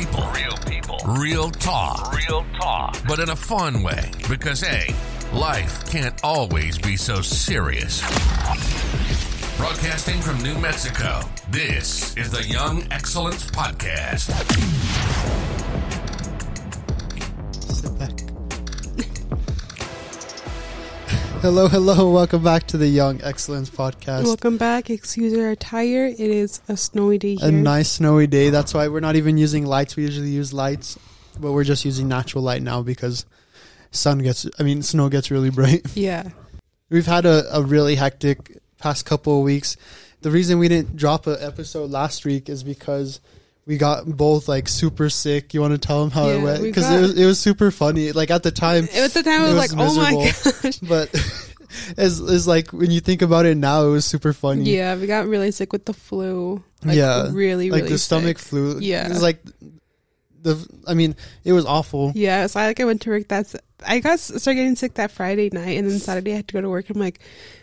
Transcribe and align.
people. 0.00 0.24
Real 0.34 0.56
people. 0.66 0.98
Real 1.06 1.50
talk. 1.50 2.14
Real 2.14 2.44
talk. 2.58 2.96
But 3.06 3.20
in 3.20 3.28
a 3.30 3.36
fun 3.36 3.82
way. 3.82 4.10
Because, 4.28 4.60
hey, 4.60 4.94
life 5.32 5.90
can't 5.90 6.18
always 6.24 6.78
be 6.78 6.96
so 6.96 7.20
serious. 7.20 8.00
Broadcasting 9.58 10.20
from 10.22 10.38
New 10.42 10.58
Mexico, 10.58 11.20
this 11.50 12.16
is 12.16 12.30
the 12.30 12.42
Young 12.44 12.86
Excellence 12.90 13.50
Podcast. 13.50 14.30
Hello, 21.40 21.68
hello. 21.68 22.10
Welcome 22.10 22.44
back 22.44 22.66
to 22.68 22.76
the 22.76 22.86
Young 22.86 23.22
Excellence 23.22 23.70
Podcast. 23.70 24.24
Welcome 24.24 24.58
back. 24.58 24.90
Excuse 24.90 25.36
our 25.38 25.50
attire. 25.50 26.04
It 26.04 26.20
is 26.20 26.60
a 26.68 26.76
snowy 26.76 27.16
day 27.16 27.36
here. 27.36 27.48
A 27.48 27.52
nice 27.52 27.92
snowy 27.92 28.26
day. 28.26 28.50
That's 28.50 28.74
why 28.74 28.88
we're 28.88 29.00
not 29.00 29.16
even 29.16 29.38
using 29.38 29.64
lights. 29.64 29.96
We 29.96 30.02
usually 30.02 30.28
use 30.28 30.52
lights, 30.52 30.98
but 31.38 31.52
we're 31.52 31.64
just 31.64 31.84
using 31.86 32.08
natural 32.08 32.44
light 32.44 32.62
now 32.62 32.82
because 32.82 33.24
sun 33.90 34.18
gets, 34.18 34.46
I 34.58 34.64
mean, 34.64 34.82
snow 34.82 35.08
gets 35.08 35.30
really 35.30 35.50
bright. 35.50 35.86
yeah. 35.96 36.28
We've 36.90 37.06
had 37.06 37.24
a, 37.24 37.56
a 37.56 37.62
really 37.62 37.94
hectic 37.94 38.58
past 38.78 39.06
couple 39.06 39.38
of 39.38 39.44
weeks. 39.44 39.76
The 40.20 40.30
reason 40.30 40.58
we 40.58 40.68
didn't 40.68 40.96
drop 40.96 41.26
an 41.26 41.38
episode 41.40 41.90
last 41.90 42.26
week 42.26 42.50
is 42.50 42.62
because 42.62 43.20
we 43.70 43.76
got 43.78 44.04
both 44.04 44.48
like 44.48 44.66
super 44.68 45.08
sick. 45.08 45.54
You 45.54 45.60
want 45.60 45.72
to 45.74 45.78
tell 45.78 46.00
them 46.00 46.10
how 46.10 46.28
it 46.28 46.42
went? 46.42 46.60
Because 46.60 46.82
got- 46.86 46.98
it 46.98 47.00
was, 47.02 47.18
it 47.20 47.24
was 47.24 47.38
super 47.38 47.70
funny. 47.70 48.10
Like 48.10 48.32
at 48.32 48.42
the 48.42 48.50
time, 48.50 48.88
At 48.92 49.12
the 49.12 49.22
time, 49.22 49.42
I 49.42 49.50
It 49.50 49.54
was, 49.54 49.72
was 49.72 49.96
like, 49.96 50.12
oh 50.12 50.18
my 50.18 50.24
gosh. 50.24 50.76
but 50.82 51.14
as 51.96 52.18
is 52.18 52.48
like 52.48 52.72
when 52.72 52.90
you 52.90 52.98
think 52.98 53.22
about 53.22 53.46
it 53.46 53.56
now, 53.56 53.84
it 53.86 53.90
was 53.90 54.04
super 54.04 54.32
funny. 54.32 54.64
Yeah, 54.64 54.96
we 54.96 55.06
got 55.06 55.28
really 55.28 55.52
sick 55.52 55.72
with 55.72 55.84
the 55.84 55.92
flu. 55.94 56.64
Like, 56.84 56.96
Yeah, 56.96 57.28
Really, 57.30 57.70
really 57.70 57.70
like 57.70 57.86
the 57.88 57.96
stomach 57.96 58.38
flu. 58.40 58.80
Yeah. 58.80 59.06
it's 59.08 59.22
like 59.22 59.40
the. 60.42 60.66
I 60.86 60.94
mean, 60.94 61.16
it 61.44 61.52
was 61.52 61.64
awful. 61.66 62.12
Yeah, 62.14 62.46
so 62.46 62.60
I 62.60 62.66
like 62.66 62.80
I 62.80 62.84
went 62.84 63.00
to 63.02 63.10
work. 63.10 63.28
That's 63.28 63.54
I 63.86 64.00
got 64.00 64.18
started 64.20 64.54
getting 64.56 64.76
sick 64.76 64.94
that 64.94 65.10
Friday 65.10 65.50
night, 65.52 65.78
and 65.78 65.90
then 65.90 65.98
Saturday 65.98 66.32
I 66.32 66.36
had 66.36 66.48
to 66.48 66.54
go 66.54 66.60
to 66.60 66.68
work. 66.68 66.90
I'm 66.90 66.98
like, 66.98 67.20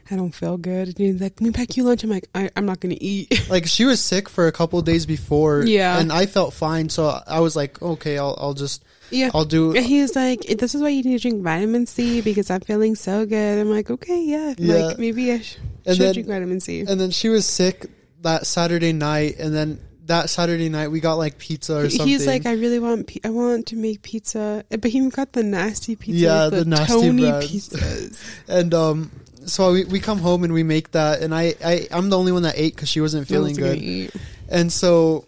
I 0.10 0.16
don't 0.16 0.34
feel 0.34 0.58
good. 0.58 0.88
And 0.88 0.98
he's 0.98 1.22
like, 1.22 1.40
"Let 1.40 1.48
me 1.48 1.52
pack 1.52 1.78
you 1.78 1.84
lunch." 1.84 2.04
I'm 2.04 2.10
like, 2.10 2.28
I, 2.36 2.50
I'm 2.56 2.66
not 2.66 2.80
gonna 2.80 2.98
eat. 3.00 3.46
Like 3.50 3.66
she 3.68 3.86
was 3.86 4.00
sick 4.04 4.28
for 4.30 4.48
a 4.48 4.52
couple 4.52 4.78
of 4.80 4.86
days 4.86 5.06
before. 5.06 5.64
Yeah. 5.66 6.00
and 6.00 6.12
I 6.12 6.26
felt 6.26 6.54
fine, 6.54 6.90
so 6.90 7.20
I 7.28 7.40
was 7.40 7.56
like, 7.56 7.82
okay, 7.82 8.18
I'll 8.18 8.36
I'll 8.40 8.54
just 8.54 8.84
yeah. 9.10 9.30
I'll 9.34 9.46
do. 9.46 9.76
And 9.76 9.86
he 9.86 10.02
was 10.02 10.16
like, 10.16 10.42
"This 10.42 10.76
is 10.76 10.82
why 10.82 10.90
you 10.90 11.04
need 11.04 11.18
to 11.18 11.22
drink 11.30 11.42
vitamin 11.44 11.86
C 11.86 12.22
because 12.22 12.50
I'm 12.50 12.62
feeling 12.62 12.96
so 12.96 13.26
good." 13.26 13.60
I'm 13.60 13.70
like, 13.70 13.90
"Okay, 13.90 14.22
yeah, 14.24 14.54
Yeah. 14.58 14.76
like 14.86 15.00
maybe 15.00 15.32
I 15.32 15.40
sh- 15.40 15.58
should 15.88 15.98
then- 15.98 16.14
drink 16.14 16.28
vitamin 16.28 16.60
C." 16.60 16.82
And 16.82 17.00
then 17.00 17.12
she 17.12 17.30
was 17.30 17.46
sick 17.46 17.86
that 18.24 18.46
Saturday 18.48 18.94
night, 18.94 19.38
and 19.40 19.54
then 19.56 19.80
that 20.08 20.30
Saturday 20.30 20.70
night 20.70 20.90
we 20.90 21.00
got 21.00 21.16
like 21.16 21.38
pizza 21.38 21.78
or 21.78 21.90
something. 21.90 22.08
He's 22.08 22.26
like, 22.28 22.46
I 22.46 22.54
really 22.54 22.80
want, 22.80 23.12
I 23.24 23.30
want 23.30 23.68
to 23.68 23.76
make 23.76 24.02
pizza, 24.02 24.66
but 24.70 24.86
he 24.86 25.08
got 25.10 25.34
the 25.34 25.44
nasty 25.44 25.96
pizza, 25.96 26.20
Yeah, 26.20 26.50
the, 26.50 26.58
the 26.58 26.66
nasty 26.66 26.94
Tony 26.94 27.30
breads. 27.30 27.52
pizzas. 27.52 28.40
and 28.48 28.74
um, 28.74 29.12
so 29.46 29.72
we, 29.74 29.86
we 29.86 30.00
come 30.00 30.20
home 30.20 30.44
and 30.44 30.54
we 30.54 30.64
make 30.64 30.92
that, 30.92 31.22
and 31.22 31.34
I, 31.34 31.56
I 31.64 31.88
I'm 31.92 32.10
the 32.10 32.18
only 32.18 32.32
one 32.32 32.44
that 32.44 32.56
ate 32.58 32.76
because 32.76 32.90
she 32.90 33.02
wasn't 33.02 33.28
feeling 33.28 33.56
No 33.56 33.74
good. 33.74 34.12
And 34.50 34.72
so 34.72 35.26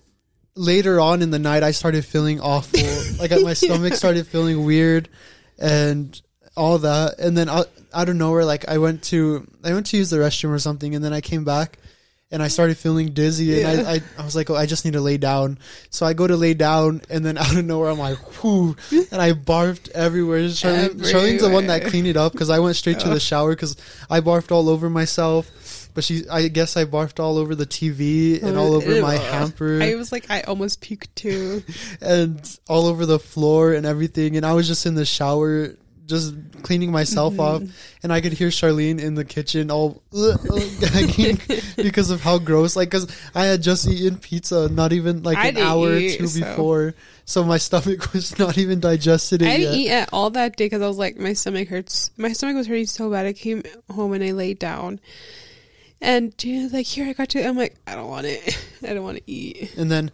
later 0.55 0.99
on 0.99 1.21
in 1.21 1.31
the 1.31 1.39
night, 1.39 1.63
I 1.63 1.71
started 1.71 2.05
feeling 2.05 2.39
awful. 2.39 2.79
like 3.19 3.31
my 3.41 3.53
stomach 3.53 3.93
started 3.93 4.27
feeling 4.27 4.65
weird, 4.65 5.09
and 5.57 6.19
all 6.55 6.79
that. 6.79 7.19
And 7.19 7.37
then 7.37 7.49
out, 7.49 7.69
out 7.93 8.09
of 8.09 8.15
nowhere, 8.15 8.45
like 8.45 8.67
I 8.67 8.77
went 8.77 9.03
to 9.05 9.47
I 9.63 9.73
went 9.73 9.87
to 9.87 9.97
use 9.97 10.09
the 10.09 10.17
restroom 10.17 10.51
or 10.51 10.59
something, 10.59 10.95
and 10.95 11.03
then 11.03 11.13
I 11.13 11.21
came 11.21 11.43
back. 11.43 11.77
And 12.31 12.43
I 12.43 12.47
started 12.47 12.77
feeling 12.77 13.13
dizzy, 13.13 13.63
and 13.63 13.87
I, 13.87 13.93
I, 13.93 14.01
I 14.19 14.23
was 14.23 14.35
like, 14.35 14.51
oh, 14.51 14.55
I 14.55 14.67
just 14.67 14.85
need 14.85 14.93
to 14.93 15.01
lay 15.01 15.17
down. 15.17 15.57
So 15.89 16.05
I 16.05 16.13
go 16.13 16.27
to 16.27 16.37
lay 16.37 16.53
down, 16.53 17.01
and 17.09 17.25
then 17.25 17.37
out 17.39 17.55
of 17.55 17.65
nowhere, 17.65 17.89
I'm 17.89 17.97
like, 17.97 18.43
whoo, 18.43 18.75
and 18.91 19.19
I 19.19 19.33
barfed 19.33 19.89
everywhere. 19.91 20.41
Charlene, 20.41 20.89
Charlene's 21.11 21.41
the 21.41 21.49
one 21.49 21.67
that 21.67 21.85
cleaned 21.85 22.05
it 22.05 22.17
up 22.17 22.33
because 22.33 22.51
I 22.51 22.59
went 22.59 22.75
straight 22.75 22.99
to 22.99 23.09
the 23.09 23.19
shower 23.19 23.55
because 23.55 23.75
I 24.11 24.21
barfed 24.21 24.51
all 24.51 24.69
over 24.69 24.89
myself. 24.91 25.49
But 25.95 26.03
she, 26.03 26.29
I 26.29 26.47
guess 26.49 26.77
I 26.77 26.85
barfed 26.85 27.19
all 27.19 27.37
over 27.37 27.55
the 27.55 27.65
TV 27.65 28.41
and 28.43 28.57
all 28.57 28.73
over 28.73 29.01
my 29.01 29.15
hamper 29.15 29.81
I 29.81 29.95
was 29.95 30.11
like, 30.11 30.29
I 30.29 30.41
almost 30.41 30.81
puked 30.81 31.07
too. 31.15 31.63
and 32.01 32.59
all 32.69 32.85
over 32.85 33.05
the 33.05 33.19
floor 33.19 33.73
and 33.73 33.85
everything. 33.85 34.37
And 34.37 34.45
I 34.45 34.53
was 34.53 34.67
just 34.67 34.85
in 34.85 34.93
the 34.95 35.05
shower, 35.05 35.75
just 36.09 36.33
cleaning 36.63 36.91
myself 36.91 37.33
Mm-hmm. 37.35 37.65
off. 37.65 37.95
And 38.03 38.11
I 38.11 38.19
could 38.21 38.33
hear 38.33 38.49
Charlene 38.49 38.99
in 38.99 39.13
the 39.15 39.23
kitchen 39.25 39.69
all 39.71 40.01
gagging 40.79 41.39
because 41.77 42.09
of 42.09 42.21
how 42.21 42.39
gross. 42.39 42.75
Like, 42.75 42.89
because 42.89 43.07
I 43.35 43.45
had 43.45 43.61
just 43.61 43.87
eaten 43.87 44.17
pizza, 44.17 44.67
not 44.69 44.91
even 44.93 45.23
like 45.23 45.37
I 45.37 45.47
an 45.47 45.57
hour 45.57 45.87
or 45.91 45.99
two 45.99 46.27
so- 46.27 46.39
before. 46.39 46.95
So 47.25 47.43
my 47.43 47.57
stomach 47.59 48.11
was 48.13 48.39
not 48.39 48.57
even 48.57 48.79
digested 48.79 49.43
I 49.43 49.57
didn't 49.57 49.73
yet. 49.73 49.79
eat 49.79 49.89
at 49.91 50.09
all 50.11 50.31
that 50.31 50.57
day 50.57 50.65
because 50.65 50.81
I 50.81 50.87
was 50.87 50.97
like, 50.97 51.17
my 51.17 51.33
stomach 51.33 51.67
hurts. 51.67 52.09
My 52.17 52.33
stomach 52.33 52.55
was 52.55 52.65
hurting 52.67 52.87
so 52.87 53.11
bad. 53.11 53.27
I 53.27 53.33
came 53.33 53.61
home 53.93 54.13
and 54.13 54.23
I 54.23 54.31
laid 54.31 54.57
down, 54.57 54.99
and 56.01 56.35
Gina's 56.39 56.73
like, 56.73 56.87
"Here, 56.87 57.05
I 57.07 57.13
got 57.13 57.35
you." 57.35 57.43
I'm 57.43 57.55
like, 57.57 57.75
"I 57.85 57.93
don't 57.93 58.09
want 58.09 58.25
it. 58.25 58.57
I 58.83 58.93
don't 58.95 59.03
want 59.03 59.17
to 59.17 59.23
eat." 59.31 59.75
And 59.77 59.91
then 59.91 60.09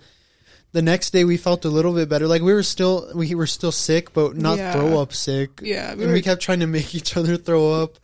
the 0.75 0.81
next 0.81 1.11
day 1.11 1.23
we 1.23 1.37
felt 1.37 1.63
a 1.63 1.69
little 1.69 1.93
bit 1.93 2.09
better. 2.09 2.27
Like 2.27 2.41
we 2.41 2.53
were 2.53 2.61
still 2.63 3.09
we 3.15 3.33
were 3.33 3.47
still 3.47 3.71
sick, 3.71 4.11
but 4.13 4.35
not 4.35 4.57
Yeah. 4.57 4.73
throw 4.73 4.99
up 4.99 5.13
sick. 5.13 5.61
Yeah, 5.63 5.91
and 5.93 6.11
we 6.11 6.21
kept 6.21 6.41
trying 6.41 6.59
to 6.59 6.67
make 6.67 6.93
each 6.93 7.15
other 7.15 7.37
throw 7.37 7.71
up. 7.83 7.97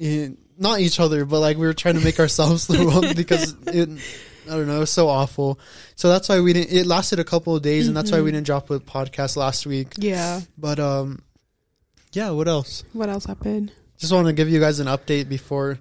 And 0.00 0.38
not 0.58 0.80
each 0.80 0.98
other, 0.98 1.26
but 1.26 1.40
like 1.40 1.58
we 1.58 1.66
were 1.66 1.74
trying 1.74 1.96
to 1.98 2.04
make 2.04 2.18
ourselves 2.18 2.64
throw 2.70 2.88
up 2.88 3.14
because 3.14 3.54
it. 3.66 3.88
I 4.48 4.54
don't 4.56 4.66
know. 4.66 4.76
It 4.76 4.86
was 4.88 4.90
so 4.90 5.08
awful. 5.08 5.60
So 5.94 6.08
that's 6.08 6.28
why 6.28 6.40
we 6.40 6.54
didn't. 6.54 6.72
It 6.72 6.86
lasted 6.86 7.18
a 7.20 7.24
couple 7.24 7.54
of 7.54 7.60
days, 7.62 7.86
and 7.86 7.94
that's 7.96 8.10
why 8.10 8.22
we 8.22 8.32
didn't 8.32 8.46
drop 8.46 8.70
a 8.70 8.80
podcast 8.80 9.36
last 9.36 9.66
week. 9.66 9.92
Yeah. 9.98 10.40
But 10.56 10.80
um, 10.80 11.20
yeah. 12.12 12.30
What 12.30 12.48
else? 12.48 12.82
What 12.94 13.10
else 13.10 13.26
happened? 13.26 13.72
Just 13.98 14.10
want 14.12 14.26
to 14.26 14.32
give 14.32 14.48
you 14.48 14.58
guys 14.58 14.80
an 14.80 14.86
update 14.86 15.28
before, 15.28 15.78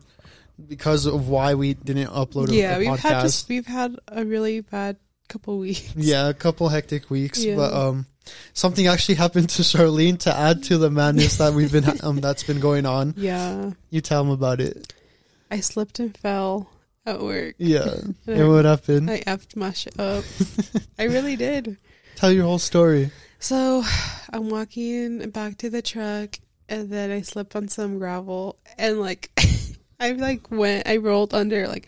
because 0.68 1.06
of 1.06 1.29
why 1.29 1.53
we 1.56 1.74
didn't 1.75 2.09
upload 2.09 2.50
a, 2.50 2.53
yeah, 2.56 2.75
a 2.75 2.79
we've 2.79 2.90
podcast. 2.90 3.00
had 3.00 3.22
just 3.22 3.47
we've 3.47 3.66
had 3.66 3.96
a 4.09 4.25
really 4.25 4.59
bad 4.59 4.97
couple 5.29 5.57
weeks. 5.59 5.94
Yeah, 5.95 6.28
a 6.29 6.34
couple 6.34 6.67
hectic 6.69 7.09
weeks, 7.09 7.44
Yeah. 7.44 7.56
but 7.56 7.73
um, 7.73 8.06
something 8.53 8.88
actually 8.88 9.16
happened 9.16 9.50
to 9.51 9.62
Charlene 9.62 10.19
to 10.19 10.35
add 10.35 10.63
to 10.63 10.78
the 10.78 10.90
madness 10.90 11.38
that 11.38 11.53
we've 11.53 11.72
been 11.72 11.85
um 12.03 12.19
that's 12.19 12.44
been 12.44 12.59
going 12.59 12.85
on. 12.85 13.13
Yeah. 13.16 13.72
You 13.90 14.01
tell 14.01 14.23
them 14.23 14.31
about 14.34 14.59
it. 14.59 14.94
I 15.51 15.62
slipped 15.62 16.00
and 16.00 16.16
fell 16.17 16.69
at 17.06 17.22
work. 17.22 17.56
Yeah, 17.57 17.88
And 17.94 18.16
and 18.28 18.50
what 18.50 18.66
happened? 18.66 19.09
I 19.09 19.19
effed 19.22 19.56
my 19.56 19.72
shit 19.72 20.00
up. 20.00 20.23
I 21.00 21.03
really 21.06 21.35
did. 21.35 21.78
Tell 22.16 22.31
your 22.31 22.44
whole 22.44 22.59
story. 22.59 23.11
So 23.40 23.84
I'm 24.34 24.50
walking 24.50 25.29
back 25.29 25.57
to 25.59 25.69
the 25.69 25.81
truck 25.81 26.38
and 26.67 26.90
then 26.90 27.09
I 27.09 27.22
slip 27.22 27.56
on 27.56 27.67
some 27.69 27.97
gravel 27.97 28.57
and 28.78 29.00
like 29.00 29.31
I 30.00 30.11
like 30.11 30.51
went 30.51 30.88
I 30.88 30.97
rolled 30.97 31.34
under 31.34 31.67
like 31.67 31.88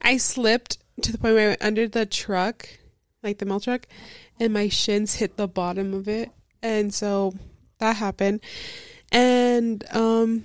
I 0.00 0.16
slipped 0.18 0.78
to 1.02 1.12
the 1.12 1.18
point 1.18 1.34
where 1.34 1.44
I 1.44 1.48
went 1.48 1.62
under 1.62 1.88
the 1.88 2.06
truck, 2.06 2.68
like 3.22 3.38
the 3.38 3.46
milk 3.46 3.64
truck, 3.64 3.86
and 4.40 4.52
my 4.52 4.68
shins 4.68 5.14
hit 5.14 5.36
the 5.36 5.48
bottom 5.48 5.94
of 5.94 6.08
it. 6.08 6.30
And 6.62 6.92
so 6.92 7.34
that 7.78 7.96
happened. 7.96 8.40
And 9.12 9.84
um 9.92 10.44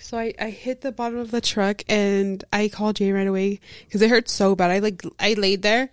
so 0.00 0.18
I, 0.18 0.34
I 0.40 0.50
hit 0.50 0.80
the 0.80 0.90
bottom 0.90 1.18
of 1.18 1.30
the 1.30 1.40
truck 1.40 1.84
and 1.88 2.42
I 2.52 2.68
called 2.68 2.96
Jay 2.96 3.12
right 3.12 3.28
away 3.28 3.60
because 3.84 4.02
it 4.02 4.10
hurt 4.10 4.28
so 4.28 4.56
bad. 4.56 4.70
I 4.70 4.80
like 4.80 5.02
I 5.20 5.34
laid 5.34 5.62
there 5.62 5.90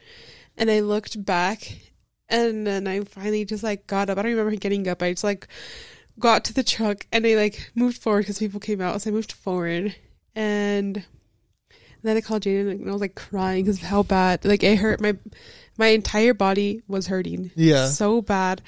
and 0.58 0.72
I 0.72 0.80
looked 0.80 1.24
back 1.24 1.72
and 2.30 2.66
then 2.66 2.88
I 2.88 3.02
finally 3.02 3.46
just 3.46 3.64
like 3.64 3.86
got 3.86 4.10
up. 4.10 4.18
I 4.18 4.24
don't 4.24 4.32
remember 4.32 4.56
getting 4.56 4.88
up. 4.88 5.04
I 5.04 5.12
just 5.12 5.24
like 5.24 5.48
got 6.20 6.46
to 6.46 6.54
the 6.54 6.64
truck 6.64 7.06
and 7.12 7.28
I 7.28 7.36
like 7.36 7.72
moved 7.76 8.02
forward 8.02 8.22
because 8.22 8.40
people 8.40 8.60
came 8.60 8.82
out. 8.82 9.02
So 9.02 9.12
I 9.12 9.14
moved 9.14 9.34
forward 9.34 9.96
and 10.34 11.06
then 12.04 12.18
I 12.18 12.22
called 12.22 12.44
Jaden 12.44 12.72
and 12.72 12.90
I 12.90 12.92
was 12.92 13.02
like 13.02 13.16
crying 13.16 13.64
because 13.64 13.78
of 13.78 13.84
how 13.84 14.04
bad 14.04 14.46
like 14.46 14.64
it 14.64 14.78
hurt 14.78 15.02
my 15.02 15.16
my 15.78 15.88
entire 15.88 16.34
body 16.34 16.82
was 16.88 17.08
hurting 17.08 17.52
Yeah. 17.56 17.88
so 17.88 18.22
bad. 18.22 18.62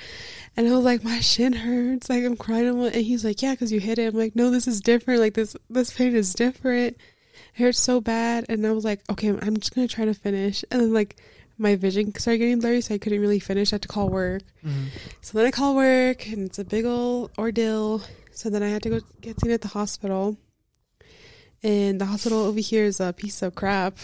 And 0.55 0.67
I 0.67 0.71
was 0.75 0.83
like 0.85 1.03
my 1.03 1.19
shin 1.21 1.53
hurts 1.53 2.09
like 2.09 2.23
I'm 2.23 2.35
crying. 2.37 2.67
And 2.67 2.93
he's 2.95 3.23
like 3.25 3.41
yeah 3.41 3.51
because 3.53 3.71
you 3.71 3.79
hit 3.79 3.97
it. 3.99 4.13
I'm 4.13 4.19
like 4.19 4.35
no 4.35 4.51
this 4.51 4.67
is 4.67 4.81
different. 4.81 5.19
Like 5.19 5.33
this 5.33 5.55
this 5.69 5.91
pain 5.95 6.15
is 6.15 6.33
different. 6.33 6.97
It 7.55 7.61
hurts 7.63 7.79
so 7.79 8.01
bad. 8.01 8.45
And 8.49 8.65
I 8.65 8.71
was 8.71 8.83
like 8.85 9.01
okay 9.09 9.29
I'm 9.29 9.57
just 9.57 9.73
gonna 9.73 9.87
try 9.87 10.05
to 10.05 10.13
finish. 10.13 10.63
And 10.71 10.81
then 10.81 10.93
like 10.93 11.15
my 11.57 11.75
vision 11.75 12.13
started 12.17 12.37
getting 12.37 12.59
blurry 12.61 12.79
so 12.81 12.93
I 12.95 12.97
couldn't 12.97 13.19
really 13.21 13.39
finish. 13.39 13.73
I 13.73 13.75
had 13.75 13.81
to 13.83 13.87
call 13.89 14.09
work. 14.09 14.43
Mm-hmm. 14.65 14.85
So 15.21 15.37
then 15.37 15.47
I 15.47 15.51
call 15.51 15.75
work 15.75 16.25
and 16.27 16.45
it's 16.45 16.57
a 16.59 16.63
big 16.63 16.85
old 16.85 17.31
ordeal. 17.37 18.01
So 18.31 18.49
then 18.49 18.63
I 18.63 18.69
had 18.69 18.83
to 18.83 18.89
go 18.89 18.99
get 19.19 19.39
seen 19.41 19.51
at 19.51 19.61
the 19.61 19.67
hospital 19.67 20.37
and 21.63 21.99
the 21.99 22.05
hospital 22.05 22.39
over 22.45 22.59
here 22.59 22.85
is 22.85 22.99
a 22.99 23.13
piece 23.13 23.41
of 23.41 23.55
crap 23.55 23.97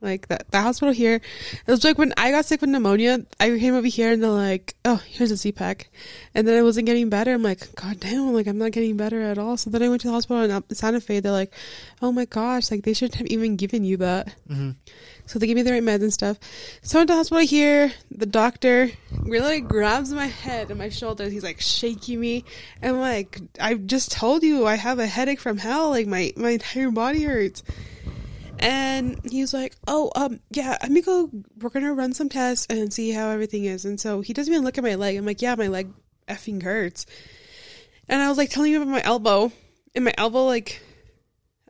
Like 0.00 0.28
that, 0.28 0.48
the 0.52 0.62
hospital 0.62 0.94
here, 0.94 1.16
it 1.16 1.66
was 1.66 1.82
like 1.82 1.98
when 1.98 2.14
I 2.16 2.30
got 2.30 2.44
sick 2.46 2.60
with 2.60 2.70
pneumonia, 2.70 3.26
I 3.40 3.50
came 3.58 3.74
over 3.74 3.88
here 3.88 4.12
and 4.12 4.22
they're 4.22 4.30
like, 4.30 4.76
"Oh, 4.84 5.02
here's 5.04 5.32
a 5.32 5.36
Z-Pack," 5.36 5.90
and 6.36 6.46
then 6.46 6.56
I 6.56 6.62
wasn't 6.62 6.86
getting 6.86 7.10
better. 7.10 7.34
I'm 7.34 7.42
like, 7.42 7.74
"God 7.74 7.98
damn!" 7.98 8.32
Like 8.32 8.46
I'm 8.46 8.58
not 8.58 8.70
getting 8.70 8.96
better 8.96 9.20
at 9.20 9.38
all. 9.38 9.56
So 9.56 9.70
then 9.70 9.82
I 9.82 9.88
went 9.88 10.02
to 10.02 10.06
the 10.06 10.14
hospital 10.14 10.44
in 10.44 10.62
Santa 10.70 11.00
Fe. 11.00 11.18
They're 11.18 11.32
like, 11.32 11.52
"Oh 12.00 12.12
my 12.12 12.26
gosh!" 12.26 12.70
Like 12.70 12.84
they 12.84 12.94
shouldn't 12.94 13.16
have 13.16 13.26
even 13.26 13.56
given 13.56 13.82
you 13.82 13.96
that. 13.96 14.34
hmm 14.46 14.78
So 15.28 15.38
they 15.38 15.46
give 15.46 15.56
me 15.56 15.62
the 15.62 15.72
right 15.72 15.82
meds 15.82 16.00
and 16.00 16.12
stuff. 16.12 16.38
So 16.80 16.96
I 16.96 17.00
went 17.00 17.08
to 17.08 17.12
the 17.12 17.18
hospital 17.18 17.46
here. 17.46 17.92
The 18.10 18.24
doctor 18.24 18.90
really 19.24 19.60
grabs 19.60 20.10
my 20.10 20.26
head 20.26 20.70
and 20.70 20.78
my 20.78 20.88
shoulders. 20.88 21.30
He's 21.30 21.44
like 21.44 21.60
shaking 21.60 22.18
me. 22.18 22.46
And 22.80 22.96
I'm 22.96 23.00
like, 23.00 23.38
I 23.60 23.74
just 23.74 24.10
told 24.10 24.42
you 24.42 24.66
I 24.66 24.76
have 24.76 24.98
a 24.98 25.06
headache 25.06 25.38
from 25.38 25.58
hell. 25.58 25.90
Like 25.90 26.06
my, 26.06 26.32
my 26.34 26.50
entire 26.50 26.90
body 26.90 27.24
hurts. 27.24 27.62
And 28.58 29.20
he's 29.30 29.52
like, 29.52 29.76
oh, 29.86 30.10
um, 30.16 30.40
yeah, 30.50 30.78
let 30.82 30.90
me 30.90 31.02
go. 31.02 31.30
We're 31.60 31.68
to 31.68 31.92
run 31.92 32.14
some 32.14 32.30
tests 32.30 32.66
and 32.70 32.90
see 32.90 33.10
how 33.10 33.28
everything 33.28 33.66
is. 33.66 33.84
And 33.84 34.00
so 34.00 34.22
he 34.22 34.32
doesn't 34.32 34.52
even 34.52 34.64
look 34.64 34.78
at 34.78 34.84
my 34.84 34.94
leg. 34.94 35.18
I'm 35.18 35.26
like, 35.26 35.42
yeah, 35.42 35.54
my 35.56 35.68
leg 35.68 35.92
effing 36.26 36.62
hurts. 36.62 37.04
And 38.08 38.22
I 38.22 38.30
was 38.30 38.38
like 38.38 38.48
telling 38.48 38.72
him 38.72 38.80
about 38.80 38.92
my 38.92 39.02
elbow. 39.04 39.52
And 39.94 40.06
my 40.06 40.14
elbow, 40.16 40.46
like, 40.46 40.80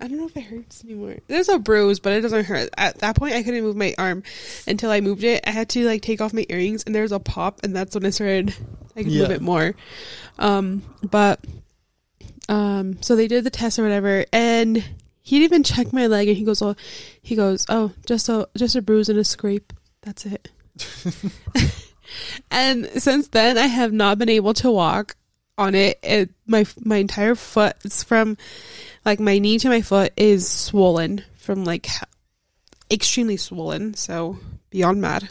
I 0.00 0.06
don't 0.08 0.18
know 0.18 0.26
if 0.26 0.36
it 0.36 0.44
hurts 0.44 0.84
anymore. 0.84 1.16
There's 1.26 1.48
a 1.48 1.58
bruise, 1.58 1.98
but 2.00 2.12
it 2.12 2.20
doesn't 2.20 2.44
hurt. 2.44 2.70
At 2.78 2.98
that 2.98 3.16
point, 3.16 3.34
I 3.34 3.42
couldn't 3.42 3.62
move 3.64 3.76
my 3.76 3.94
arm 3.98 4.22
until 4.66 4.90
I 4.90 5.00
moved 5.00 5.24
it. 5.24 5.42
I 5.46 5.50
had 5.50 5.68
to 5.70 5.84
like 5.84 6.02
take 6.02 6.20
off 6.20 6.32
my 6.32 6.46
earrings, 6.48 6.84
and 6.84 6.94
there 6.94 7.02
was 7.02 7.12
a 7.12 7.18
pop, 7.18 7.60
and 7.64 7.74
that's 7.74 7.94
when 7.94 8.06
I 8.06 8.10
started. 8.10 8.54
I 8.96 9.02
could 9.02 9.12
move 9.12 9.28
Yeah. 9.30 9.34
it 9.36 9.42
more. 9.42 9.74
Um, 10.38 10.82
but 11.02 11.40
um, 12.48 13.02
so 13.02 13.16
they 13.16 13.28
did 13.28 13.44
the 13.44 13.50
test 13.50 13.78
or 13.78 13.82
whatever, 13.82 14.24
and 14.32 14.76
he 15.22 15.38
didn't 15.38 15.44
even 15.52 15.62
check 15.64 15.92
my 15.92 16.06
leg, 16.06 16.28
and 16.28 16.36
he 16.36 16.44
goes, 16.44 16.62
"Oh, 16.62 16.76
he 17.20 17.34
goes, 17.36 17.66
oh, 17.68 17.92
just 18.06 18.28
a 18.28 18.48
just 18.56 18.76
a 18.76 18.82
bruise 18.82 19.08
and 19.08 19.18
a 19.18 19.24
scrape. 19.24 19.72
That's 20.02 20.24
it." 20.26 20.50
and 22.50 22.86
since 23.02 23.28
then, 23.28 23.58
I 23.58 23.66
have 23.66 23.92
not 23.92 24.18
been 24.18 24.28
able 24.28 24.54
to 24.54 24.70
walk 24.70 25.16
on 25.58 25.74
it. 25.74 25.98
it 26.02 26.30
my 26.46 26.64
my 26.80 26.96
entire 26.96 27.34
foot 27.34 27.76
is 27.84 28.02
from 28.02 28.38
like 29.04 29.20
my 29.20 29.38
knee 29.38 29.58
to 29.58 29.68
my 29.68 29.82
foot 29.82 30.12
is 30.16 30.48
swollen 30.48 31.24
from 31.36 31.64
like 31.64 31.88
extremely 32.90 33.36
swollen. 33.36 33.94
So 33.94 34.38
beyond 34.70 35.00
mad. 35.00 35.28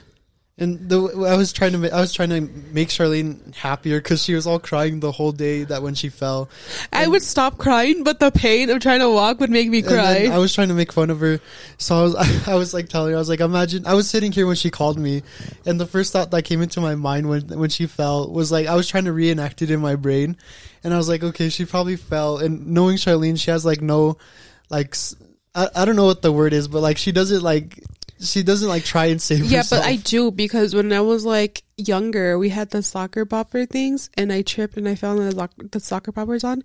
And 0.59 0.89
the 0.89 1.27
I 1.27 1.35
was 1.35 1.53
trying 1.53 1.79
to 1.79 1.95
I 1.95 2.01
was 2.01 2.13
trying 2.13 2.29
to 2.29 2.41
make 2.41 2.89
Charlene 2.89 3.53
happier 3.53 3.99
because 3.99 4.23
she 4.23 4.33
was 4.33 4.47
all 4.47 4.57
crying 4.57 5.01
the 5.01 5.11
whole 5.11 5.31
day 5.31 5.65
that 5.65 5.83
when 5.83 5.93
she 5.93 6.09
fell. 6.09 6.49
I 6.91 7.05
would 7.05 7.21
stop 7.21 7.59
crying, 7.59 8.03
but 8.03 8.19
the 8.19 8.31
pain 8.31 8.71
of 8.71 8.79
trying 8.81 9.01
to 9.01 9.09
walk 9.09 9.39
would 9.39 9.51
make 9.51 9.69
me 9.69 9.79
And 9.79 9.87
cry. 9.87 10.29
I 10.31 10.39
was 10.39 10.55
trying 10.55 10.69
to 10.69 10.73
make 10.73 10.91
fun 10.91 11.11
of 11.11 11.19
her, 11.19 11.39
so 11.77 11.95
I 11.95 12.01
was 12.01 12.15
I 12.47 12.55
was 12.55 12.73
like 12.73 12.89
telling 12.89 13.11
her 13.11 13.17
I 13.17 13.19
was 13.19 13.29
like 13.29 13.39
imagine 13.39 13.85
I 13.85 13.93
was 13.93 14.09
sitting 14.09 14.31
here 14.31 14.47
when 14.47 14.55
she 14.55 14.71
called 14.71 14.97
me, 14.97 15.21
and 15.67 15.79
the 15.79 15.85
first 15.85 16.11
thought 16.11 16.31
that 16.31 16.41
came 16.41 16.63
into 16.63 16.81
my 16.81 16.95
mind 16.95 17.29
when 17.29 17.47
when 17.49 17.69
she 17.69 17.85
fell 17.85 18.27
was 18.27 18.51
like 18.51 18.65
I 18.65 18.73
was 18.73 18.87
trying 18.87 19.05
to 19.05 19.13
reenact 19.13 19.61
it 19.61 19.69
in 19.69 19.79
my 19.79 19.95
brain, 19.95 20.37
and 20.83 20.91
I 20.91 20.97
was 20.97 21.07
like 21.07 21.21
okay 21.21 21.49
she 21.49 21.65
probably 21.65 21.97
fell, 21.97 22.39
and 22.39 22.65
knowing 22.65 22.97
Charlene 22.97 23.39
she 23.39 23.51
has 23.51 23.63
like 23.63 23.81
no, 23.81 24.17
like 24.71 24.95
I, 25.53 25.69
I 25.75 25.85
don't 25.85 25.95
know 25.95 26.05
what 26.05 26.23
the 26.23 26.31
word 26.31 26.53
is, 26.53 26.67
but 26.67 26.81
like 26.81 26.97
she 26.97 27.11
doesn't 27.11 27.43
like 27.43 27.83
she 28.19 28.43
doesn't 28.43 28.67
like 28.67 28.83
try 28.83 29.05
and 29.05 29.21
save 29.21 29.45
yeah, 29.45 29.57
herself. 29.59 29.83
but 29.83 29.87
I 29.89 29.95
do 29.97 30.31
because 30.31 30.73
when 30.73 30.91
I 30.91 31.01
was 31.01 31.25
like 31.25 31.63
younger, 31.77 32.37
we 32.39 32.49
had 32.49 32.69
the 32.71 32.81
soccer 32.81 33.25
popper 33.25 33.65
things, 33.65 34.09
and 34.15 34.31
I 34.33 34.41
tripped 34.41 34.77
and 34.77 34.87
I 34.89 34.95
fell 34.95 35.19
and 35.19 35.31
the, 35.31 35.35
loc- 35.35 35.53
the 35.71 35.79
soccer 35.79 36.11
poppers 36.11 36.43
on, 36.43 36.63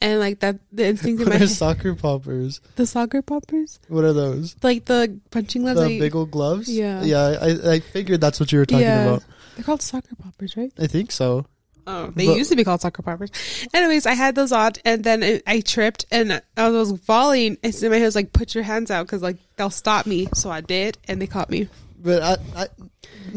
and 0.00 0.18
like 0.20 0.40
that 0.40 0.58
the 0.72 0.86
instinct 0.86 1.20
in 1.22 1.26
what 1.28 1.30
my 1.30 1.36
are 1.36 1.38
head, 1.46 1.50
soccer 1.50 1.94
poppers? 1.94 2.60
the 2.76 2.86
soccer 2.86 3.22
poppers, 3.22 3.78
What 3.88 4.04
are 4.04 4.12
those? 4.12 4.56
like 4.62 4.84
the 4.86 5.18
punching 5.30 5.62
gloves. 5.62 5.80
The 5.80 5.98
big 6.00 6.16
old 6.16 6.30
gloves? 6.30 6.68
Yeah. 6.68 7.02
Yeah, 7.02 7.38
I, 7.40 7.72
I 7.74 7.80
figured 7.80 8.20
that's 8.20 8.40
what 8.40 8.50
you 8.52 8.58
were 8.58 8.66
talking 8.66 8.86
Yeah. 8.86 9.04
about. 9.04 9.24
they're 9.56 9.64
called 9.64 9.82
soccer 9.82 10.16
poppers, 10.16 10.56
right? 10.56 10.72
I 10.78 10.86
think 10.88 11.12
so. 11.12 11.46
Oh, 11.90 12.12
they 12.14 12.26
But- 12.26 12.36
used 12.36 12.50
to 12.50 12.56
be 12.56 12.64
called 12.64 12.82
soccer 12.82 13.02
poppers. 13.02 13.30
Anyways, 13.72 14.04
I 14.04 14.12
had 14.12 14.34
those 14.34 14.52
on, 14.52 14.72
and 14.84 15.02
then 15.02 15.22
it, 15.22 15.42
I 15.46 15.60
tripped, 15.60 16.04
and 16.10 16.42
I 16.54 16.68
was 16.68 17.00
falling. 17.00 17.56
And 17.62 17.74
so 17.74 17.88
my 17.88 17.96
head 17.96 18.04
was 18.04 18.14
like, 18.14 18.34
"Put 18.34 18.54
your 18.54 18.62
hands 18.62 18.90
out, 18.90 19.06
because 19.06 19.22
like 19.22 19.38
they'll 19.56 19.70
stop 19.70 20.04
me." 20.04 20.28
So 20.34 20.50
I 20.50 20.60
did, 20.60 20.98
and 21.08 21.20
they 21.20 21.26
caught 21.26 21.48
me. 21.48 21.68
But 21.98 22.22
I 22.22 22.36
I, 22.62 22.66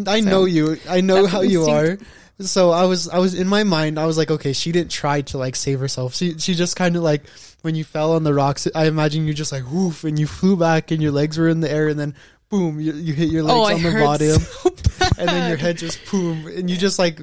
I 0.06 0.19
know 0.19 0.44
you. 0.44 0.77
I 0.89 1.00
know 1.00 1.27
how 1.27 1.42
you 1.42 1.63
are. 1.63 1.98
So 2.39 2.71
I 2.71 2.83
was 2.86 3.07
I 3.07 3.19
was 3.19 3.36
in 3.36 3.48
my 3.48 3.63
mind. 3.63 3.98
I 3.98 4.06
was 4.06 4.18
like, 4.18 4.31
okay, 4.31 4.51
she 4.51 4.74
didn't 4.74 4.92
try 4.92 5.21
to 5.21 5.38
like 5.38 5.56
save 5.56 5.80
herself. 5.80 6.15
She 6.15 6.38
she 6.38 6.54
just 6.54 6.75
kind 6.75 6.97
of 6.97 7.04
like 7.04 7.24
when 7.62 7.75
you 7.75 7.86
fell 7.86 8.13
on 8.13 8.24
the 8.24 8.33
rocks. 8.33 8.68
I 8.75 8.88
imagine 8.88 9.27
you 9.27 9.33
just 9.33 9.51
like 9.51 9.63
woof 9.71 10.04
and 10.04 10.19
you 10.19 10.27
flew 10.27 10.57
back 10.57 10.92
and 10.92 11.01
your 11.01 11.12
legs 11.12 11.38
were 11.38 11.47
in 11.47 11.62
the 11.62 11.71
air 11.71 11.88
and 11.88 12.00
then 12.00 12.15
boom, 12.50 12.81
you, 12.81 12.92
you 12.94 13.13
hit 13.13 13.30
your 13.30 13.44
oh, 13.44 13.45
legs 13.45 13.56
oh, 13.56 13.63
I 13.63 13.74
on 13.75 13.81
the 13.83 13.92
hurt 13.92 14.04
bottom 14.04 14.39
so 14.39 14.69
bad. 15.00 15.19
and 15.19 15.30
then 15.30 15.50
your 15.50 15.57
head 15.57 15.77
just 15.77 16.00
boom 16.12 16.47
and 16.47 16.69
you 16.69 16.75
just 16.75 17.00
like 17.00 17.21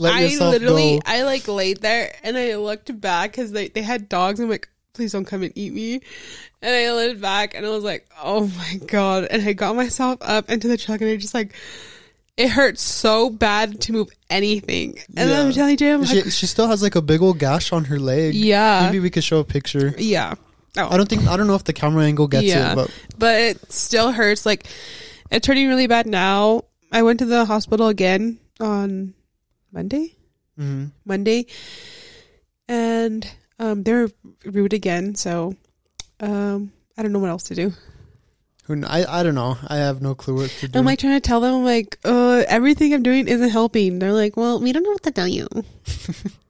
let 0.00 0.14
I 0.14 0.20
yourself 0.22 0.52
literally, 0.52 0.96
go. 0.96 1.02
I 1.06 1.22
like 1.22 1.46
laid 1.46 1.80
there, 1.80 2.12
and 2.22 2.36
I 2.36 2.56
looked 2.56 2.98
back 3.00 3.32
because 3.32 3.52
they 3.52 3.68
they 3.68 3.82
had 3.82 4.08
dogs. 4.08 4.40
I'm 4.40 4.50
like, 4.50 4.68
please 4.94 5.12
don't 5.12 5.24
come 5.24 5.42
and 5.42 5.52
eat 5.56 5.72
me. 5.72 6.00
And 6.62 6.74
I 6.74 6.92
laid 6.92 7.20
back, 7.20 7.54
and 7.54 7.64
I 7.64 7.68
was 7.70 7.84
like, 7.84 8.08
oh 8.22 8.46
my 8.58 8.80
god. 8.86 9.28
And 9.30 9.42
I 9.46 9.52
got 9.52 9.76
myself 9.76 10.18
up 10.20 10.50
into 10.50 10.68
the 10.68 10.76
truck, 10.76 11.00
and 11.00 11.10
I 11.10 11.16
just 11.16 11.34
like. 11.34 11.54
It 12.36 12.48
hurts 12.48 12.80
so 12.80 13.28
bad 13.28 13.82
to 13.82 13.92
move 13.92 14.08
anything, 14.30 14.98
and 15.14 15.28
then 15.28 15.46
I'm 15.46 15.52
telling 15.52 15.76
you, 15.78 15.92
I'm 15.92 16.00
like, 16.00 16.08
She, 16.24 16.30
she 16.30 16.46
still 16.46 16.68
has 16.68 16.82
like 16.82 16.94
a 16.94 17.02
big 17.02 17.20
old 17.20 17.38
gash 17.38 17.70
on 17.70 17.84
her 17.84 17.98
leg. 17.98 18.32
yeah, 18.34 18.84
Maybe 18.86 18.98
we 18.98 19.10
could 19.10 19.24
show 19.24 19.40
a 19.40 19.44
picture. 19.44 19.92
yeah. 19.98 20.34
Oh, 20.78 20.88
I 20.88 20.96
don't 20.96 21.06
think 21.06 21.26
I 21.26 21.36
don't 21.36 21.48
know 21.48 21.56
if 21.56 21.64
the 21.64 21.74
camera 21.74 22.04
angle 22.04 22.28
gets 22.28 22.46
Yeah. 22.46 22.72
it, 22.72 22.74
but 22.76 22.90
but 23.18 23.34
it 23.40 23.72
still 23.72 24.10
hurts. 24.10 24.46
Like 24.46 24.64
it's 25.30 25.44
turning 25.46 25.68
really 25.68 25.86
bad 25.86 26.06
now. 26.06 26.62
I 26.90 27.02
went 27.02 27.18
to 27.18 27.26
the 27.26 27.44
hospital 27.44 27.88
again 27.88 28.38
on 28.58 29.12
Monday. 29.72 30.16
mhm. 30.58 30.92
Monday, 31.04 31.46
and 32.68 33.26
um, 33.58 33.82
they're 33.82 34.08
rude 34.44 34.72
again. 34.72 35.14
So 35.14 35.54
um, 36.20 36.72
I 36.96 37.02
don't 37.02 37.12
know 37.12 37.18
what 37.18 37.30
else 37.30 37.44
to 37.44 37.54
do. 37.54 37.72
Who 38.64 38.84
I 38.86 39.04
I 39.20 39.22
don't 39.22 39.34
know. 39.34 39.58
I 39.66 39.76
have 39.76 40.00
no 40.00 40.14
clue 40.14 40.36
what 40.36 40.50
to 40.60 40.68
do. 40.68 40.78
I'm 40.78 40.84
like 40.84 41.00
trying 41.00 41.16
to 41.16 41.20
tell 41.20 41.40
them, 41.40 41.64
like, 41.64 41.98
uh, 42.04 42.44
everything 42.46 42.94
I'm 42.94 43.02
doing 43.02 43.26
isn't 43.26 43.48
helping. 43.50 43.98
They're 43.98 44.12
like, 44.12 44.36
well, 44.36 44.60
we 44.60 44.72
don't 44.72 44.84
know 44.84 44.90
what 44.90 45.02
to 45.04 45.10
tell 45.10 45.28
you. 45.28 45.48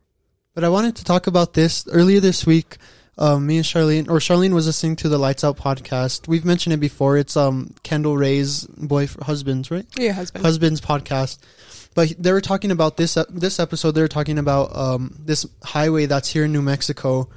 But 0.52 0.64
I 0.64 0.68
wanted 0.68 0.96
to 0.96 1.04
talk 1.04 1.28
about 1.28 1.54
this 1.54 1.86
earlier 1.92 2.18
this 2.20 2.44
week. 2.44 2.76
Um, 3.16 3.46
me 3.46 3.56
and 3.56 3.64
Charlene, 3.64 4.08
or 4.10 4.18
Charlene 4.18 4.52
was 4.52 4.66
listening 4.66 4.96
to 4.96 5.08
the 5.08 5.16
Lights 5.16 5.44
Out 5.44 5.56
podcast. 5.56 6.26
We've 6.26 6.44
mentioned 6.44 6.72
it 6.72 6.80
before. 6.80 7.16
It's 7.16 7.36
um 7.36 7.72
Kendall 7.84 8.16
Rae's 8.16 8.64
boy 8.66 9.06
husband's 9.22 9.70
right 9.70 9.86
Your 9.98 10.12
husband. 10.12 10.44
husband's 10.44 10.80
podcast. 10.80 11.38
But 11.94 12.14
they 12.18 12.32
were 12.32 12.40
talking 12.40 12.70
about 12.70 12.96
this 12.96 13.16
ep- 13.16 13.26
this 13.30 13.58
episode. 13.58 13.92
They 13.92 14.02
were 14.02 14.08
talking 14.08 14.38
about 14.38 14.74
um 14.76 15.14
this 15.18 15.44
highway 15.62 16.06
that's 16.06 16.28
here 16.28 16.44
in 16.44 16.52
New 16.52 16.62
Mexico, 16.62 17.28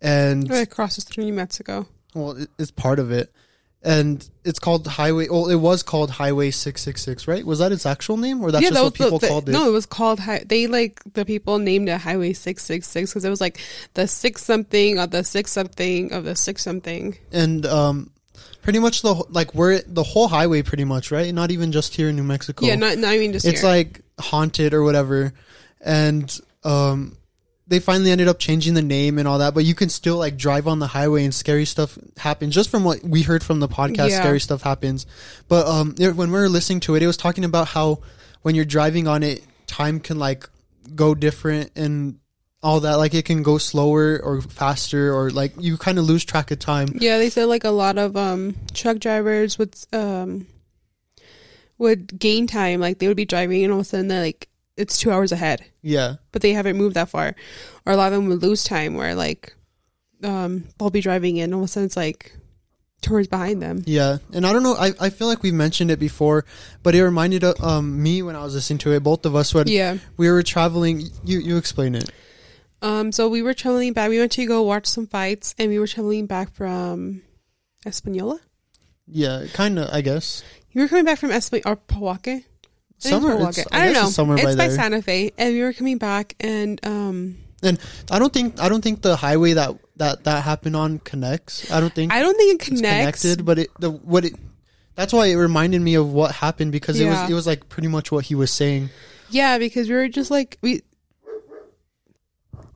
and 0.00 0.48
Right 0.50 0.62
across 0.62 0.96
the 0.96 1.02
through 1.02 1.24
New 1.24 1.32
Mexico. 1.32 1.86
well, 2.14 2.32
it, 2.32 2.50
it's 2.58 2.72
part 2.72 2.98
of 2.98 3.12
it, 3.12 3.32
and 3.82 4.28
it's 4.44 4.58
called 4.58 4.86
Highway. 4.88 5.28
Well, 5.28 5.48
it 5.48 5.54
was 5.54 5.84
called 5.84 6.10
Highway 6.10 6.50
Six 6.50 6.82
Six 6.82 7.00
Six, 7.02 7.28
right? 7.28 7.46
Was 7.46 7.60
that 7.60 7.70
its 7.70 7.86
actual 7.86 8.16
name, 8.16 8.42
or 8.42 8.50
that's 8.50 8.62
just 8.62 8.74
that 8.74 8.82
what 8.82 8.94
people 8.94 9.18
the- 9.20 9.28
called 9.28 9.48
it? 9.48 9.52
No, 9.52 9.68
it 9.68 9.72
was 9.72 9.86
called. 9.86 10.18
Hi- 10.18 10.42
they 10.44 10.66
like 10.66 11.00
the 11.14 11.24
people 11.24 11.58
named 11.58 11.88
it 11.88 11.98
Highway 12.00 12.32
Six 12.32 12.64
Six 12.64 12.88
Six 12.88 13.10
because 13.12 13.24
it 13.24 13.30
was 13.30 13.40
like 13.40 13.60
the 13.94 14.08
six 14.08 14.42
something 14.44 14.98
of 14.98 15.12
the 15.12 15.22
six 15.22 15.52
something 15.52 16.12
of 16.12 16.24
the 16.24 16.34
six 16.34 16.62
something. 16.62 17.16
and 17.30 17.64
um, 17.66 18.10
pretty 18.62 18.78
much 18.78 19.02
the 19.02 19.14
like 19.28 19.54
we're 19.54 19.82
the 19.86 20.02
whole 20.02 20.28
highway, 20.28 20.62
pretty 20.62 20.84
much, 20.84 21.10
right? 21.10 21.32
Not 21.34 21.50
even 21.50 21.72
just 21.72 21.94
here 21.94 22.08
in 22.08 22.16
New 22.16 22.22
Mexico. 22.22 22.64
Yeah, 22.66 22.76
not, 22.76 22.96
not 22.98 23.12
even 23.14 23.32
just 23.32 23.44
it's 23.46 23.60
here. 23.60 23.70
like 23.70 24.00
haunted 24.18 24.72
or 24.74 24.82
whatever, 24.82 25.32
and 25.80 26.40
um, 26.64 27.16
they 27.66 27.78
finally 27.80 28.10
ended 28.10 28.28
up 28.28 28.38
changing 28.38 28.74
the 28.74 28.82
name 28.82 29.18
and 29.18 29.26
all 29.28 29.38
that. 29.38 29.54
But 29.54 29.64
you 29.64 29.74
can 29.74 29.88
still 29.88 30.16
like 30.16 30.36
drive 30.36 30.66
on 30.66 30.78
the 30.78 30.86
highway 30.86 31.24
and 31.24 31.34
scary 31.34 31.64
stuff 31.64 31.98
happens. 32.16 32.54
Just 32.54 32.70
from 32.70 32.84
what 32.84 33.02
we 33.02 33.22
heard 33.22 33.42
from 33.42 33.60
the 33.60 33.68
podcast, 33.68 34.10
Yeah. 34.10 34.20
scary 34.20 34.40
stuff 34.40 34.62
happens. 34.62 35.06
But 35.48 35.66
um, 35.66 35.94
it- 35.98 36.14
when 36.16 36.30
we 36.30 36.38
were 36.38 36.48
listening 36.48 36.80
to 36.80 36.94
it, 36.94 37.02
it 37.02 37.06
was 37.06 37.16
talking 37.16 37.44
about 37.44 37.68
how 37.68 38.00
when 38.42 38.54
you're 38.54 38.64
driving 38.64 39.06
on 39.08 39.22
it, 39.22 39.44
time 39.66 40.00
can 40.00 40.18
like 40.18 40.48
go 40.94 41.14
different 41.14 41.70
and 41.76 42.18
all 42.62 42.80
that. 42.80 42.94
Like 42.98 43.14
it 43.14 43.24
can 43.24 43.42
go 43.42 43.58
slower 43.58 44.20
or 44.22 44.40
faster, 44.40 45.14
or 45.14 45.30
like 45.30 45.52
you 45.58 45.76
kind 45.76 45.98
of 45.98 46.04
lose 46.04 46.24
track 46.24 46.50
of 46.50 46.58
time. 46.58 46.88
Yeah, 46.98 47.18
they 47.18 47.30
said 47.30 47.46
like 47.46 47.64
a 47.64 47.70
lot 47.70 47.98
of 47.98 48.16
um 48.16 48.54
truck 48.74 48.98
drivers 48.98 49.58
would 49.58 49.74
um 49.92 50.46
would 51.78 52.18
gain 52.18 52.46
time. 52.46 52.80
Like 52.80 52.98
they 52.98 53.08
would 53.08 53.16
be 53.16 53.24
driving 53.24 53.62
and 53.64 53.72
all 53.72 53.80
of 53.80 53.86
a 53.86 53.88
sudden 53.88 54.08
they're 54.08 54.22
like 54.22 54.48
it's 54.76 54.98
two 54.98 55.10
hours 55.10 55.32
ahead, 55.32 55.64
Yeah. 55.82 56.14
but 56.32 56.40
they 56.40 56.52
haven't 56.54 56.78
moved 56.78 56.96
that 56.96 57.10
far. 57.10 57.34
Or 57.84 57.92
a 57.92 57.96
lot 57.96 58.12
of 58.12 58.18
them 58.18 58.28
would 58.28 58.42
lose 58.42 58.64
time 58.64 58.94
where 58.94 59.14
like 59.14 59.54
um 60.22 60.64
they'll 60.78 60.90
be 60.90 61.00
driving 61.00 61.40
and 61.40 61.52
all 61.54 61.60
of 61.60 61.64
a 61.64 61.68
sudden 61.68 61.86
it's 61.86 61.96
like 61.96 62.32
towards 63.02 63.26
behind 63.28 63.60
them. 63.60 63.82
Yeah, 63.84 64.18
and 64.32 64.46
I 64.46 64.52
don't 64.52 64.62
know. 64.62 64.74
I, 64.76 64.92
I 65.00 65.10
feel 65.10 65.26
like 65.26 65.42
we've 65.42 65.52
mentioned 65.52 65.90
it 65.90 65.98
before, 65.98 66.44
but 66.84 66.94
it 66.94 67.02
reminded 67.04 67.42
uh, 67.42 67.54
um 67.60 68.00
me 68.02 68.22
when 68.22 68.36
I 68.36 68.44
was 68.44 68.54
listening 68.54 68.78
to 68.78 68.92
it. 68.92 69.02
Both 69.02 69.26
of 69.26 69.34
us 69.34 69.52
when 69.52 69.66
Yeah. 69.66 69.98
we 70.16 70.30
were 70.30 70.42
traveling. 70.44 71.08
You 71.24 71.40
you 71.40 71.56
explain 71.56 71.94
it. 71.96 72.10
Um. 72.82 73.12
So 73.12 73.28
we 73.28 73.42
were 73.42 73.54
traveling 73.54 73.92
back. 73.92 74.08
We 74.10 74.18
went 74.18 74.32
to 74.32 74.44
go 74.46 74.62
watch 74.62 74.86
some 74.86 75.06
fights, 75.06 75.54
and 75.58 75.70
we 75.70 75.78
were 75.78 75.86
traveling 75.86 76.26
back 76.26 76.52
from 76.52 77.22
Espanola. 77.86 78.38
Yeah, 79.06 79.46
kind 79.52 79.78
of. 79.78 79.88
I 79.92 80.00
guess 80.00 80.42
You 80.72 80.82
were 80.82 80.88
coming 80.88 81.04
back 81.04 81.18
from 81.18 81.30
Espa 81.30 81.62
or. 81.64 81.78
I 81.90 82.44
Somewhere- 82.98 83.36
Pojoaque. 83.36 83.66
I, 83.72 83.82
I 83.82 83.84
don't 83.86 83.94
know. 83.94 84.06
it's 84.06 84.14
somewhere 84.14 84.38
it's 84.38 84.56
by 84.56 84.68
by. 84.68 84.68
Santa 84.68 85.02
Fe, 85.02 85.32
and 85.36 85.54
we 85.54 85.62
were 85.62 85.72
coming 85.72 85.98
back, 85.98 86.34
and 86.38 86.78
um, 86.86 87.36
and 87.62 87.78
I 88.10 88.18
don't 88.18 88.32
think 88.32 88.60
I 88.60 88.68
don't 88.68 88.82
think 88.82 89.02
the 89.02 89.16
highway 89.16 89.54
that 89.54 89.76
that 89.96 90.24
that 90.24 90.42
happened 90.44 90.76
on 90.76 90.98
connects. 91.00 91.70
I 91.70 91.80
don't 91.80 91.92
think 91.92 92.12
I 92.12 92.20
don't 92.22 92.36
think 92.36 92.62
it 92.62 92.64
connects. 92.66 93.22
connected, 93.22 93.44
but 93.44 93.58
it 93.58 93.70
the 93.80 93.90
what 93.90 94.24
it. 94.24 94.34
That's 94.94 95.12
why 95.12 95.26
it 95.26 95.36
reminded 95.36 95.80
me 95.80 95.94
of 95.94 96.12
what 96.12 96.32
happened 96.32 96.70
because 96.70 97.00
it 97.00 97.06
was 97.08 97.30
it 97.30 97.34
was 97.34 97.46
like 97.46 97.68
pretty 97.68 97.88
much 97.88 98.12
what 98.12 98.24
he 98.24 98.34
was 98.34 98.50
saying. 98.50 98.90
Yeah, 99.30 99.58
because 99.58 99.88
we 99.88 99.94
were 99.94 100.08
just 100.08 100.30
like 100.30 100.58
we. 100.62 100.82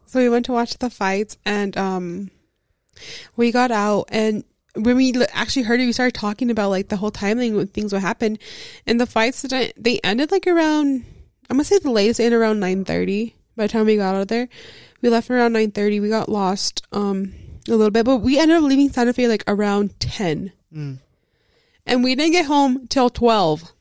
So 0.06 0.20
we 0.20 0.28
went 0.28 0.46
to 0.46 0.52
watch 0.52 0.78
the 0.78 0.88
fights, 0.90 1.36
and 1.44 1.76
um, 1.76 2.30
we 3.36 3.50
got 3.52 3.70
out, 3.70 4.06
and 4.08 4.44
when 4.74 4.96
we 4.96 5.12
actually 5.32 5.62
heard 5.62 5.80
it, 5.80 5.86
we 5.86 5.92
started 5.92 6.14
talking 6.18 6.50
about 6.50 6.70
like 6.70 6.88
the 6.88 6.96
whole 6.96 7.10
timeline 7.10 7.56
when 7.56 7.66
things 7.66 7.92
would 7.92 8.02
happen, 8.02 8.38
and 8.86 9.00
the 9.00 9.06
fights 9.06 9.42
they 9.76 10.00
ended 10.04 10.30
like 10.30 10.46
around. 10.46 11.04
I'm 11.48 11.56
gonna 11.56 11.64
say 11.64 11.78
the 11.78 11.90
latest 11.90 12.20
ended 12.20 12.38
around 12.38 12.60
nine 12.60 12.84
thirty. 12.84 13.34
By 13.56 13.64
the 13.66 13.72
time 13.72 13.86
we 13.86 13.96
got 13.96 14.14
out 14.14 14.22
of 14.22 14.28
there, 14.28 14.48
we 15.02 15.08
left 15.08 15.30
around 15.30 15.52
nine 15.54 15.70
thirty. 15.70 15.98
We 16.00 16.08
got 16.08 16.28
lost 16.28 16.82
um 16.92 17.34
a 17.68 17.72
little 17.72 17.90
bit, 17.90 18.04
but 18.06 18.18
we 18.18 18.38
ended 18.38 18.56
up 18.58 18.62
leaving 18.64 18.90
Santa 18.90 19.12
Fe 19.12 19.28
like 19.28 19.44
around 19.46 19.98
ten, 19.98 20.52
Mm. 20.74 20.98
and 21.86 22.04
we 22.04 22.14
didn't 22.14 22.32
get 22.32 22.46
home 22.46 22.86
till 22.88 23.10
twelve. 23.10 23.72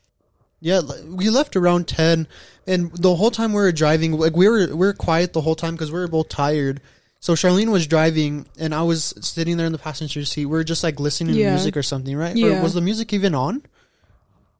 Yeah, 0.60 0.80
we 1.06 1.28
left 1.30 1.54
around 1.56 1.86
ten, 1.86 2.26
and 2.66 2.90
the 2.92 3.14
whole 3.14 3.30
time 3.30 3.52
we 3.52 3.60
were 3.60 3.72
driving, 3.72 4.12
like 4.12 4.34
we 4.34 4.48
were 4.48 4.66
we 4.68 4.74
were 4.74 4.92
quiet 4.94 5.32
the 5.32 5.40
whole 5.42 5.54
time 5.54 5.74
because 5.74 5.92
we 5.92 5.98
were 5.98 6.08
both 6.08 6.28
tired. 6.28 6.80
So 7.20 7.34
Charlene 7.34 7.70
was 7.70 7.86
driving, 7.86 8.46
and 8.58 8.74
I 8.74 8.82
was 8.82 9.14
sitting 9.20 9.56
there 9.56 9.66
in 9.66 9.72
the 9.72 9.78
passenger 9.78 10.24
seat. 10.24 10.46
We 10.46 10.52
were 10.52 10.64
just 10.64 10.82
like 10.82 10.98
listening 11.00 11.34
to 11.34 11.40
music 11.50 11.76
or 11.76 11.82
something, 11.82 12.16
right? 12.16 12.36
Yeah. 12.36 12.58
Or 12.60 12.62
was 12.62 12.74
the 12.74 12.80
music 12.80 13.12
even 13.12 13.34
on? 13.34 13.62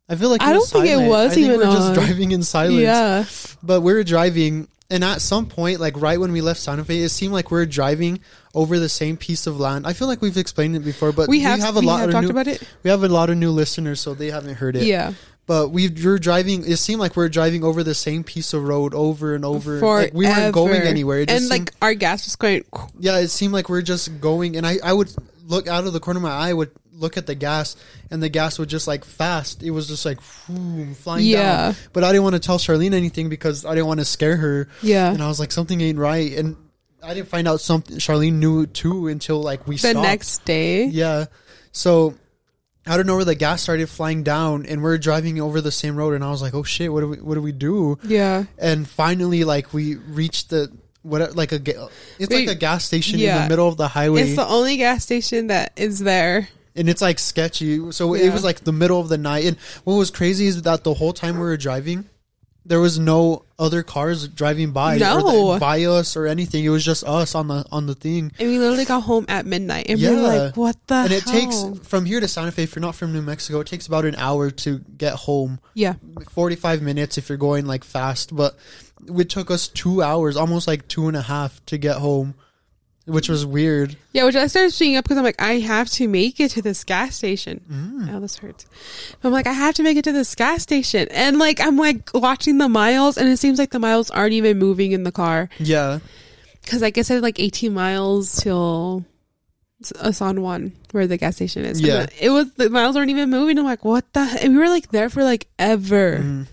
I 0.08 0.16
feel 0.16 0.28
like 0.30 0.42
I 0.42 0.52
it 0.52 0.56
was 0.56 0.70
don't 0.70 0.82
think 0.82 1.00
it 1.02 1.08
was 1.08 1.32
I 1.32 1.34
think 1.34 1.46
even 1.46 1.58
we 1.58 1.66
were 1.66 1.72
just 1.72 1.94
driving 1.94 2.30
in 2.32 2.42
silence. 2.42 2.78
Yeah, 2.80 3.24
But 3.62 3.80
we 3.80 3.92
were 3.92 4.04
driving, 4.04 4.68
and 4.90 5.02
at 5.02 5.20
some 5.20 5.46
point, 5.46 5.80
like 5.80 6.00
right 6.00 6.20
when 6.20 6.30
we 6.32 6.40
left 6.40 6.60
Santa 6.60 6.84
Fe, 6.84 7.02
it 7.02 7.08
seemed 7.08 7.32
like 7.32 7.50
we 7.50 7.58
were 7.58 7.66
driving 7.66 8.20
over 8.54 8.78
the 8.78 8.88
same 8.88 9.16
piece 9.16 9.46
of 9.46 9.58
land. 9.58 9.86
I 9.86 9.92
feel 9.94 10.06
like 10.08 10.22
we've 10.22 10.36
explained 10.36 10.76
it 10.76 10.84
before, 10.84 11.12
but 11.12 11.28
we 11.28 11.40
have, 11.40 11.60
a 11.76 11.80
we 11.80 11.86
lot 11.86 12.00
have 12.00 12.08
of 12.10 12.12
talked 12.12 12.24
new, 12.24 12.30
about 12.30 12.46
it. 12.46 12.62
we 12.82 12.90
have 12.90 13.02
a 13.02 13.08
lot 13.08 13.30
of 13.30 13.36
new 13.36 13.50
listeners, 13.50 14.00
so 14.00 14.14
they 14.14 14.30
haven't 14.30 14.54
heard 14.54 14.76
it. 14.76 14.84
Yeah. 14.84 15.14
But 15.46 15.68
we 15.70 15.88
were 15.88 16.18
driving. 16.18 16.64
It 16.68 16.76
seemed 16.78 17.00
like 17.00 17.14
we 17.16 17.22
were 17.22 17.28
driving 17.28 17.62
over 17.62 17.84
the 17.84 17.94
same 17.94 18.24
piece 18.24 18.52
of 18.52 18.64
road 18.64 18.94
over 18.94 19.34
and 19.34 19.44
over. 19.44 19.78
Like 19.80 20.12
we 20.12 20.26
weren't 20.26 20.52
going 20.52 20.82
anywhere. 20.82 21.20
And 21.20 21.30
seemed, 21.30 21.50
like 21.50 21.72
our 21.80 21.94
gas 21.94 22.26
was 22.26 22.34
going. 22.36 22.64
yeah, 22.98 23.18
it 23.18 23.28
seemed 23.28 23.52
like 23.52 23.68
we 23.68 23.78
are 23.78 23.82
just 23.82 24.20
going. 24.20 24.56
And 24.56 24.66
I, 24.66 24.78
I 24.82 24.92
would 24.92 25.14
look 25.44 25.68
out 25.68 25.86
of 25.86 25.92
the 25.92 26.00
corner 26.00 26.18
of 26.18 26.22
my 26.24 26.30
eye, 26.30 26.52
would 26.52 26.72
look 26.92 27.16
at 27.16 27.26
the 27.26 27.36
gas, 27.36 27.76
and 28.10 28.20
the 28.22 28.28
gas 28.28 28.58
would 28.58 28.68
just 28.68 28.88
like 28.88 29.04
fast. 29.04 29.62
It 29.62 29.70
was 29.70 29.86
just 29.86 30.04
like 30.04 30.18
whew, 30.46 30.94
flying 30.94 31.24
Yeah. 31.26 31.56
down. 31.72 31.76
But 31.92 32.02
I 32.02 32.08
didn't 32.10 32.24
want 32.24 32.34
to 32.34 32.40
tell 32.40 32.58
Charlene 32.58 32.92
anything 32.94 33.28
because 33.28 33.64
I 33.64 33.74
didn't 33.76 33.86
want 33.86 34.00
to 34.00 34.06
scare 34.06 34.36
her. 34.36 34.68
Yeah. 34.82 35.12
And 35.12 35.22
I 35.22 35.28
was 35.28 35.38
like, 35.38 35.52
something 35.52 35.80
ain't 35.80 35.98
right. 35.98 36.32
And 36.36 36.56
I 37.04 37.14
didn't 37.14 37.28
find 37.28 37.46
out 37.46 37.60
something. 37.60 37.98
Charlene 37.98 38.32
knew 38.32 38.66
too 38.66 39.06
until 39.06 39.40
like 39.42 39.68
we 39.68 39.76
the 39.76 39.90
stopped. 39.90 40.02
next 40.08 40.44
day. 40.44 40.86
Yeah. 40.86 41.26
So 41.70 42.14
I 42.86 42.96
don't 42.96 43.06
know 43.06 43.16
where 43.16 43.24
the 43.24 43.34
gas 43.34 43.62
started 43.62 43.88
flying 43.88 44.22
down, 44.22 44.64
and 44.66 44.82
we're 44.82 44.98
driving 44.98 45.40
over 45.40 45.60
the 45.60 45.72
same 45.72 45.96
road, 45.96 46.14
and 46.14 46.22
I 46.24 46.30
was 46.30 46.40
like, 46.42 46.54
"Oh 46.54 46.62
shit, 46.62 46.92
what 46.92 47.00
do 47.00 47.08
we 47.08 47.16
what 47.18 47.34
do 47.34 47.42
we 47.42 47.52
do?" 47.52 47.98
Yeah. 48.04 48.44
And 48.58 48.88
finally, 48.88 49.44
like 49.44 49.72
we 49.74 49.96
reached 49.96 50.50
the 50.50 50.70
what 51.02 51.34
like 51.36 51.52
a 51.52 51.56
it's 52.18 52.30
Wait, 52.30 52.46
like 52.46 52.56
a 52.56 52.58
gas 52.58 52.84
station 52.84 53.20
in 53.20 53.42
the 53.42 53.48
middle 53.48 53.68
of 53.68 53.76
the 53.76 53.88
highway, 53.88 54.22
It's 54.22 54.36
the 54.36 54.46
only 54.46 54.76
gas 54.76 55.04
station 55.04 55.48
that 55.48 55.72
is 55.76 56.00
there. 56.00 56.48
and 56.74 56.88
it's 56.88 57.00
like 57.00 57.18
sketchy. 57.18 57.92
So 57.92 58.14
it 58.14 58.32
was 58.32 58.44
like 58.44 58.60
the 58.60 58.72
middle 58.72 59.00
of 59.00 59.08
the 59.08 59.18
night, 59.18 59.44
and 59.44 59.56
what 59.84 59.94
was 59.94 60.10
crazy 60.10 60.46
is 60.46 60.62
that 60.62 60.84
the 60.84 60.94
whole 60.94 61.12
time 61.12 61.34
we 61.34 61.40
were 61.42 61.56
driving. 61.56 62.06
There 62.68 62.80
was 62.80 62.98
no 62.98 63.44
other 63.58 63.82
cars 63.84 64.26
driving 64.28 64.72
by, 64.72 64.96
or 64.96 64.98
No. 64.98 65.52
the, 65.54 65.60
by 65.60 65.84
us 65.84 66.16
or 66.16 66.26
anything. 66.26 66.64
It 66.64 66.68
was 66.70 66.84
just 66.84 67.04
us 67.04 67.34
on 67.34 67.46
the 67.48 67.64
on 67.70 67.86
the 67.86 67.94
thing. 67.94 68.32
And 68.38 68.48
we 68.48 68.58
literally 68.58 68.84
got 68.84 69.02
home 69.02 69.24
at 69.28 69.46
midnight. 69.46 69.86
And 69.88 70.00
we 70.00 70.08
were 70.10 70.16
like, 70.20 70.56
what 70.56 70.76
the 70.88 70.94
and 70.94 71.12
it 71.12 71.22
hell? 71.24 71.32
takes 71.32 71.88
from 71.88 72.04
here 72.04 72.18
to 72.20 72.26
Santa 72.28 72.50
Fe. 72.50 72.64
If 72.64 72.74
you're 72.74 72.80
not 72.80 72.96
from 72.96 73.12
New 73.12 73.22
Mexico, 73.22 73.60
it 73.60 73.66
takes 73.68 73.86
about 73.86 74.04
an 74.04 74.16
hour 74.16 74.50
to 74.50 74.78
get 74.98 75.14
home. 75.14 75.60
Yeah. 75.74 75.94
45 76.30 76.82
minutes 76.82 77.18
if 77.18 77.28
you're 77.28 77.38
going 77.38 77.66
like 77.66 77.84
fast, 77.84 78.34
but 78.34 78.56
it 79.16 79.28
took 79.30 79.50
us 79.50 79.68
two 79.68 80.02
hours, 80.02 80.36
almost 80.36 80.66
like 80.66 80.88
two 80.88 81.06
and 81.08 81.16
a 81.16 81.22
half 81.22 81.64
to 81.66 81.78
get 81.78 81.96
home, 81.98 82.34
which 83.06 83.28
was 83.28 83.46
weird. 83.46 83.96
Yeah, 84.12 84.24
which 84.24 84.34
I 84.34 84.48
started 84.48 84.72
speaking 84.72 84.96
up 84.96 85.04
because 85.04 85.16
I'm 85.16 85.24
like, 85.24 85.40
I 85.40 85.60
have 85.60 85.88
to 85.90 86.08
make 86.08 86.40
it 86.40 86.50
to 86.52 86.62
this 86.62 86.84
gas 86.84 87.14
station. 87.16 87.60
Mm. 87.70 88.12
Oh, 88.14 88.20
this 88.20 88.36
hurts. 88.36 88.66
But 89.20 89.28
I'm 89.28 89.32
like, 89.32 89.46
I 89.46 89.52
have 89.52 89.76
to 89.76 89.82
make 89.82 89.96
it 89.96 90.04
to 90.04 90.12
this 90.12 90.34
gas 90.34 90.62
station. 90.62 91.08
And 91.10 91.38
like, 91.38 91.60
I'm 91.60 91.76
like 91.76 92.10
watching 92.12 92.58
the 92.58 92.68
miles, 92.68 93.16
and 93.16 93.28
it 93.28 93.38
seems 93.38 93.58
like 93.58 93.70
the 93.70 93.78
miles 93.78 94.10
aren't 94.10 94.32
even 94.32 94.58
moving 94.58 94.92
in 94.92 95.04
the 95.04 95.12
car. 95.12 95.48
Yeah. 95.58 96.00
Because 96.62 96.82
like 96.82 96.98
I 96.98 97.02
said, 97.02 97.22
like 97.22 97.38
18 97.38 97.72
miles 97.72 98.36
till 98.36 99.04
uh, 100.00 100.10
San 100.10 100.42
Juan, 100.42 100.72
where 100.90 101.06
the 101.06 101.16
gas 101.16 101.36
station 101.36 101.64
is. 101.64 101.80
Yeah. 101.80 102.06
It 102.20 102.30
was 102.30 102.52
the 102.54 102.70
miles 102.70 102.96
aren't 102.96 103.10
even 103.10 103.30
moving. 103.30 103.58
I'm 103.58 103.64
like, 103.64 103.84
what 103.84 104.12
the? 104.14 104.38
And 104.42 104.54
we 104.54 104.58
were 104.58 104.68
like 104.68 104.90
there 104.90 105.08
for 105.08 105.22
like 105.22 105.46
ever. 105.58 106.18
Mm. 106.18 106.46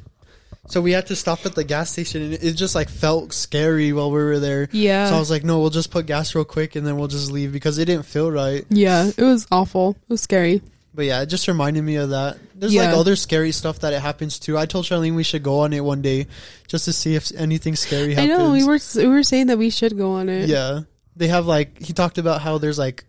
So 0.67 0.79
we 0.81 0.93
had 0.93 1.07
to 1.07 1.15
stop 1.15 1.45
at 1.45 1.55
the 1.55 1.63
gas 1.65 1.91
station, 1.91 2.21
and 2.21 2.33
it 2.35 2.53
just 2.53 2.73
like 2.73 2.87
felt 2.89 3.33
scary 3.33 3.91
while 3.91 4.09
we 4.11 4.17
were 4.23 4.39
there. 4.39 4.69
Yeah. 4.71 5.09
So 5.09 5.15
I 5.15 5.19
was 5.19 5.29
like, 5.29 5.43
no, 5.43 5.59
we'll 5.59 5.69
just 5.69 5.91
put 5.91 6.05
gas 6.05 6.35
real 6.35 6.45
quick, 6.45 6.75
and 6.77 6.87
then 6.87 6.97
we'll 6.97 7.09
just 7.09 7.31
leave 7.31 7.51
because 7.51 7.77
it 7.79 7.85
didn't 7.85 8.05
feel 8.05 8.31
right. 8.31 8.65
yeah, 8.69 9.11
it 9.17 9.23
was 9.23 9.45
awful. 9.51 9.91
It 10.03 10.09
was 10.09 10.21
scary. 10.21 10.61
But 10.95 11.05
yeah, 11.05 11.21
it 11.23 11.25
just 11.25 11.47
reminded 11.47 11.83
me 11.83 11.95
of 11.95 12.11
that. 12.11 12.37
There's 12.55 12.73
Yeah. 12.73 12.85
like 12.85 12.95
other 12.95 13.15
scary 13.15 13.51
stuff 13.51 13.79
that 13.79 13.93
it 13.93 13.99
happens 14.01 14.37
too. 14.39 14.57
I 14.57 14.65
told 14.67 14.85
Charlene 14.85 15.15
we 15.15 15.23
should 15.23 15.41
go 15.43 15.61
on 15.61 15.73
it 15.73 15.83
one 15.83 16.01
day 16.03 16.27
just 16.67 16.85
to 16.85 16.93
see 16.93 17.15
if 17.15 17.31
anything 17.35 17.75
scary 17.75 18.13
happens. 18.13 18.31
I 18.31 18.37
know 18.37 18.51
we 18.51 18.63
were 18.63 18.77
we 18.95 19.07
were 19.07 19.23
saying 19.23 19.47
that 19.47 19.57
we 19.57 19.71
should 19.71 19.97
go 19.97 20.11
on 20.11 20.29
it. 20.29 20.47
Yeah. 20.47 20.81
They 21.15 21.27
have 21.29 21.47
like 21.47 21.81
he 21.81 21.93
talked 21.93 22.19
about 22.19 22.41
how 22.41 22.59
there's 22.59 22.77
like 22.77 23.05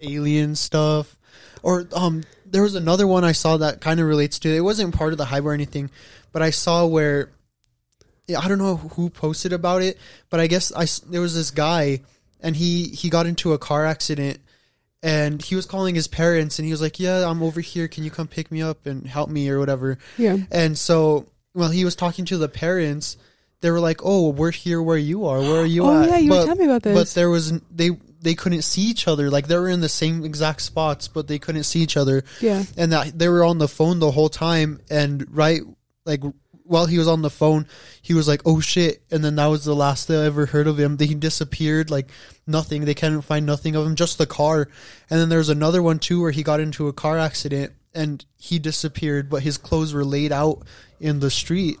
alien 0.00 0.56
stuff. 0.56 1.14
Or 1.62 1.86
um 1.92 2.24
there 2.50 2.62
was 2.62 2.74
another 2.74 3.06
one 3.06 3.24
I 3.24 3.32
saw 3.32 3.56
that 3.58 3.80
kind 3.80 4.00
of 4.00 4.06
relates 4.06 4.38
to 4.40 4.48
it. 4.48 4.56
It 4.56 4.60
wasn't 4.60 4.94
part 4.94 5.12
of 5.12 5.18
the 5.18 5.24
hype 5.24 5.44
or 5.44 5.52
anything, 5.52 5.90
but 6.32 6.42
I 6.42 6.50
saw 6.50 6.86
where 6.86 7.30
yeah, 8.26 8.40
I 8.40 8.48
don't 8.48 8.58
know 8.58 8.76
who 8.76 9.08
posted 9.08 9.52
about 9.52 9.82
it, 9.82 9.98
but 10.30 10.40
I 10.40 10.46
guess 10.46 10.72
I 10.74 10.86
there 11.10 11.20
was 11.20 11.34
this 11.34 11.50
guy 11.50 12.00
and 12.40 12.56
he 12.56 12.88
he 12.88 13.08
got 13.08 13.26
into 13.26 13.52
a 13.52 13.58
car 13.58 13.86
accident 13.86 14.40
and 15.02 15.40
he 15.40 15.54
was 15.54 15.66
calling 15.66 15.94
his 15.94 16.08
parents 16.08 16.58
and 16.58 16.66
he 16.66 16.72
was 16.72 16.82
like, 16.82 16.98
"Yeah, 16.98 17.28
I'm 17.28 17.42
over 17.42 17.60
here. 17.60 17.86
Can 17.86 18.04
you 18.04 18.10
come 18.10 18.26
pick 18.26 18.50
me 18.50 18.62
up 18.62 18.86
and 18.86 19.06
help 19.06 19.30
me 19.30 19.48
or 19.48 19.58
whatever?" 19.58 19.98
Yeah. 20.18 20.38
And 20.50 20.76
so, 20.76 21.26
well, 21.54 21.70
he 21.70 21.84
was 21.84 21.94
talking 21.94 22.24
to 22.26 22.38
the 22.38 22.48
parents. 22.48 23.16
They 23.60 23.70
were 23.70 23.80
like, 23.80 24.00
"Oh, 24.02 24.30
we're 24.30 24.50
here 24.50 24.82
where 24.82 24.98
you 24.98 25.26
are. 25.26 25.38
Where 25.40 25.60
are 25.60 25.66
you 25.66 25.82
Oh 25.84 26.02
at?" 26.02 26.08
yeah, 26.08 26.18
you 26.18 26.30
but, 26.30 26.38
were 26.40 26.44
telling 26.46 26.58
me 26.58 26.64
about 26.64 26.82
this. 26.82 26.96
But 26.96 27.14
there 27.14 27.30
was 27.30 27.52
they 27.70 27.90
they 28.26 28.34
couldn't 28.34 28.62
see 28.62 28.82
each 28.82 29.06
other. 29.06 29.30
Like 29.30 29.46
they 29.46 29.56
were 29.56 29.68
in 29.68 29.80
the 29.80 29.88
same 29.88 30.24
exact 30.24 30.60
spots, 30.60 31.06
but 31.06 31.28
they 31.28 31.38
couldn't 31.38 31.62
see 31.62 31.80
each 31.80 31.96
other. 31.96 32.24
yeah. 32.40 32.64
And 32.76 32.90
that 32.90 33.16
they 33.16 33.28
were 33.28 33.44
on 33.44 33.58
the 33.58 33.68
phone 33.68 34.00
the 34.00 34.10
whole 34.10 34.28
time. 34.28 34.80
And 34.90 35.24
right, 35.30 35.62
like 36.04 36.22
while 36.64 36.86
he 36.86 36.98
was 36.98 37.06
on 37.06 37.22
the 37.22 37.30
phone, 37.30 37.68
he 38.02 38.14
was 38.14 38.26
like, 38.26 38.42
"Oh 38.44 38.58
shit!" 38.58 39.00
And 39.12 39.24
then 39.24 39.36
that 39.36 39.46
was 39.46 39.64
the 39.64 39.76
last 39.76 40.08
they 40.08 40.26
ever 40.26 40.46
heard 40.46 40.66
of 40.66 40.76
him. 40.76 40.98
He 40.98 41.14
disappeared. 41.14 41.88
Like 41.88 42.10
nothing. 42.48 42.84
They 42.84 42.94
couldn't 42.94 43.22
find 43.22 43.46
nothing 43.46 43.76
of 43.76 43.86
him. 43.86 43.94
Just 43.94 44.18
the 44.18 44.26
car. 44.26 44.68
And 45.08 45.20
then 45.20 45.28
there 45.28 45.38
was 45.38 45.48
another 45.48 45.80
one 45.80 46.00
too 46.00 46.20
where 46.20 46.32
he 46.32 46.42
got 46.42 46.58
into 46.58 46.88
a 46.88 46.92
car 46.92 47.18
accident 47.18 47.74
and 47.94 48.24
he 48.36 48.58
disappeared, 48.58 49.30
but 49.30 49.44
his 49.44 49.56
clothes 49.56 49.94
were 49.94 50.04
laid 50.04 50.32
out 50.32 50.66
in 50.98 51.20
the 51.20 51.30
street. 51.30 51.76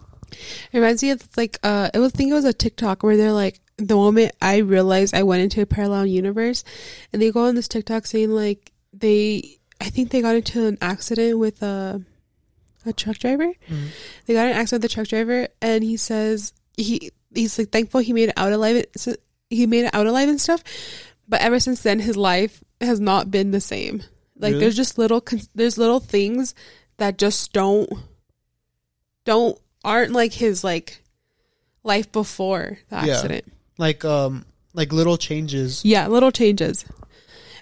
It 0.72 0.78
reminds 0.78 1.02
me 1.02 1.10
of 1.10 1.28
like 1.36 1.58
uh 1.64 1.90
I 1.92 2.08
think 2.08 2.30
it 2.30 2.34
was 2.34 2.44
a 2.44 2.52
TikTok 2.52 3.02
where 3.02 3.16
they're 3.16 3.32
like 3.32 3.60
the 3.78 3.94
moment 3.94 4.32
I 4.40 4.58
realized 4.58 5.14
I 5.14 5.22
went 5.22 5.42
into 5.42 5.60
a 5.60 5.66
parallel 5.66 6.06
universe 6.06 6.64
and 7.12 7.20
they 7.20 7.30
go 7.30 7.40
on 7.46 7.54
this 7.54 7.68
TikTok 7.68 8.06
saying 8.06 8.30
like 8.30 8.72
they 8.92 9.58
I 9.80 9.90
think 9.90 10.10
they 10.10 10.22
got 10.22 10.34
into 10.36 10.66
an 10.66 10.78
accident 10.80 11.38
with 11.38 11.62
a 11.62 12.00
a 12.86 12.92
truck 12.92 13.18
driver. 13.18 13.52
Mhm. 13.68 13.88
They 14.26 14.34
got 14.34 14.46
an 14.46 14.56
accident 14.56 14.82
with 14.84 14.92
a 14.92 14.94
truck 14.94 15.08
driver 15.08 15.48
and 15.60 15.82
he 15.84 15.96
says 15.98 16.52
he 16.76 17.10
he's 17.34 17.58
like 17.58 17.70
thankful 17.70 18.00
he 18.00 18.12
made 18.14 18.28
it 18.30 18.38
out 18.38 18.52
alive 18.52 18.84
so 18.96 19.14
he 19.50 19.66
made 19.66 19.84
it 19.84 19.94
out 19.94 20.06
alive 20.06 20.28
and 20.28 20.40
stuff. 20.40 20.62
But 21.28 21.40
ever 21.42 21.60
since 21.60 21.82
then 21.82 21.98
his 21.98 22.16
life 22.16 22.62
has 22.80 22.98
not 23.00 23.30
been 23.30 23.50
the 23.50 23.60
same. 23.60 24.02
Like 24.38 24.52
Really? 24.52 24.60
there's 24.60 24.76
just 24.76 24.96
little 24.98 25.22
there's 25.54 25.76
little 25.76 26.00
things 26.00 26.54
that 26.98 27.18
just 27.18 27.52
don't 27.52 27.90
don't 29.24 29.58
aren't 29.84 30.12
like 30.12 30.32
his 30.32 30.64
like 30.64 31.02
life 31.82 32.10
before 32.12 32.78
the 32.88 32.96
Yeah. 33.04 33.40
Like 33.78 34.04
um 34.04 34.44
like 34.74 34.92
little 34.92 35.16
changes. 35.16 35.84
Yeah, 35.84 36.06
little 36.08 36.30
changes. 36.32 36.84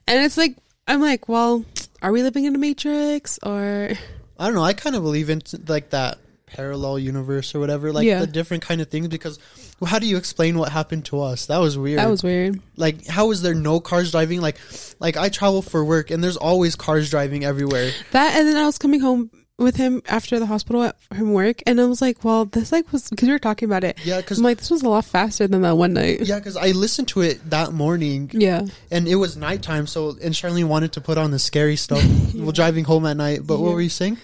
And 0.06 0.24
it's 0.24 0.36
like 0.36 0.56
I'm 0.86 1.00
like, 1.00 1.28
well, 1.28 1.64
are 2.02 2.12
we 2.12 2.22
living 2.22 2.44
in 2.44 2.54
a 2.54 2.58
matrix 2.58 3.38
or 3.42 3.90
I 4.38 4.46
don't 4.46 4.54
know. 4.54 4.64
I 4.64 4.72
kind 4.74 4.96
of 4.96 5.02
believe 5.02 5.30
in 5.30 5.42
like 5.68 5.90
that 5.90 6.18
parallel 6.46 6.98
universe 6.98 7.54
or 7.54 7.60
whatever, 7.60 7.92
like 7.92 8.04
Yeah. 8.06 8.20
the 8.20 8.26
different 8.26 8.62
kind 8.62 8.80
of 8.80 8.88
things. 8.88 9.08
Because 9.08 9.38
well, 9.80 9.90
how 9.90 9.98
do 9.98 10.06
you 10.06 10.16
explain 10.16 10.58
what 10.58 10.70
happened 10.70 11.04
to 11.06 11.20
us? 11.20 11.46
That 11.46 11.58
was 11.58 11.76
weird. 11.78 11.98
That 11.98 12.10
was 12.10 12.22
weird. 12.22 12.60
like 12.76 13.06
how 13.06 13.30
is 13.30 13.42
there 13.42 13.54
no 13.54 13.80
cars 13.80 14.10
driving? 14.12 14.40
Like, 14.40 14.58
like 15.00 15.16
I 15.16 15.28
travel 15.30 15.62
for 15.62 15.84
work 15.84 16.10
and 16.10 16.22
there's 16.22 16.36
always 16.36 16.76
cars 16.76 17.10
driving 17.10 17.44
everywhere. 17.44 17.90
That 18.12 18.36
and 18.36 18.46
then 18.46 18.56
I 18.56 18.66
was 18.66 18.78
coming 18.78 19.00
home 19.00 19.30
with 19.58 19.76
him 19.76 20.02
after 20.08 20.38
the 20.40 20.46
hospital 20.46 20.82
at, 20.82 21.00
from 21.00 21.32
work, 21.32 21.62
and 21.66 21.80
I 21.80 21.84
was 21.84 22.02
like, 22.02 22.24
"Well, 22.24 22.44
this 22.44 22.72
like 22.72 22.90
was 22.92 23.08
because 23.08 23.26
we 23.28 23.32
were 23.32 23.38
talking 23.38 23.68
about 23.68 23.84
it. 23.84 23.98
Yeah, 24.04 24.20
because 24.20 24.38
I'm 24.38 24.44
like, 24.44 24.58
this 24.58 24.70
was 24.70 24.82
a 24.82 24.88
lot 24.88 25.04
faster 25.04 25.46
than 25.46 25.62
that 25.62 25.76
one 25.76 25.92
night. 25.94 26.22
yeah, 26.22 26.38
because 26.38 26.56
I 26.56 26.72
listened 26.72 27.08
to 27.08 27.20
it 27.20 27.50
that 27.50 27.72
morning 27.72 28.30
Yeah, 28.32 28.66
and 28.90 29.06
it 29.06 29.16
was 29.16 29.36
nighttime. 29.36 29.86
So 29.86 30.10
and 30.22 30.34
Charlene 30.34 30.64
wanted 30.64 30.92
to 30.94 31.00
put 31.00 31.18
on 31.18 31.30
the 31.30 31.38
scary 31.38 31.76
stuff 31.76 32.02
while 32.34 32.52
driving 32.52 32.84
home 32.84 33.06
at 33.06 33.16
night. 33.16 33.40
But 33.46 33.60
what 33.60 33.72
were 33.74 33.80
you 33.80 33.88
saying? 33.88 34.18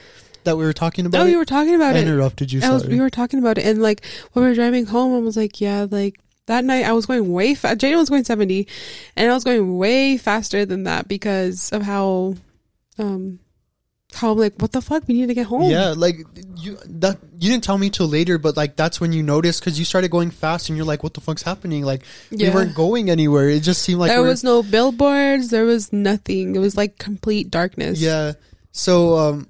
That 0.45 0.57
we 0.57 0.65
were 0.65 0.73
talking 0.73 1.05
about? 1.07 1.21
Oh, 1.23 1.27
you 1.27 1.37
were 1.37 1.45
talking 1.45 1.75
about 1.75 1.95
I 1.97 1.99
it. 1.99 2.09
interrupted 2.09 2.51
you. 2.51 2.61
I 2.63 2.71
was, 2.71 2.87
we 2.87 2.99
were 2.99 3.11
talking 3.11 3.39
about 3.39 3.59
it, 3.59 3.67
and 3.67 3.81
like 3.83 4.05
when 4.33 4.43
we 4.45 4.49
were 4.51 4.55
driving 4.55 4.87
home, 4.87 5.15
I 5.15 5.19
was 5.19 5.37
like, 5.37 5.61
yeah, 5.61 5.87
like 5.89 6.19
that 6.47 6.65
night 6.65 6.87
I 6.87 6.93
was 6.93 7.05
going 7.07 7.31
way 7.31 7.55
fast. 7.55 7.79
Jaden 7.79 7.99
was 7.99 8.09
going 8.09 8.25
seventy, 8.25 8.67
and 9.17 9.31
I 9.31 9.35
was 9.35 9.45
going 9.45 9.77
way 9.77 10.17
faster 10.17 10.65
than 10.65 10.85
that 10.85 11.07
because 11.09 11.71
of 11.73 11.83
how, 11.83 12.37
um, 12.99 13.39
how 14.15 14.33
I'm 14.33 14.39
like, 14.39 14.55
what 14.61 14.73
the 14.73 14.81
fuck? 14.81 15.07
We 15.07 15.15
need 15.15 15.29
to 15.29 15.35
get 15.35 15.47
home. 15.47 15.71
Yeah, 15.71 15.95
like 15.97 16.17
you 16.57 16.77
that 16.87 17.19
you 17.39 17.51
didn't 17.51 17.65
tell 17.65 17.79
me 17.79 17.91
till 17.91 18.09
later, 18.09 18.39
but 18.39 18.57
like 18.57 18.77
that's 18.77 19.01
when 19.01 19.13
you 19.13 19.23
noticed 19.23 19.61
because 19.61 19.79
you 19.79 19.85
started 19.85 20.11
going 20.11 20.31
fast 20.31 20.69
and 20.69 20.77
you're 20.77 20.87
like, 20.87 21.03
"What 21.03 21.15
the 21.15 21.21
fuck's 21.21 21.43
happening?" 21.43 21.85
Like 21.85 22.03
Yeah. 22.31 22.49
we 22.49 22.55
weren't 22.55 22.75
going 22.75 23.09
anywhere. 23.09 23.49
It 23.49 23.61
just 23.63 23.83
seemed 23.83 24.01
like 24.01 24.11
there 24.11 24.23
we 24.23 24.29
was 24.29 24.43
no 24.45 24.63
billboards. 24.63 25.49
There 25.51 25.65
was 25.65 25.93
nothing. 25.93 26.57
It 26.57 26.59
was 26.59 26.77
like 26.77 26.99
complete 26.99 27.51
darkness. 27.51 28.01
yeah. 28.01 28.33
So 28.73 29.17
um, 29.19 29.49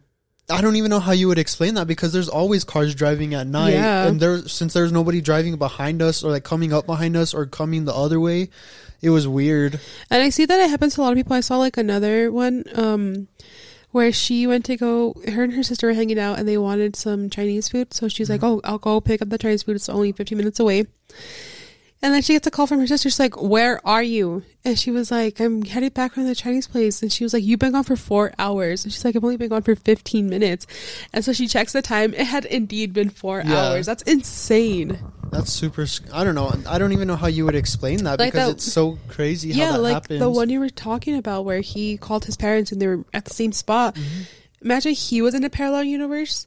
I 0.51 0.61
don't 0.61 0.77
even 0.77 0.91
know 0.91 1.01
how 1.01 1.13
you 1.13 1.29
would 1.29 1.39
explain 1.39 1.75
that 1.75 1.87
because 1.87 2.13
there's 2.13 2.29
always 2.29 2.65
cars 2.65 2.95
driving 2.95 3.35
at 3.35 3.47
night, 3.47 3.75
Yeah. 3.75 4.07
and 4.07 4.21
there 4.21 4.47
since 4.49 4.73
there's 4.75 4.93
nobody 4.93 5.21
driving 5.21 5.57
behind 5.57 6.03
us 6.03 6.23
or 6.25 6.31
like 6.31 6.45
coming 6.45 6.73
up 6.73 6.87
behind 6.87 7.17
us 7.17 7.33
or 7.35 7.47
coming 7.47 7.85
the 7.87 7.95
other 7.95 8.19
way, 8.21 8.49
it 9.03 9.11
was 9.11 9.27
weird. 9.29 9.81
And 10.11 10.23
I 10.23 10.29
see 10.31 10.45
that 10.47 10.61
it 10.61 10.69
happens 10.71 10.95
to 10.95 11.01
a 11.01 11.03
lot 11.03 11.13
of 11.13 11.17
people. 11.17 11.35
I 11.35 11.41
saw 11.41 11.57
like 11.59 11.77
another 11.77 12.31
one 12.33 12.65
um 12.75 13.29
where 13.93 14.13
she 14.13 14.47
went 14.47 14.65
to 14.67 14.77
go 14.77 15.15
her 15.33 15.43
and 15.43 15.55
her 15.55 15.63
sister 15.63 15.89
were 15.89 15.95
hanging 15.95 16.19
out 16.19 16.39
and 16.39 16.49
they 16.49 16.59
wanted 16.59 16.97
some 16.97 17.31
Chinese 17.31 17.69
food. 17.69 17.93
So 17.93 18.09
she's 18.09 18.31
like, 18.31 18.41
mm-hmm. 18.41 18.61
Oh, 18.65 18.71
I'll 18.73 18.79
go 18.79 19.01
pick 19.01 19.23
up 19.23 19.29
the 19.29 19.39
Chinese 19.39 19.63
food. 19.63 19.77
It's 19.77 19.89
only 19.89 20.13
fifteen 20.13 20.39
minutes 20.39 20.61
away. 20.61 20.87
And 22.03 22.15
then 22.15 22.23
she 22.23 22.33
gets 22.33 22.47
a 22.47 22.51
call 22.51 22.67
from 22.67 22.81
her 22.81 22.87
sister. 22.87 23.11
She's 23.11 23.21
like, 23.21 23.41
Where 23.41 23.87
are 23.87 24.03
you? 24.03 24.43
And 24.65 24.79
she 24.79 24.91
was 24.91 25.11
like, 25.11 25.39
I'm 25.39 25.61
headed 25.63 25.93
back 25.93 26.15
from 26.15 26.25
the 26.25 26.35
Chinese 26.35 26.67
place. 26.67 27.03
And 27.03 27.13
she 27.13 27.25
was 27.25 27.35
like, 27.35 27.43
You've 27.45 27.61
been 27.61 27.73
gone 27.73 27.85
for 27.85 27.95
four 27.97 28.33
hours. 28.39 28.85
And 28.85 28.93
she's 28.93 29.05
like, 29.05 29.17
I've 29.17 29.23
only 29.25 29.37
been 29.37 29.51
gone 29.51 29.61
for 29.63 29.75
15 29.77 30.29
minutes. 30.29 30.67
And 31.13 31.23
so 31.23 31.35
she 31.35 31.47
checks 31.47 31.73
the 31.75 31.83
time. 31.83 32.15
It 32.15 32.27
had 32.27 32.47
indeed 32.47 32.95
been 32.95 33.11
four 33.11 33.43
Yeah. 33.45 33.55
hours. 33.69 33.85
That's 33.85 34.03
insane. 34.05 34.99
That's 35.31 35.53
super. 35.53 35.87
I 36.13 36.25
don't 36.25 36.35
know. 36.35 36.53
I 36.67 36.79
don't 36.79 36.93
even 36.93 37.07
know 37.07 37.17
how 37.17 37.27
you 37.29 37.45
would 37.45 37.55
explain 37.55 38.05
that 38.05 38.19
Like 38.19 38.33
because 38.33 38.49
that- 38.49 38.53
it's 38.57 38.73
so 38.73 38.99
crazy 39.09 39.51
yeah, 39.51 39.67
how 39.67 39.73
that 39.73 39.79
like 39.83 39.93
happens. 39.95 40.21
the 40.21 40.31
one 40.31 40.49
you 40.49 40.59
were 40.61 40.71
talking 40.71 41.17
about 41.17 41.45
where 41.45 41.61
he 41.61 41.99
called 41.99 42.25
his 42.25 42.37
parents 42.37 42.73
and 42.73 42.81
they 42.81 42.87
were 42.87 43.05
at 43.13 43.27
the 43.27 43.35
same 43.35 43.53
spot. 43.53 43.95
Mm-hmm. 43.97 44.23
Imagine 44.63 44.93
he 44.95 45.23
was 45.23 45.35
in 45.35 45.45
a 45.45 45.51
parallel 45.51 45.85
universe, 45.85 46.47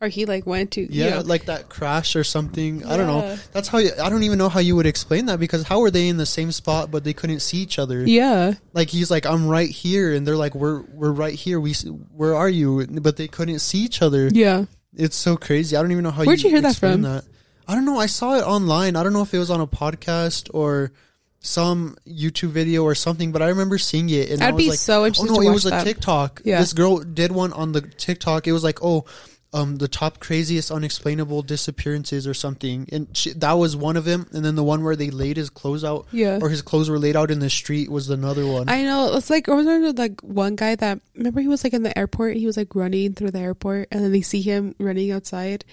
or 0.00 0.08
he 0.08 0.24
like 0.24 0.46
went 0.46 0.72
to 0.72 0.80
Yeah, 0.92 1.04
you 1.04 1.10
know, 1.10 1.20
like 1.20 1.44
that 1.46 1.68
crash 1.68 2.16
or 2.16 2.24
something. 2.24 2.84
I 2.86 2.96
don't 2.96 3.06
know. 3.06 3.36
That's 3.52 3.68
how 3.68 3.78
you, 3.78 3.90
I 4.02 4.08
don't 4.08 4.22
even 4.22 4.38
know 4.38 4.48
how 4.48 4.60
you 4.60 4.74
would 4.76 4.86
explain 4.86 5.26
that 5.26 5.38
because 5.38 5.62
how 5.64 5.80
were 5.80 5.90
they 5.90 6.08
in 6.08 6.16
the 6.16 6.24
same 6.26 6.52
spot 6.52 6.90
but 6.90 7.04
they 7.04 7.12
couldn't 7.12 7.40
see 7.40 7.58
each 7.58 7.78
other? 7.78 8.02
yeah, 8.06 8.54
Like 8.72 8.88
he's 8.88 9.10
like 9.10 9.26
I'm 9.26 9.46
right 9.46 9.68
here 9.68 10.14
and 10.14 10.26
they're 10.26 10.36
like 10.36 10.54
we're 10.54 10.80
we're 10.92 11.12
right 11.12 11.34
here. 11.34 11.60
We 11.60 11.74
where 12.16 12.34
are 12.34 12.48
you? 12.48 12.86
But 12.86 13.16
they 13.16 13.28
couldn't 13.28 13.58
see 13.58 13.78
each 13.78 14.00
other. 14.02 14.28
yeah. 14.32 14.64
It's 14.96 15.16
so 15.16 15.36
crazy. 15.36 15.76
I 15.76 15.82
don't 15.82 15.92
even 15.92 16.02
know 16.02 16.10
how 16.10 16.24
Where'd 16.24 16.42
you 16.42 16.50
hear 16.50 16.62
that 16.62 16.74
from? 16.76 17.02
That. 17.02 17.24
I 17.68 17.74
don't 17.76 17.84
know. 17.84 17.98
I 18.00 18.06
saw 18.06 18.36
it 18.38 18.42
online. 18.42 18.96
I 18.96 19.04
don't 19.04 19.12
know 19.12 19.22
if 19.22 19.32
it 19.32 19.38
was 19.38 19.48
on 19.50 19.60
a 19.60 19.66
podcast 19.66 20.50
or 20.52 20.90
some 21.38 21.96
YouTube 22.08 22.48
video 22.50 22.82
or 22.82 22.94
something, 22.96 23.30
but 23.32 23.40
I 23.40 23.48
remember 23.48 23.78
seeing 23.78 24.10
it 24.10 24.30
and 24.30 24.42
I'd 24.42 24.54
was 24.54 24.64
be 24.64 24.70
like, 24.70 24.78
so 24.80 25.02
Oh 25.02 25.06
interested. 25.06 25.32
no, 25.32 25.40
to 25.42 25.46
it 25.48 25.52
was 25.52 25.66
a 25.66 25.70
that. 25.70 25.84
TikTok. 25.84 26.42
Yeah. 26.44 26.58
This 26.58 26.72
girl 26.72 26.98
did 26.98 27.30
one 27.32 27.52
on 27.52 27.70
the 27.72 27.82
TikTok. 27.82 28.48
It 28.48 28.52
was 28.52 28.64
like, 28.64 28.82
oh, 28.82 29.04
um, 29.52 29.76
the 29.76 29.88
top 29.88 30.20
craziest 30.20 30.70
unexplainable 30.70 31.42
disappearances 31.42 32.26
or 32.26 32.34
something, 32.34 32.88
and 32.92 33.08
she, 33.16 33.32
that 33.32 33.54
was 33.54 33.74
one 33.76 33.96
of 33.96 34.04
them. 34.04 34.26
And 34.32 34.44
then 34.44 34.54
the 34.54 34.62
one 34.62 34.84
where 34.84 34.94
they 34.94 35.10
laid 35.10 35.36
his 35.36 35.50
clothes 35.50 35.82
out, 35.82 36.06
Yeah. 36.12 36.38
or 36.40 36.48
his 36.48 36.62
clothes 36.62 36.88
were 36.88 36.98
laid 37.00 37.16
out 37.16 37.30
in 37.32 37.40
the 37.40 37.50
street, 37.50 37.90
was 37.90 38.08
another 38.10 38.46
one. 38.46 38.68
I 38.68 38.82
know. 38.84 39.16
It's 39.16 39.28
like, 39.28 39.46
there 39.46 39.92
like 39.92 40.20
one 40.20 40.54
guy 40.56 40.76
that 40.76 41.00
remember 41.16 41.40
he 41.40 41.48
was 41.48 41.64
like 41.64 41.72
in 41.72 41.82
the 41.82 41.96
airport. 41.98 42.36
He 42.36 42.46
was 42.46 42.56
like 42.56 42.74
running 42.76 43.14
through 43.14 43.32
the 43.32 43.40
airport, 43.40 43.88
and 43.90 44.04
then 44.04 44.12
they 44.12 44.20
see 44.22 44.40
him 44.40 44.74
running 44.78 45.10
outside, 45.10 45.64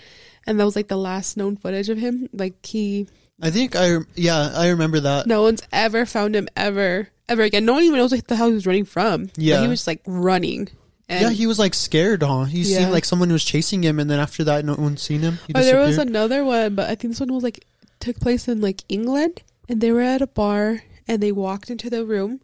and 0.48 0.60
that 0.60 0.66
was 0.66 0.76
like 0.76 0.88
the 0.88 0.98
last 0.98 1.38
known 1.38 1.56
footage 1.56 1.90
of 1.90 1.98
him. 2.00 2.30
Like 2.34 2.66
he, 2.66 3.08
I 3.40 3.52
think 3.52 3.76
I, 3.76 3.98
yeah, 4.16 4.54
I 4.56 4.70
remember 4.70 5.02
that. 5.02 5.28
no 5.28 5.44
one's 5.44 5.62
ever 5.72 6.08
found 6.08 6.36
him 6.36 6.48
ever, 6.56 7.10
ever 7.30 7.44
again. 7.44 7.66
No 7.66 7.74
one 7.74 7.84
even 7.84 8.00
knows 8.00 8.12
like 8.12 8.26
the 8.26 8.36
hell 8.36 8.48
he 8.48 8.54
was 8.56 8.66
running 8.66 8.86
from. 8.86 9.28
But 9.28 9.38
Yeah. 9.38 9.62
he 9.62 9.68
was 9.68 9.82
just, 9.82 9.88
like 9.88 10.02
running. 10.08 10.70
And 11.10 11.22
yeah, 11.22 11.30
he 11.30 11.48
was 11.48 11.58
like 11.58 11.74
scared, 11.74 12.22
huh? 12.22 12.44
He 12.46 12.62
Yeah. 12.64 12.80
seemed 12.80 12.92
like 12.92 13.06
someone 13.06 13.32
was 13.32 13.44
chasing 13.46 13.82
him, 13.84 14.00
and 14.00 14.10
then 14.10 14.20
after 14.20 14.44
that, 14.44 14.66
no 14.66 14.74
one 14.76 14.98
seen 14.98 15.22
him. 15.22 15.40
Oh, 15.56 15.62
there 15.62 15.80
was 15.80 15.98
another 15.98 16.44
one, 16.44 16.76
but 16.76 16.90
I 16.90 16.96
think 16.96 17.14
this 17.14 17.20
one 17.22 17.34
was 17.34 17.44
like 17.44 17.66
took 18.00 18.20
place 18.20 18.48
in 18.48 18.60
like 18.62 18.84
England, 18.90 19.42
and 19.70 19.80
they 19.80 19.92
were 19.92 20.02
at 20.02 20.22
a 20.22 20.28
bar, 20.28 20.84
and 21.08 21.24
they 21.24 21.32
walked 21.32 21.70
into 21.70 21.90
the 21.90 22.06
room, 22.06 22.42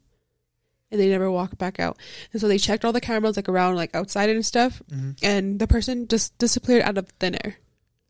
and 0.91 0.99
they 1.01 1.09
never 1.09 1.29
walked 1.29 1.57
back 1.57 1.77
out. 1.79 1.97
And 2.31 2.39
so 2.41 2.47
they 2.47 2.57
checked 2.57 2.85
all 2.85 2.93
the 2.93 3.01
cameras 3.01 3.35
like 3.35 3.49
around, 3.49 3.75
like 3.75 3.93
outside 3.93 4.29
and 4.29 4.45
stuff, 4.45 4.81
Mhm. 4.89 5.17
and 5.21 5.59
the 5.59 5.67
person 5.67 6.07
just 6.07 6.37
disappeared 6.37 6.83
out 6.83 6.97
of 6.97 7.09
thin 7.19 7.35
air. 7.43 7.57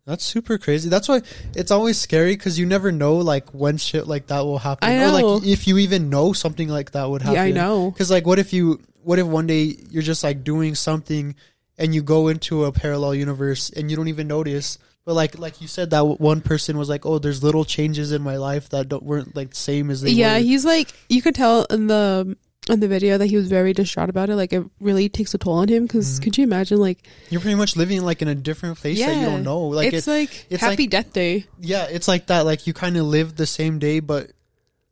That's 0.06 0.26
super 0.26 0.58
crazy. 0.58 0.89
That's 0.89 1.08
why 1.08 1.22
it's 1.56 1.72
always 1.72 1.98
scary 1.98 2.36
because 2.36 2.60
you 2.60 2.66
never 2.66 2.92
know 2.92 3.16
like 3.16 3.50
when 3.54 3.78
shit 3.78 4.06
like 4.06 4.28
that 4.28 4.42
will 4.42 4.58
happen, 4.60 4.88
I 4.89 5.02
or 5.06 5.12
like 5.12 5.48
if 5.48 5.66
you 5.66 5.78
even 5.80 6.10
know 6.10 6.34
something 6.34 6.68
like 6.68 6.92
that 6.92 7.10
would 7.10 7.22
happen. 7.22 7.36
Yeah, 7.36 7.44
I 7.44 7.52
know. 7.52 7.89
Because 7.89 8.12
like, 8.12 8.28
what 8.28 8.38
if 8.38 8.52
you? 8.54 8.82
What 9.04 9.20
if 9.20 9.28
one 9.28 9.48
day 9.48 9.76
you're 9.89 10.04
just 10.04 10.24
like 10.24 10.44
doing 10.44 10.76
something, 10.76 11.36
and 11.78 11.94
you 11.94 12.02
go 12.02 12.28
into 12.28 12.66
a 12.66 12.72
parallel 12.72 13.16
universe 13.16 13.70
and 13.70 13.89
you 13.89 13.98
don't 13.98 14.08
even 14.08 14.28
notice? 14.28 14.78
But 15.06 15.16
like, 15.16 15.38
like 15.38 15.60
you 15.62 15.68
said, 15.68 15.89
that 15.89 16.02
one 16.06 16.39
person 16.42 16.78
was 16.78 16.88
like, 16.88 17.06
"Oh, 17.06 17.20
there's 17.20 17.44
little 17.44 17.66
changes 17.66 18.12
in 18.13 18.22
my 18.22 18.38
life 18.38 18.70
that 18.70 18.88
don't 18.88 19.04
weren't 19.04 19.36
like 19.36 19.54
same 19.54 19.89
as 19.89 20.02
they 20.02 20.12
yeah, 20.12 20.36
were." 20.36 20.39
he's 20.44 20.63
like 20.63 20.88
you 21.10 21.22
could 21.22 21.36
tell 21.36 21.66
in 21.66 21.88
the 21.88 22.38
in 22.70 22.80
the 22.80 22.88
video 22.88 23.18
that 23.18 23.26
he 23.28 23.36
was 23.36 23.50
very 23.50 23.74
distraught 23.74 24.10
about 24.10 24.30
it. 24.30 24.38
Like 24.38 24.54
it 24.54 24.63
really 24.80 25.10
takes 25.10 25.34
a 25.34 25.38
toll 25.38 25.56
on 25.56 25.68
him. 25.68 25.84
Because 25.84 26.18
Mhm. 26.20 26.24
could 26.24 26.38
you 26.38 26.46
imagine 26.46 26.78
like 26.80 27.06
You're 27.30 27.42
pretty 27.42 27.56
much 27.56 27.76
living 27.76 28.02
like 28.04 28.22
in 28.22 28.30
a 28.30 28.36
different 28.36 28.78
place 28.78 29.00
that 29.00 29.18
you 29.18 29.26
don't 29.26 29.44
know. 29.44 29.63
Like 29.68 29.92
it's 29.92 30.08
it, 30.08 30.12
like 30.12 30.46
it's 30.50 30.62
Happy 30.62 30.84
like- 30.84 30.89
Death 30.89 31.12
Day. 31.12 31.46
yeah, 31.60 31.88
it's 31.92 32.08
like 32.08 32.28
that. 32.28 32.46
Like 32.46 32.66
you 32.66 32.72
kind 32.72 32.96
of 32.96 33.06
live 33.06 33.36
the 33.36 33.46
same 33.46 33.80
day, 33.80 34.00
but 34.00 34.32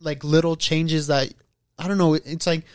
like 0.01 0.25
little 0.25 0.57
changes 0.57 1.07
that 1.07 1.31
I 1.79 1.87
don't 1.87 1.97
know. 1.97 2.15
It's 2.15 2.45
like 2.45 2.65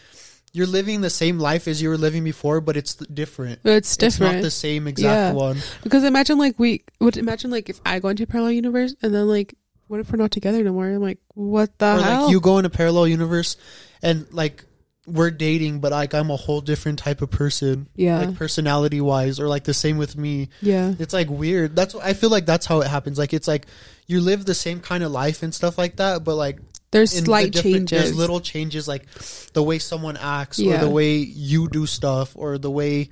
you're 0.56 0.66
living 0.66 1.02
the 1.02 1.10
same 1.10 1.38
life 1.38 1.68
as 1.68 1.82
you 1.82 1.88
were 1.90 1.98
living 1.98 2.24
before, 2.24 2.60
but 2.62 2.76
it's 2.76 2.94
different. 2.94 3.60
It's 3.64 3.96
different. 3.96 4.36
It's 4.36 4.36
not 4.36 4.42
the 4.42 4.50
same 4.50 4.88
exact 4.88 5.04
Yeah. 5.06 5.32
one. 5.32 5.58
Because 5.82 6.02
imagine 6.02 6.38
like 6.38 6.58
we 6.58 6.82
would 6.98 7.16
imagine 7.18 7.50
like 7.50 7.68
if 7.68 7.78
I 7.84 7.98
go 8.00 8.08
into 8.08 8.22
a 8.22 8.26
parallel 8.26 8.52
universe 8.52 8.94
and 9.02 9.14
then 9.14 9.28
like 9.28 9.54
what 9.88 10.00
if 10.00 10.10
we're 10.10 10.16
not 10.18 10.30
together 10.32 10.64
no 10.64 10.72
more? 10.72 10.86
I'm 10.88 11.02
like, 11.02 11.18
what 11.34 11.78
the 11.78 11.96
or 11.96 12.00
hell? 12.02 12.22
like 12.22 12.30
you 12.30 12.40
go 12.40 12.58
in 12.58 12.64
a 12.64 12.70
parallel 12.70 13.06
universe, 13.06 13.56
and 14.02 14.26
like 14.32 14.64
we're 15.06 15.30
dating, 15.30 15.78
but 15.78 15.92
like 15.92 16.12
I'm 16.14 16.30
a 16.30 16.36
whole 16.36 16.60
different 16.60 16.98
type 16.98 17.22
of 17.22 17.30
person, 17.30 17.86
yeah, 17.94 18.18
like 18.18 18.34
personality 18.34 19.00
wise, 19.00 19.38
or 19.38 19.46
like 19.46 19.62
the 19.62 19.74
same 19.74 19.98
with 19.98 20.16
me. 20.16 20.48
yeah, 20.60 20.94
It's 20.98 21.14
like 21.14 21.28
weird. 21.30 21.76
That's 21.76 21.94
I 21.94 22.14
feel 22.14 22.30
like 22.30 22.46
that's 22.46 22.66
how 22.66 22.80
it 22.80 22.88
happens. 22.88 23.16
Like 23.16 23.32
it's 23.32 23.46
like 23.46 23.66
you 24.08 24.20
live 24.20 24.44
the 24.44 24.54
same 24.54 24.80
kind 24.80 25.04
of 25.04 25.12
life 25.12 25.44
and 25.44 25.54
stuff 25.54 25.78
like 25.78 25.96
that, 25.96 26.24
but 26.24 26.34
like 26.34 26.58
there's 26.90 27.12
the 27.12 27.24
slight 27.24 27.52
different- 27.52 27.88
changes. 27.88 28.02
There's 28.04 28.16
little 28.16 28.40
changes 28.40 28.86
like 28.88 29.06
the 29.52 29.62
way 29.62 29.78
someone 29.78 30.16
acts 30.16 30.58
or 30.60 30.76
the 30.78 30.90
way 30.90 31.16
you 31.16 31.68
do 31.68 31.86
stuff 31.86 32.32
or 32.34 32.58
the 32.58 32.70
way 32.70 33.10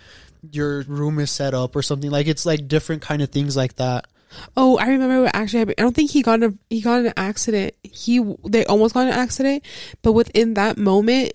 your 0.51 0.83
room 0.83 1.19
is 1.19 1.31
set 1.31 1.55
up 1.55 1.75
or 1.77 1.83
something. 1.83 2.11
Like 2.11 2.27
it's 2.27 2.45
like 2.47 2.69
different 2.69 3.03
kind 3.03 3.23
of 3.23 3.31
things 3.31 3.57
like 3.57 3.77
that. 3.77 4.07
oh, 4.57 4.77
I 4.79 4.89
remember 4.89 5.23
what 5.23 5.35
actually 5.35 5.61
happened. 5.61 5.77
I 5.79 5.83
don't 5.83 5.95
think 5.95 6.11
he 6.11 6.23
got 6.23 6.43
a 6.43 6.53
he 6.71 6.81
got 6.81 7.05
an 7.07 7.13
accident. 7.17 7.75
He 7.83 8.21
they 8.45 8.65
almost 8.67 8.95
got 8.95 9.07
an 9.07 9.13
accident, 9.15 9.65
but 10.03 10.13
within 10.13 10.55
that 10.55 10.77
moment. 10.79 11.33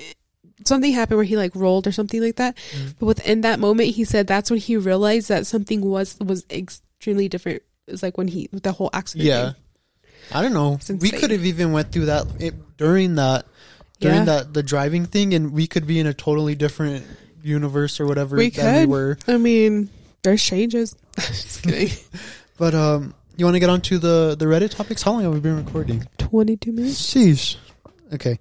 Something 0.66 0.92
happened 0.92 1.16
where 1.16 1.24
he 1.26 1.38
like 1.38 1.56
rolled 1.56 1.88
or 1.88 1.94
something 1.94 2.22
like 2.22 2.36
that, 2.36 2.58
Mm-hmm. 2.58 2.88
but 3.00 3.06
within 3.06 3.42
that 3.42 3.62
moment, 3.62 3.96
he 3.96 4.04
said 4.04 4.28
that's 4.28 4.52
when 4.52 4.60
he 4.60 4.76
realized 4.76 5.30
that 5.30 5.48
something 5.48 5.80
was 5.80 6.18
was 6.20 6.46
extremely 6.52 7.30
different. 7.30 7.64
It's 7.88 8.04
like 8.04 8.18
when 8.18 8.28
he 8.28 8.50
with 8.52 8.64
the 8.64 8.74
whole 8.74 8.90
accident. 8.92 9.26
Yeah. 9.26 9.46
thing. 9.54 9.56
I 10.34 10.42
don't 10.42 10.54
know. 10.54 10.80
We 11.00 11.12
could 11.12 11.32
have 11.32 11.46
even 11.46 11.72
went 11.72 11.92
through 11.92 12.06
that 12.06 12.26
it, 12.40 12.78
during 12.78 13.16
that 13.16 13.46
during 14.00 14.20
Yeah. 14.20 14.26
that 14.26 14.54
the 14.54 14.64
driving 14.64 15.06
thing 15.06 15.34
and 15.34 15.52
we 15.52 15.68
could 15.68 15.86
be 15.88 16.00
in 16.00 16.08
a 16.08 16.14
totally 16.14 16.56
different 16.56 17.06
universe 17.44 18.00
or 18.00 18.06
whatever 18.06 18.36
We 18.38 18.52
could. 18.52 18.82
we 18.82 18.86
were. 18.86 19.18
I 19.28 19.38
mean, 19.38 19.90
there's 20.24 20.44
changes. 20.44 20.96
Just 21.20 21.64
kidding. 21.64 21.90
But 22.58 22.76
um 22.76 23.14
you 23.38 23.46
want 23.46 23.56
to 23.56 23.60
get 23.60 23.70
on 23.70 23.82
to 23.82 23.98
the 23.98 24.36
the 24.38 24.46
Reddit 24.46 24.72
topics? 24.72 25.02
How 25.02 25.12
long 25.14 25.24
have 25.24 25.34
we 25.34 25.40
been 25.40 25.58
recording? 25.64 26.08
Twenty 26.18 26.58
two 26.58 26.72
minutes. 26.74 27.02
Sheesh. 27.02 27.56
Okay. 28.14 28.38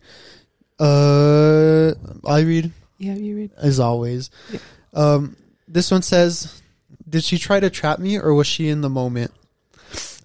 Uh 0.79 1.94
I 2.27 2.40
read 2.40 2.72
Yeah, 2.98 3.14
you 3.14 3.37
read. 3.37 3.51
as 3.57 3.81
always. 3.81 4.31
Yeah. 4.53 4.59
Um, 4.94 5.37
this 5.66 5.90
one 5.90 6.03
says, 6.03 6.62
Did 7.09 7.22
she 7.24 7.38
try 7.38 7.61
to 7.61 7.68
trap 7.70 7.98
me 7.98 8.18
or 8.18 8.33
was 8.35 8.46
she 8.46 8.68
in 8.68 8.81
the 8.81 8.88
moment? 8.88 9.33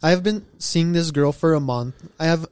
I 0.04 0.10
have 0.10 0.22
been 0.22 0.46
seeing 0.60 0.92
this 0.92 1.12
girl 1.12 1.32
for 1.32 1.54
a 1.54 1.62
month. 1.62 1.96
I 2.20 2.26
have 2.26 2.46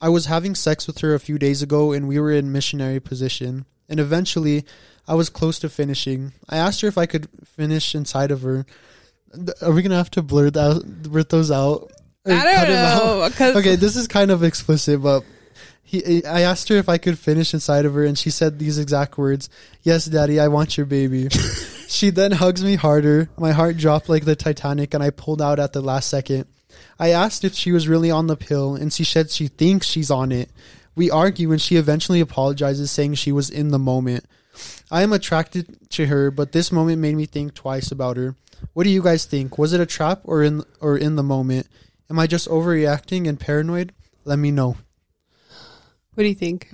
I 0.00 0.10
was 0.10 0.26
having 0.26 0.54
sex 0.54 0.86
with 0.86 0.98
her 0.98 1.14
a 1.14 1.18
few 1.18 1.38
days 1.38 1.62
ago 1.62 1.92
and 1.92 2.06
we 2.06 2.20
were 2.20 2.30
in 2.30 2.52
missionary 2.52 3.00
position. 3.00 3.64
And 3.88 3.98
eventually 3.98 4.66
I 5.08 5.14
was 5.14 5.30
close 5.30 5.58
to 5.60 5.70
finishing. 5.70 6.34
I 6.48 6.58
asked 6.58 6.82
her 6.82 6.88
if 6.88 6.98
I 6.98 7.06
could 7.06 7.28
finish 7.44 7.94
inside 7.94 8.30
of 8.30 8.42
her. 8.42 8.66
Are 9.62 9.72
we 9.72 9.82
gonna 9.82 9.96
have 9.96 10.10
to 10.12 10.22
blur 10.22 10.50
that 10.50 11.02
blur 11.02 11.22
those 11.22 11.50
out? 11.50 11.90
I 12.26 12.66
don't 12.66 13.40
know. 13.40 13.58
okay, 13.58 13.76
this 13.76 13.96
is 13.96 14.06
kind 14.06 14.30
of 14.30 14.42
explicit, 14.42 15.02
but 15.02 15.24
he, 15.82 16.22
I 16.26 16.42
asked 16.42 16.68
her 16.68 16.76
if 16.76 16.90
I 16.90 16.98
could 16.98 17.18
finish 17.18 17.54
inside 17.54 17.86
of 17.86 17.94
her, 17.94 18.04
and 18.04 18.18
she 18.18 18.28
said 18.28 18.58
these 18.58 18.78
exact 18.78 19.16
words: 19.16 19.48
"Yes, 19.82 20.04
Daddy, 20.04 20.38
I 20.38 20.48
want 20.48 20.76
your 20.76 20.84
baby." 20.84 21.28
she 21.88 22.10
then 22.10 22.32
hugs 22.32 22.62
me 22.62 22.74
harder. 22.74 23.30
My 23.38 23.52
heart 23.52 23.78
dropped 23.78 24.10
like 24.10 24.26
the 24.26 24.36
Titanic, 24.36 24.92
and 24.92 25.02
I 25.02 25.08
pulled 25.08 25.40
out 25.40 25.58
at 25.58 25.72
the 25.72 25.80
last 25.80 26.10
second. 26.10 26.44
I 26.98 27.10
asked 27.10 27.44
if 27.44 27.54
she 27.54 27.72
was 27.72 27.88
really 27.88 28.10
on 28.10 28.26
the 28.26 28.36
pill, 28.36 28.74
and 28.74 28.92
she 28.92 29.04
said 29.04 29.30
she 29.30 29.48
thinks 29.48 29.86
she's 29.86 30.10
on 30.10 30.32
it. 30.32 30.50
We 30.94 31.10
argue, 31.10 31.52
and 31.52 31.60
she 31.60 31.76
eventually 31.76 32.20
apologizes, 32.20 32.90
saying 32.90 33.14
she 33.14 33.32
was 33.32 33.50
in 33.50 33.68
the 33.68 33.78
moment. 33.78 34.24
I 34.90 35.02
am 35.02 35.12
attracted 35.12 35.90
to 35.90 36.06
her, 36.06 36.30
but 36.30 36.52
this 36.52 36.72
moment 36.72 37.00
made 37.00 37.16
me 37.16 37.26
think 37.26 37.54
twice 37.54 37.92
about 37.92 38.16
her. 38.16 38.34
What 38.72 38.84
do 38.84 38.90
you 38.90 39.02
guys 39.02 39.24
think? 39.24 39.58
Was 39.58 39.72
it 39.72 39.80
a 39.80 39.86
trap 39.86 40.22
or 40.24 40.42
in 40.42 40.62
or 40.80 40.96
in 40.96 41.16
the 41.16 41.22
moment? 41.22 41.68
Am 42.10 42.18
I 42.18 42.26
just 42.26 42.48
overreacting 42.48 43.28
and 43.28 43.38
paranoid? 43.38 43.92
Let 44.24 44.38
me 44.38 44.50
know. 44.50 44.76
What 46.14 46.24
do 46.24 46.28
you 46.28 46.34
think? 46.34 46.72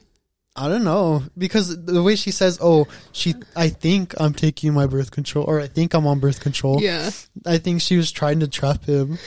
I 0.56 0.68
don't 0.68 0.84
know 0.84 1.24
because 1.36 1.84
the 1.84 2.02
way 2.02 2.14
she 2.14 2.30
says, 2.30 2.58
"Oh, 2.62 2.86
she," 3.12 3.34
I 3.56 3.68
think 3.68 4.14
I'm 4.18 4.32
taking 4.32 4.72
my 4.72 4.86
birth 4.86 5.10
control, 5.10 5.44
or 5.44 5.60
I 5.60 5.66
think 5.66 5.94
I'm 5.94 6.06
on 6.06 6.20
birth 6.20 6.40
control. 6.40 6.80
Yeah. 6.80 7.10
I 7.44 7.58
think 7.58 7.80
she 7.80 7.96
was 7.96 8.12
trying 8.12 8.40
to 8.40 8.48
trap 8.48 8.84
him. 8.84 9.18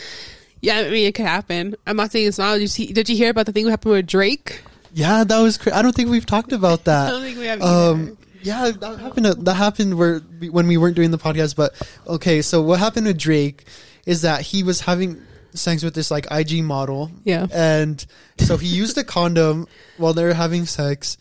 Yeah, 0.67 0.79
I 0.79 0.89
mean, 0.89 1.07
it 1.07 1.15
could 1.15 1.25
happen. 1.25 1.77
I'm 1.87 1.95
not 1.95 2.11
saying 2.11 2.27
it's 2.27 2.37
not. 2.37 2.55
Did 2.55 2.63
you, 2.63 2.67
see, 2.67 2.91
did 2.91 3.07
you 3.07 3.15
hear 3.15 3.29
about 3.29 3.45
the 3.45 3.53
thing 3.53 3.63
that 3.63 3.71
happened 3.71 3.93
with 3.93 4.05
Drake? 4.05 4.61
Yeah, 4.91 5.23
that 5.23 5.39
was. 5.39 5.57
Cra- 5.57 5.73
I 5.73 5.81
don't 5.81 5.95
think 5.95 6.09
we've 6.09 6.25
talked 6.25 6.51
about 6.51 6.83
that. 6.91 7.07
I 7.07 7.11
don't 7.11 7.21
think 7.21 7.39
we 7.39 7.45
have. 7.45 7.61
Um, 7.61 8.17
yeah, 8.41 8.71
that 8.71 8.99
happened. 8.99 9.25
That 9.45 9.53
happened 9.53 9.97
where 9.97 10.19
when 10.19 10.67
we 10.67 10.75
weren't 10.75 10.97
doing 10.97 11.11
the 11.11 11.17
podcast. 11.17 11.55
But 11.55 11.73
okay, 12.05 12.41
so 12.41 12.61
what 12.61 12.79
happened 12.79 13.07
with 13.07 13.17
Drake 13.17 13.63
is 14.05 14.23
that 14.23 14.41
he 14.41 14.61
was 14.61 14.81
having 14.81 15.21
sex 15.53 15.83
with 15.83 15.93
this 15.93 16.11
like 16.11 16.27
IG 16.29 16.65
model, 16.65 17.11
yeah. 17.23 17.47
and 17.53 18.05
so 18.37 18.57
he 18.57 18.67
used 18.67 18.97
a 18.97 19.05
condom 19.05 19.69
while 19.95 20.13
they 20.13 20.25
were 20.25 20.33
having 20.33 20.65
sex. 20.65 21.17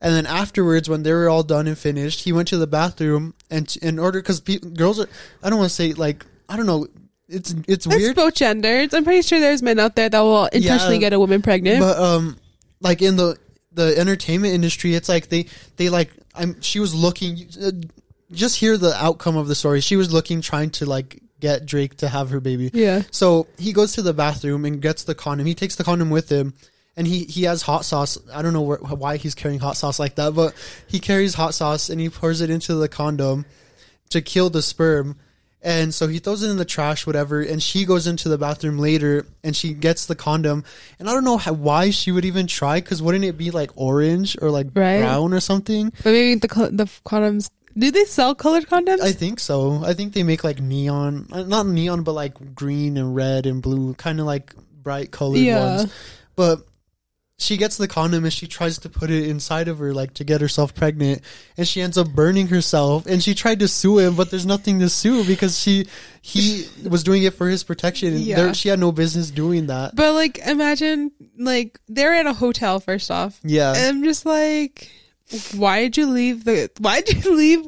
And 0.00 0.14
then 0.14 0.26
afterwards, 0.26 0.88
when 0.88 1.02
they 1.02 1.12
were 1.12 1.28
all 1.28 1.42
done 1.42 1.66
and 1.66 1.76
finished, 1.76 2.22
he 2.22 2.32
went 2.32 2.46
to 2.48 2.58
the 2.58 2.68
bathroom 2.68 3.34
and 3.50 3.76
in 3.82 3.98
order 3.98 4.20
because 4.20 4.40
pe- 4.40 4.58
girls 4.58 5.00
are 5.00 5.08
I 5.42 5.50
don't 5.50 5.58
want 5.58 5.70
to 5.70 5.74
say 5.74 5.94
like 5.94 6.24
I 6.48 6.56
don't 6.56 6.66
know 6.66 6.86
it's 7.28 7.52
it's 7.52 7.68
It's 7.68 7.86
weird. 7.86 8.16
both 8.16 8.34
genders. 8.34 8.92
I'm 8.94 9.04
pretty 9.04 9.22
sure 9.22 9.40
there's 9.40 9.62
men 9.62 9.78
out 9.78 9.96
there 9.96 10.08
that 10.08 10.20
will 10.20 10.46
intentionally 10.46 10.98
get 10.98 11.12
a 11.12 11.18
woman 11.18 11.42
pregnant. 11.42 11.80
but 11.80 11.98
um 11.98 12.36
like 12.80 13.00
in 13.02 13.16
the 13.16 13.38
the 13.72 13.98
entertainment 13.98 14.54
industry 14.54 14.94
it's 14.94 15.08
like 15.08 15.28
they 15.30 15.46
they 15.76 15.88
like 15.88 16.10
i'm 16.36 16.60
she 16.60 16.78
was 16.78 16.94
looking 16.94 17.48
uh, 17.60 17.72
just 18.32 18.56
hear 18.56 18.76
the 18.76 18.94
outcome 18.94 19.36
of 19.36 19.48
the 19.48 19.54
story. 19.54 19.80
She 19.80 19.96
was 19.96 20.12
looking 20.12 20.40
trying 20.40 20.70
to 20.70 20.86
like 20.86 21.20
get 21.40 21.66
drake 21.66 21.96
to 21.98 22.08
have 22.08 22.30
her 22.30 22.40
baby. 22.40 22.70
Yeah. 22.72 23.02
so 23.10 23.46
he 23.58 23.72
goes 23.72 23.92
to 23.94 24.02
the 24.02 24.14
bathroom 24.14 24.64
and 24.64 24.80
gets 24.80 25.04
the 25.04 25.14
condom. 25.14 25.46
He 25.46 25.54
takes 25.54 25.76
the 25.76 25.84
condom 25.84 26.10
with 26.10 26.28
him 26.30 26.54
and 26.96 27.06
he 27.06 27.24
he 27.24 27.44
has 27.44 27.62
hot 27.62 27.84
sauce. 27.84 28.16
I 28.32 28.42
don't 28.42 28.52
know 28.52 28.62
where, 28.62 28.78
why 28.78 29.16
he's 29.18 29.34
carrying 29.34 29.60
hot 29.60 29.76
sauce 29.76 29.98
like 29.98 30.14
that 30.16 30.34
but 30.34 30.54
he 30.86 31.00
carries 31.00 31.34
hot 31.34 31.54
sauce 31.54 31.90
and 31.90 32.00
he 32.00 32.08
pours 32.08 32.40
it 32.40 32.50
into 32.50 32.74
the 32.74 32.88
condom 32.88 33.44
to 34.10 34.20
kill 34.22 34.50
the 34.50 34.62
sperm 34.62 35.16
and 35.64 35.92
so 35.94 36.06
he 36.06 36.18
throws 36.20 36.42
it 36.44 36.50
in 36.50 36.58
the 36.58 36.64
trash, 36.64 37.06
whatever. 37.06 37.40
And 37.40 37.60
she 37.62 37.84
goes 37.86 38.06
into 38.06 38.28
the 38.28 38.38
bathroom 38.38 38.78
later 38.78 39.26
and 39.42 39.56
she 39.56 39.72
gets 39.72 40.06
the 40.06 40.14
condom. 40.14 40.62
And 40.98 41.08
I 41.08 41.12
don't 41.14 41.24
know 41.24 41.38
how, 41.38 41.54
why 41.54 41.90
she 41.90 42.12
would 42.12 42.24
even 42.26 42.46
try, 42.46 42.80
because 42.80 43.00
wouldn't 43.02 43.24
it 43.24 43.38
be 43.38 43.50
like 43.50 43.70
orange 43.74 44.36
or 44.42 44.50
like 44.50 44.66
Right. 44.74 45.00
brown 45.00 45.32
or 45.32 45.40
something? 45.40 45.90
But 46.04 46.12
maybe 46.12 46.34
the 46.38 46.48
the 46.70 46.84
condoms. 47.04 47.48
Do 47.76 47.90
they 47.90 48.04
sell 48.04 48.36
colored 48.36 48.68
condoms? 48.68 49.00
I 49.00 49.10
think 49.10 49.40
so. 49.40 49.82
I 49.84 49.94
think 49.94 50.12
they 50.12 50.22
make 50.22 50.44
like 50.44 50.60
neon, 50.60 51.26
uh, 51.32 51.42
not 51.42 51.66
neon, 51.66 52.04
but 52.04 52.12
like 52.12 52.54
green 52.54 52.96
and 52.96 53.16
red 53.16 53.46
and 53.46 53.60
blue, 53.60 53.94
kind 53.94 54.20
of 54.20 54.26
like 54.26 54.54
bright 54.82 55.10
colored 55.10 55.40
Yeah. 55.40 55.58
ones. 55.58 55.90
But 56.36 56.66
she 57.38 57.56
gets 57.56 57.76
the 57.76 57.88
condom 57.88 58.22
and 58.24 58.32
she 58.32 58.46
tries 58.46 58.78
to 58.78 58.88
put 58.88 59.10
it 59.10 59.28
inside 59.28 59.66
of 59.68 59.78
her, 59.78 59.92
like 59.92 60.14
to 60.14 60.24
get 60.24 60.40
herself 60.40 60.74
pregnant, 60.74 61.20
and 61.56 61.66
she 61.66 61.80
ends 61.82 61.98
up 61.98 62.08
burning 62.10 62.46
herself. 62.46 63.06
And 63.06 63.22
she 63.22 63.34
tried 63.34 63.58
to 63.60 63.68
sue 63.68 63.98
him, 63.98 64.14
but 64.14 64.30
there's 64.30 64.46
nothing 64.46 64.78
to 64.78 64.88
sue 64.88 65.24
because 65.24 65.58
she 65.58 65.86
he 66.22 66.66
was 66.88 67.02
doing 67.02 67.24
it 67.24 67.34
for 67.34 67.48
his 67.48 67.64
protection. 67.64 68.10
And 68.14 68.20
Yeah. 68.20 68.36
there, 68.36 68.54
she 68.54 68.68
had 68.68 68.78
no 68.78 68.92
business 68.92 69.30
doing 69.30 69.66
that. 69.66 69.96
but 69.96 70.12
like, 70.14 70.38
imagine 70.38 71.10
like 71.38 71.80
they're 71.88 72.14
at 72.14 72.26
a 72.26 72.32
hotel. 72.32 72.78
First 72.80 73.10
off, 73.10 73.40
Yeah, 73.42 73.74
and 73.74 73.98
I'm 73.98 74.04
just 74.04 74.24
like, 74.24 74.90
why 75.56 75.82
did 75.82 75.96
you 75.96 76.06
leave 76.06 76.44
the? 76.44 76.70
Why 76.78 77.00
did 77.00 77.24
you 77.24 77.36
leave 77.36 77.66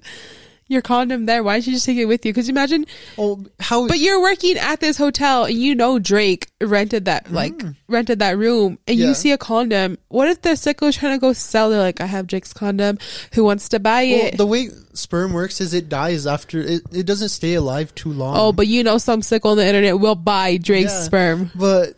your 0.68 0.82
condom 0.82 1.26
there? 1.26 1.42
Why 1.44 1.54
didn't 1.56 1.66
you 1.68 1.72
just 1.74 1.86
take 1.86 1.96
it 1.98 2.06
with 2.06 2.24
you? 2.26 2.32
Because 2.32 2.48
imagine, 2.48 2.86
oh, 3.18 3.44
how? 3.60 3.86
but 3.86 3.98
you're 3.98 4.20
working 4.20 4.56
at 4.58 4.80
this 4.80 4.96
hotel 4.98 5.44
and 5.44 5.54
you 5.54 5.74
know 5.74 5.98
Drake 5.98 6.48
rented 6.60 7.04
that 7.04 7.30
like 7.30 7.62
rented 7.88 8.18
that 8.18 8.36
room, 8.36 8.78
and 8.86 8.96
Mm. 8.96 9.00
Yeah. 9.00 9.06
you 9.08 9.14
see 9.14 9.32
a 9.32 9.38
condom. 9.38 9.98
What 10.08 10.28
if 10.28 10.42
the 10.42 10.50
sicko's 10.56 10.96
trying 10.96 11.12
to 11.16 11.20
go 11.20 11.32
sell? 11.32 11.70
They're 11.70 11.78
like, 11.80 12.00
I 12.00 12.06
have 12.06 12.26
Drake's 12.26 12.52
condom. 12.52 12.98
Who 13.34 13.44
wants 13.44 13.68
to 13.70 13.78
buy 13.78 14.04
well, 14.04 14.26
it? 14.26 14.36
the 14.38 14.46
way 14.46 14.68
sperm 14.94 15.32
works 15.32 15.60
is 15.60 15.72
it 15.74 15.88
dies 15.88 16.26
after 16.26 16.58
it. 16.60 16.82
It 16.92 17.06
doesn't 17.06 17.28
stay 17.28 17.54
alive 17.54 17.94
too 17.94 18.12
long. 18.12 18.36
oh, 18.36 18.52
but 18.52 18.66
you 18.66 18.82
know, 18.82 18.98
some 18.98 19.20
sicko 19.20 19.50
on 19.50 19.56
the 19.58 19.66
internet 19.66 20.00
will 20.00 20.14
buy 20.14 20.56
Drake's 20.56 20.92
Yeah. 20.92 21.02
sperm. 21.02 21.50
But 21.54 21.94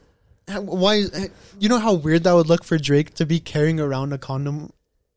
why? 0.61 1.05
You 1.61 1.69
know 1.69 1.79
how 1.79 1.95
weird 1.95 2.25
that 2.25 2.33
would 2.35 2.47
look 2.49 2.65
for 2.65 2.79
Drake 2.79 3.15
to 3.15 3.27
be 3.27 3.41
carrying 3.41 3.81
around 3.81 4.13
a 4.13 4.19
condom 4.19 4.73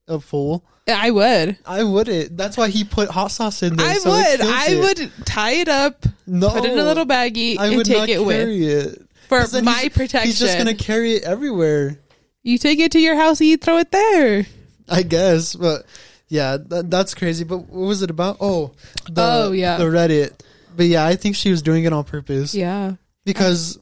of 0.08 0.24
full. 0.24 0.64
I 0.88 1.12
would. 1.12 1.58
I 1.66 1.84
wouldn't. 1.84 2.36
That's 2.36 2.58
why 2.58 2.70
he 2.70 2.84
put 2.84 3.10
hot 3.10 3.28
sauce 3.32 3.64
in 3.64 3.76
there. 3.76 3.86
I 3.88 3.94
so 3.96 4.10
would. 4.10 4.42
I 4.42 4.66
it. 4.72 4.80
would 5.00 5.26
tie 5.26 5.52
it 5.54 5.68
up, 5.70 6.06
No, 6.28 6.50
put 6.50 6.66
it 6.66 6.74
in 6.74 6.80
a 6.80 6.84
little 6.84 7.06
baggie, 7.06 7.58
I 7.58 7.68
and 7.68 7.78
would 7.78 7.86
take 7.86 7.98
not 7.98 8.10
it 8.10 8.26
with 8.26 8.36
carry 8.38 8.66
it 8.66 9.02
for 9.30 9.46
my 9.62 9.74
he's- 9.82 9.94
protection. 9.94 10.28
He's 10.28 10.40
just 10.40 10.58
gonna 10.58 10.74
carry 10.76 11.14
it 11.14 11.24
everywhere. 11.24 12.00
you 12.44 12.58
take 12.58 12.80
it 12.80 12.92
to 12.94 13.00
your 13.00 13.16
house 13.16 13.40
and 13.40 13.48
you 13.50 13.58
throw 13.58 13.78
it 13.78 13.92
there. 13.92 14.46
I 14.90 15.04
guess, 15.04 15.56
but 15.56 15.86
yeah, 16.28 16.58
that, 16.58 16.90
that's 16.90 17.14
crazy. 17.14 17.44
But 17.46 17.60
what 17.70 17.88
was 17.88 18.02
it 18.02 18.10
about? 18.10 18.38
Oh, 18.42 18.72
the, 19.10 19.22
Oh, 19.22 19.52
yeah. 19.54 19.78
the 19.78 19.86
Reddit. 19.86 20.34
But 20.76 20.88
yeah, 20.88 21.06
I 21.06 21.16
think 21.16 21.36
she 21.36 21.52
was 21.52 21.62
doing 21.62 21.84
it 21.86 21.94
on 21.94 22.04
purpose 22.04 22.54
Yeah. 22.56 22.96
because. 23.24 23.78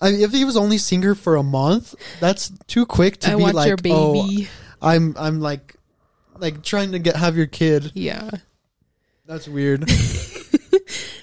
I 0.00 0.10
if 0.10 0.30
he 0.30 0.44
was 0.44 0.56
only 0.56 0.78
seeing 0.78 1.02
her 1.02 1.16
for 1.16 1.34
a 1.34 1.42
month, 1.42 1.92
that's 2.20 2.52
too 2.68 2.86
quick 2.86 3.18
to 3.20 3.32
I 3.32 3.34
be 3.34 3.42
like, 3.50 3.66
your 3.66 3.76
oh, 3.92 4.22
baby. 4.28 4.48
I'm 4.82 5.14
I'm 5.18 5.40
like 5.40 5.74
like 6.38 6.62
trying 6.62 6.92
to 6.92 6.98
get 6.98 7.16
have 7.16 7.36
your 7.36 7.46
kid. 7.46 7.92
yeah. 7.94 8.30
That's 9.26 9.46
weird. 9.48 9.84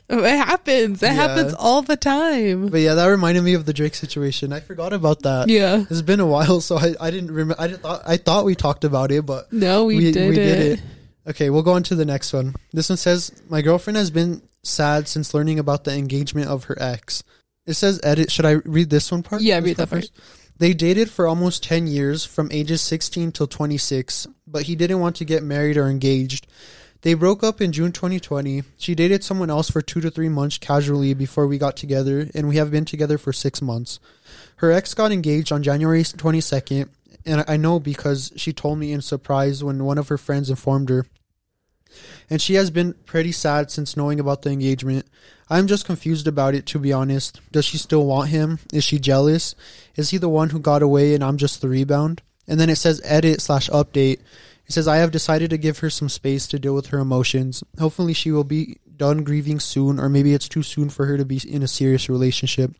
It 0.07 0.37
happens. 0.37 1.01
It 1.01 1.07
Yeah. 1.07 1.13
happens 1.13 1.53
all 1.55 1.81
the 1.81 1.97
time. 1.97 2.67
but 2.67 2.79
yeah, 2.79 2.93
that 2.93 3.07
reminded 3.07 3.43
me 3.43 3.55
of 3.55 3.65
the 3.65 3.73
Drake 3.73 3.95
situation. 3.95 4.53
I 4.53 4.59
forgot 4.59 4.93
about 4.93 5.23
that. 5.23 5.49
Yeah. 5.49 5.83
It's 5.89 6.03
been 6.03 6.19
a 6.19 6.27
while, 6.27 6.61
so 6.61 6.77
I, 6.77 6.93
I 7.01 7.09
didn't 7.09 7.31
remember. 7.31 7.55
I 7.57 7.67
didn't 7.67 7.81
thought 7.81 8.03
I 8.05 8.17
thought 8.17 8.45
we 8.45 8.53
talked 8.53 8.83
about 8.83 9.11
it, 9.11 9.25
but 9.25 9.51
No, 9.51 9.85
we, 9.85 10.11
did, 10.11 10.37
it. 10.37 10.79
Okay, 11.27 11.49
we'll 11.49 11.63
go 11.63 11.73
on 11.73 11.81
to 11.83 11.95
the 11.95 12.05
next 12.05 12.33
one. 12.33 12.53
This 12.71 12.87
one 12.89 12.97
says, 12.97 13.31
"My 13.49 13.63
girlfriend 13.63 13.97
has 13.97 14.11
been 14.11 14.43
sad 14.61 15.07
since 15.07 15.33
learning 15.33 15.57
about 15.57 15.85
the 15.85 15.93
engagement 15.95 16.49
of 16.49 16.65
her 16.65 16.77
ex." 16.79 17.23
It 17.65 17.73
says, 17.73 17.99
"Edit." 18.03 18.31
Should 18.31 18.45
I 18.45 18.51
read 18.63 18.91
this 18.91 19.11
one 19.11 19.23
part? 19.23 19.41
Yeah, 19.41 19.59
This 19.59 19.69
read 19.69 19.77
that 19.77 19.89
part. 19.89 20.09
They 20.57 20.73
dated 20.73 21.09
for 21.09 21.27
almost 21.27 21.63
10 21.63 21.87
years 21.87 22.23
from 22.23 22.51
ages 22.51 22.81
16 22.81 23.33
till 23.33 23.47
26, 23.47 24.27
but 24.47 24.63
he 24.63 24.75
didn't 24.75 25.01
want 25.01 25.17
to 25.17 25.25
get 25.25 25.43
married 25.43 25.75
or 25.75 25.87
engaged. 25.87 26.47
They 27.01 27.13
broke 27.13 27.43
up 27.43 27.61
in 27.61 27.71
June 27.71 27.91
2020. 27.91 28.63
She 28.77 28.95
dated 28.95 29.23
someone 29.23 29.49
else 29.49 29.69
for 29.69 29.81
2 29.81 30.01
to 30.01 30.09
3 30.09 30.29
months 30.29 30.57
casually 30.57 31.13
before 31.13 31.45
we 31.45 31.57
got 31.57 31.75
together, 31.75 32.29
and 32.33 32.47
we 32.47 32.55
have 32.55 32.71
been 32.71 32.85
together 32.85 33.17
for 33.17 33.33
6 33.33 33.61
months. 33.61 33.99
Her 34.57 34.71
ex 34.71 34.93
got 34.93 35.11
engaged 35.11 35.51
on 35.51 35.61
January 35.61 36.03
22nd, 36.03 36.89
and 37.25 37.43
I 37.47 37.57
know 37.57 37.79
because 37.79 38.31
she 38.37 38.53
told 38.53 38.79
me 38.79 38.93
in 38.93 39.01
surprise 39.01 39.63
when 39.63 39.83
one 39.83 39.97
of 39.97 40.07
her 40.07 40.17
friends 40.17 40.49
informed 40.49 40.89
her. 40.89 41.05
And 42.29 42.41
she 42.41 42.55
has 42.55 42.71
been 42.71 42.93
pretty 43.05 43.31
sad 43.31 43.71
since 43.71 43.95
knowing 43.95 44.19
about 44.19 44.41
the 44.41 44.49
engagement. 44.49 45.05
I'm 45.49 45.67
just 45.67 45.85
confused 45.85 46.27
about 46.27 46.55
it, 46.55 46.65
to 46.67 46.79
be 46.79 46.91
honest. 46.91 47.39
Does 47.51 47.65
she 47.65 47.77
still 47.77 48.05
want 48.05 48.29
him? 48.29 48.59
Is 48.73 48.83
she 48.83 48.99
jealous? 48.99 49.55
Is 49.95 50.09
he 50.09 50.17
the 50.17 50.29
one 50.29 50.49
who 50.49 50.59
got 50.59 50.81
away 50.81 51.13
and 51.13 51.23
I'm 51.23 51.37
just 51.37 51.61
the 51.61 51.69
rebound? 51.69 52.21
And 52.47 52.59
then 52.59 52.69
it 52.69 52.77
says 52.77 53.01
edit 53.03 53.41
slash 53.41 53.69
update. 53.69 54.19
It 54.67 54.73
says, 54.73 54.87
I 54.87 54.97
have 54.97 55.11
decided 55.11 55.51
to 55.51 55.57
give 55.57 55.79
her 55.79 55.89
some 55.91 56.09
space 56.09 56.47
to 56.47 56.59
deal 56.59 56.73
with 56.73 56.87
her 56.87 56.97
emotions. 56.97 57.63
Hopefully, 57.77 58.13
she 58.13 58.31
will 58.31 58.43
be 58.43 58.77
done 58.97 59.23
grieving 59.23 59.59
soon, 59.59 59.99
or 59.99 60.09
maybe 60.09 60.33
it's 60.33 60.49
too 60.49 60.63
soon 60.63 60.89
for 60.89 61.05
her 61.05 61.17
to 61.17 61.25
be 61.25 61.39
in 61.47 61.61
a 61.61 61.67
serious 61.67 62.09
relationship. 62.09 62.71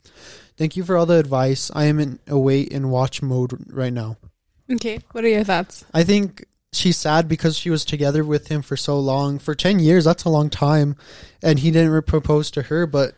Thank 0.58 0.76
you 0.76 0.84
for 0.84 0.98
all 0.98 1.06
the 1.06 1.20
advice. 1.20 1.70
I 1.76 1.86
am 1.86 2.00
in 2.00 2.20
a 2.28 2.40
wait 2.40 2.74
and 2.74 2.90
watch 2.90 3.22
mode 3.22 3.54
right 3.72 3.94
now. 3.94 4.18
Okay. 4.72 5.00
What 5.12 5.24
are 5.24 5.30
your 5.30 5.44
thoughts? 5.44 5.86
I 5.94 6.04
think 6.04 6.46
she's 6.76 6.98
sad 6.98 7.28
because 7.28 7.58
she 7.58 7.70
was 7.70 7.86
together 7.86 8.24
with 8.24 8.48
him 8.48 8.62
for 8.62 8.76
so 8.78 9.00
long 9.00 9.40
for 9.40 9.56
10 9.56 9.80
years 9.80 10.06
that's 10.06 10.24
a 10.26 10.30
long 10.30 10.50
time 10.50 10.96
and 11.42 11.60
he 11.60 11.72
didn't 11.72 12.04
propose 12.04 12.52
to 12.52 12.62
her 12.64 12.86
but 12.88 13.14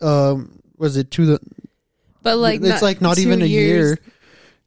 um 0.00 0.58
was 0.76 0.96
it 0.96 1.10
to 1.12 1.26
the 1.26 1.38
But 2.22 2.38
like, 2.38 2.60
it's 2.62 2.82
like 2.82 3.00
not 3.00 3.18
even 3.18 3.42
a 3.42 3.46
year 3.46 3.98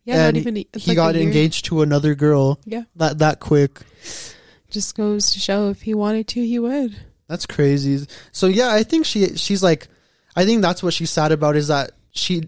Yeah, 0.06 0.28
and 0.28 0.36
not 0.36 0.42
even. 0.42 0.58
a- 0.58 0.68
he 0.78 0.92
like 0.92 0.96
got 0.96 1.16
engaged 1.16 1.66
to 1.66 1.82
another 1.82 2.16
girl 2.16 2.60
Yeah, 2.66 2.84
that 2.96 3.20
that 3.20 3.40
quick 3.40 3.82
just 4.70 4.96
goes 4.96 5.32
to 5.32 5.40
show 5.40 5.70
if 5.70 5.82
he 5.82 5.94
wanted 5.94 6.28
to, 6.30 6.46
he 6.46 6.60
would. 6.60 6.96
That's 7.28 7.46
crazy. 7.46 8.06
So 8.32 8.48
yeah, 8.48 8.70
I 8.72 8.84
think 8.84 9.06
she 9.06 9.36
she's 9.36 9.64
like 9.64 9.88
I 10.36 10.46
think 10.46 10.62
that's 10.62 10.84
what 10.84 10.94
she's 10.94 11.10
sad 11.10 11.32
about 11.32 11.56
is 11.56 11.68
that 11.70 11.92
she 12.12 12.44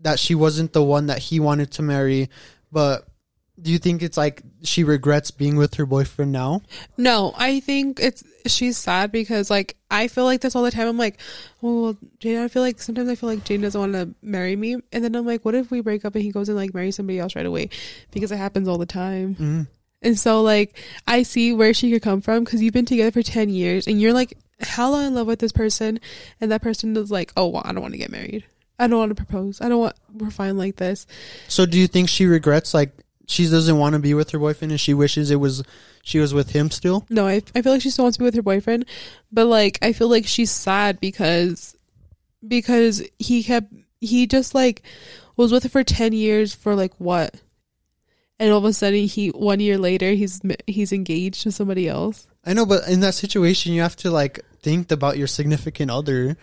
that 0.00 0.18
she 0.18 0.34
wasn't 0.34 0.72
the 0.72 0.82
one 0.82 1.06
that 1.06 1.18
he 1.18 1.40
wanted 1.40 1.70
to 1.72 1.82
marry. 1.82 2.30
But 2.72 3.06
do 3.60 3.70
you 3.70 3.78
think 3.78 4.02
it's 4.02 4.16
like 4.16 4.42
she 4.62 4.82
regrets 4.82 5.30
being 5.30 5.56
with 5.56 5.74
her 5.74 5.86
boyfriend 5.86 6.32
now? 6.32 6.62
No, 6.96 7.32
I 7.36 7.60
think 7.60 8.00
it's 8.00 8.24
she's 8.46 8.76
sad 8.76 9.12
because 9.12 9.48
like 9.48 9.76
I 9.90 10.08
feel 10.08 10.24
like 10.24 10.40
this 10.40 10.56
all 10.56 10.64
the 10.64 10.72
time. 10.72 10.88
I'm 10.88 10.98
like, 10.98 11.18
oh, 11.62 11.82
well, 11.82 11.96
Jane. 12.18 12.38
I 12.38 12.48
feel 12.48 12.62
like 12.62 12.80
sometimes 12.80 13.08
I 13.08 13.14
feel 13.14 13.28
like 13.28 13.44
Jane 13.44 13.60
doesn't 13.60 13.80
want 13.80 13.92
to 13.92 14.12
marry 14.22 14.56
me, 14.56 14.76
and 14.92 15.04
then 15.04 15.14
I'm 15.14 15.24
like, 15.24 15.44
what 15.44 15.54
if 15.54 15.70
we 15.70 15.80
break 15.80 16.04
up 16.04 16.14
and 16.14 16.24
he 16.24 16.32
goes 16.32 16.48
and 16.48 16.58
like 16.58 16.74
marries 16.74 16.96
somebody 16.96 17.20
else 17.20 17.36
right 17.36 17.46
away? 17.46 17.70
Because 18.10 18.32
it 18.32 18.36
happens 18.38 18.66
all 18.66 18.78
the 18.78 18.86
time. 18.86 19.36
Mm. 19.36 19.66
And 20.02 20.18
so 20.18 20.42
like 20.42 20.76
I 21.06 21.22
see 21.22 21.52
where 21.52 21.72
she 21.72 21.92
could 21.92 22.02
come 22.02 22.20
from 22.20 22.42
because 22.44 22.60
you've 22.60 22.74
been 22.74 22.86
together 22.86 23.12
for 23.12 23.22
ten 23.22 23.50
years 23.50 23.86
and 23.86 24.00
you're 24.00 24.12
like 24.12 24.36
hella 24.60 25.06
in 25.06 25.14
love 25.14 25.28
with 25.28 25.38
this 25.38 25.52
person, 25.52 26.00
and 26.40 26.50
that 26.50 26.62
person 26.62 26.96
is 26.96 27.10
like, 27.10 27.32
oh, 27.36 27.48
well, 27.48 27.62
I 27.64 27.72
don't 27.72 27.82
want 27.82 27.94
to 27.94 27.98
get 27.98 28.10
married. 28.10 28.44
I 28.80 28.88
don't 28.88 28.98
want 28.98 29.16
to 29.16 29.24
propose. 29.24 29.60
I 29.60 29.68
don't 29.68 29.78
want. 29.78 29.94
We're 30.12 30.30
fine 30.30 30.58
like 30.58 30.74
this. 30.76 31.06
So 31.46 31.66
do 31.66 31.78
you 31.78 31.86
think 31.86 32.08
she 32.08 32.26
regrets 32.26 32.74
like 32.74 32.90
she 33.26 33.48
doesn't 33.48 33.78
want 33.78 33.94
to 33.94 33.98
be 33.98 34.14
with 34.14 34.30
her 34.30 34.38
boyfriend 34.38 34.72
and 34.72 34.80
she 34.80 34.94
wishes 34.94 35.30
it 35.30 35.36
was 35.36 35.62
she 36.02 36.18
was 36.18 36.34
with 36.34 36.50
him 36.50 36.70
still? 36.70 37.06
No, 37.08 37.26
I 37.26 37.42
I 37.54 37.62
feel 37.62 37.72
like 37.72 37.82
she 37.82 37.90
still 37.90 38.04
wants 38.04 38.16
to 38.16 38.22
be 38.22 38.26
with 38.26 38.34
her 38.34 38.42
boyfriend, 38.42 38.86
but 39.32 39.46
like 39.46 39.78
I 39.82 39.92
feel 39.92 40.08
like 40.08 40.26
she's 40.26 40.50
sad 40.50 41.00
because 41.00 41.76
because 42.46 43.02
he 43.18 43.42
kept 43.42 43.72
he 44.00 44.26
just 44.26 44.54
like 44.54 44.82
was 45.36 45.50
with 45.50 45.62
her 45.64 45.68
for 45.68 45.82
10 45.82 46.12
years 46.12 46.54
for 46.54 46.74
like 46.74 46.94
what? 46.98 47.34
And 48.38 48.50
all 48.52 48.58
of 48.58 48.64
a 48.64 48.72
sudden 48.72 49.06
he 49.06 49.28
one 49.28 49.60
year 49.60 49.78
later 49.78 50.12
he's 50.12 50.40
he's 50.66 50.92
engaged 50.92 51.42
to 51.42 51.52
somebody 51.52 51.88
else. 51.88 52.26
I 52.44 52.52
know, 52.52 52.66
but 52.66 52.88
in 52.88 53.00
that 53.00 53.14
situation 53.14 53.72
you 53.72 53.80
have 53.80 53.96
to 53.96 54.10
like 54.10 54.40
think 54.60 54.92
about 54.92 55.18
your 55.18 55.26
significant 55.26 55.90
other. 55.90 56.36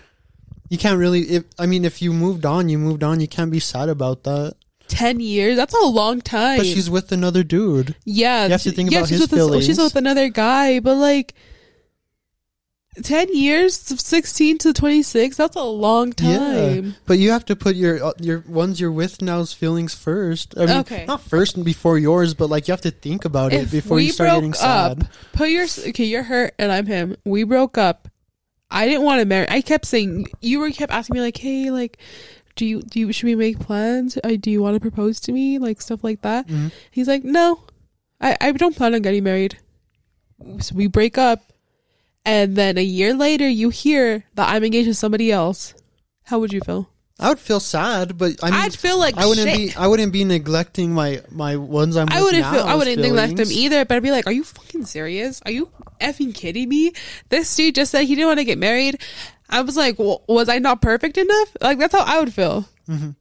You 0.70 0.78
can't 0.78 0.98
really 0.98 1.22
if 1.22 1.44
I 1.60 1.66
mean 1.66 1.86
if 1.86 2.02
you 2.02 2.14
moved 2.14 2.46
on, 2.46 2.70
you 2.70 2.80
moved 2.80 3.04
on, 3.04 3.20
you 3.20 3.28
can't 3.28 3.52
be 3.52 3.60
sad 3.60 3.90
about 3.90 4.24
that. 4.24 4.56
10 4.92 5.20
years? 5.20 5.56
That's 5.58 5.74
a 5.74 5.86
long 5.86 6.22
time. 6.22 6.58
But 6.60 6.66
she's 6.68 6.90
with 6.90 7.12
another 7.12 7.44
dude. 7.44 7.96
yeah, 8.06 8.46
you 8.46 8.52
have 8.52 8.62
to 8.64 8.72
think 8.72 8.92
yeah, 8.92 9.00
about 9.00 9.10
she's 9.10 9.20
his 9.20 9.32
with 9.32 9.52
this- 9.54 9.66
she's 9.66 9.78
with 9.80 9.96
another 9.96 10.30
guy, 10.30 10.80
but 10.80 10.96
like 10.96 11.34
10 13.04 13.34
years 13.34 13.74
16 13.76 14.58
to 14.58 14.74
26 14.74 15.38
that's 15.38 15.56
a 15.56 15.64
long 15.64 16.12
time 16.12 16.86
Yeah, 16.88 16.92
but 17.06 17.20
you 17.20 17.32
have 17.32 17.46
to 17.46 17.56
put 17.56 17.78
your 17.78 18.04
uh, 18.04 18.12
your 18.20 18.44
ones 18.50 18.82
you're 18.82 18.92
with 18.92 19.22
now's 19.22 19.54
feelings 19.54 19.96
first. 19.96 20.54
I 20.58 20.66
mean, 20.66 20.78
Okay. 20.80 21.06
not 21.08 21.22
first 21.22 21.56
and 21.56 21.64
before 21.64 21.98
yours, 21.98 22.34
but 22.34 22.50
like 22.50 22.68
you 22.68 22.74
have 22.74 22.82
to 22.82 22.92
think 22.92 23.24
about 23.24 23.54
it 23.54 23.72
before 23.72 24.02
you 24.02 24.12
start 24.12 24.32
getting 24.32 24.52
broke 24.52 24.60
sad. 24.62 25.04
up, 25.04 25.08
put 25.32 25.50
your 25.50 25.68
okay, 25.88 26.04
you're 26.04 26.24
hurt 26.24 26.54
and 26.60 26.70
I'm 26.70 26.86
him. 26.86 27.16
We 27.24 27.44
broke 27.46 27.78
up. 27.78 28.10
I 28.70 28.88
didn't 28.88 29.04
want 29.04 29.20
to 29.22 29.26
marry. 29.26 29.48
I 29.50 29.62
kept 29.62 29.86
saying 29.86 30.28
you 30.42 30.60
were 30.60 30.72
kept 30.72 30.92
asking 30.92 31.14
me 31.16 31.22
like, 31.22 31.38
hey, 31.38 31.72
like, 31.72 31.98
do 32.56 32.66
you 32.66 32.82
do 32.82 33.00
you 33.00 33.12
should 33.14 33.26
we 33.26 33.36
make 33.36 33.60
plans? 33.60 34.18
I 34.24 34.36
do 34.36 34.52
you 34.52 34.62
want 34.62 34.76
to 34.76 34.80
propose 34.80 35.20
to 35.22 35.32
me? 35.32 35.58
Like 35.60 35.82
stuff 35.82 36.04
like 36.04 36.22
that. 36.22 36.48
Mhm. 36.48 36.72
He's 36.92 37.08
like, 37.08 37.24
no, 37.24 37.64
I 38.20 38.38
I 38.42 38.52
don't 38.52 38.76
plan 38.76 38.94
on 38.96 39.02
getting 39.02 39.24
married. 39.24 39.58
So 40.60 40.74
we 40.76 40.88
break 40.88 41.18
up, 41.18 41.54
and 42.26 42.56
then 42.56 42.78
a 42.78 42.84
year 42.84 43.14
later, 43.14 43.48
you 43.48 43.70
hear 43.70 44.24
that 44.36 44.50
I'm 44.50 44.64
engaged 44.64 44.88
to 44.88 44.94
somebody 44.96 45.32
else. 45.32 45.74
How 46.24 46.40
would 46.40 46.52
you 46.54 46.62
feel? 46.62 46.90
I 47.20 47.30
would 47.30 47.38
feel 47.40 47.60
sad, 47.60 48.18
but 48.18 48.44
I 48.44 48.50
mean, 48.50 48.60
I 48.60 48.64
would 48.64 48.76
feel 48.76 48.98
like 48.98 49.16
I 49.16 49.28
wouldn't 49.28 49.48
shit. 49.48 49.70
be 49.70 49.76
I 49.78 49.86
wouldn't 49.86 50.12
be 50.12 50.24
neglecting 50.24 50.92
my 50.92 51.22
my 51.30 51.56
ones 51.58 51.96
I'm. 51.96 52.10
I 52.10 52.24
wouldn't 52.24 52.44
feel 52.48 52.64
I 52.64 52.74
wouldn't 52.74 53.00
neglect 53.00 53.34
him 53.34 53.46
feelings. 53.46 53.58
either, 53.58 53.86
but 53.86 53.98
I'd 53.98 54.04
be 54.04 54.10
like, 54.10 54.26
Are 54.26 54.32
you 54.34 54.44
fucking 54.44 54.86
serious? 54.86 55.40
Are 55.46 55.52
you 55.52 55.70
effing 56.02 56.34
kidding 56.34 56.68
me? 56.68 56.94
This 57.30 57.56
dude 57.56 57.76
just 57.76 57.92
said 57.92 58.06
he 58.06 58.16
didn't 58.16 58.28
want 58.30 58.40
to 58.40 58.44
get 58.46 58.58
married. 58.58 59.00
I 59.52 59.62
was 59.62 59.76
like, 59.76 60.00
well, 60.00 60.24
was 60.28 60.50
I 60.50 60.60
not 60.60 60.82
perfect 60.82 61.18
enough? 61.18 61.58
Like 61.62 61.78
that's 61.78 61.94
how 61.94 62.04
I 62.06 62.20
would 62.20 62.34
feel. 62.34 62.66
Mhm. 62.88 63.16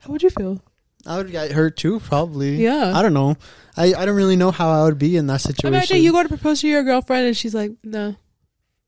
How 0.00 0.10
would 0.10 0.22
you 0.22 0.30
feel? 0.30 0.60
I 1.06 1.18
would 1.18 1.30
get 1.30 1.52
hurt 1.52 1.76
too, 1.76 2.00
probably. 2.00 2.56
Yeah. 2.56 2.92
I 2.94 3.02
don't 3.02 3.14
know. 3.14 3.36
I 3.76 3.94
I 3.94 4.06
don't 4.06 4.16
really 4.16 4.36
know 4.36 4.50
how 4.50 4.70
I 4.70 4.84
would 4.84 4.98
be 4.98 5.16
in 5.16 5.26
that 5.26 5.40
situation. 5.40 5.74
Imagine 5.74 5.98
you 5.98 6.12
go 6.12 6.22
to 6.22 6.28
propose 6.28 6.60
to 6.62 6.68
your 6.68 6.82
girlfriend 6.82 7.26
and 7.26 7.36
she's 7.36 7.54
like, 7.54 7.72
No. 7.82 8.16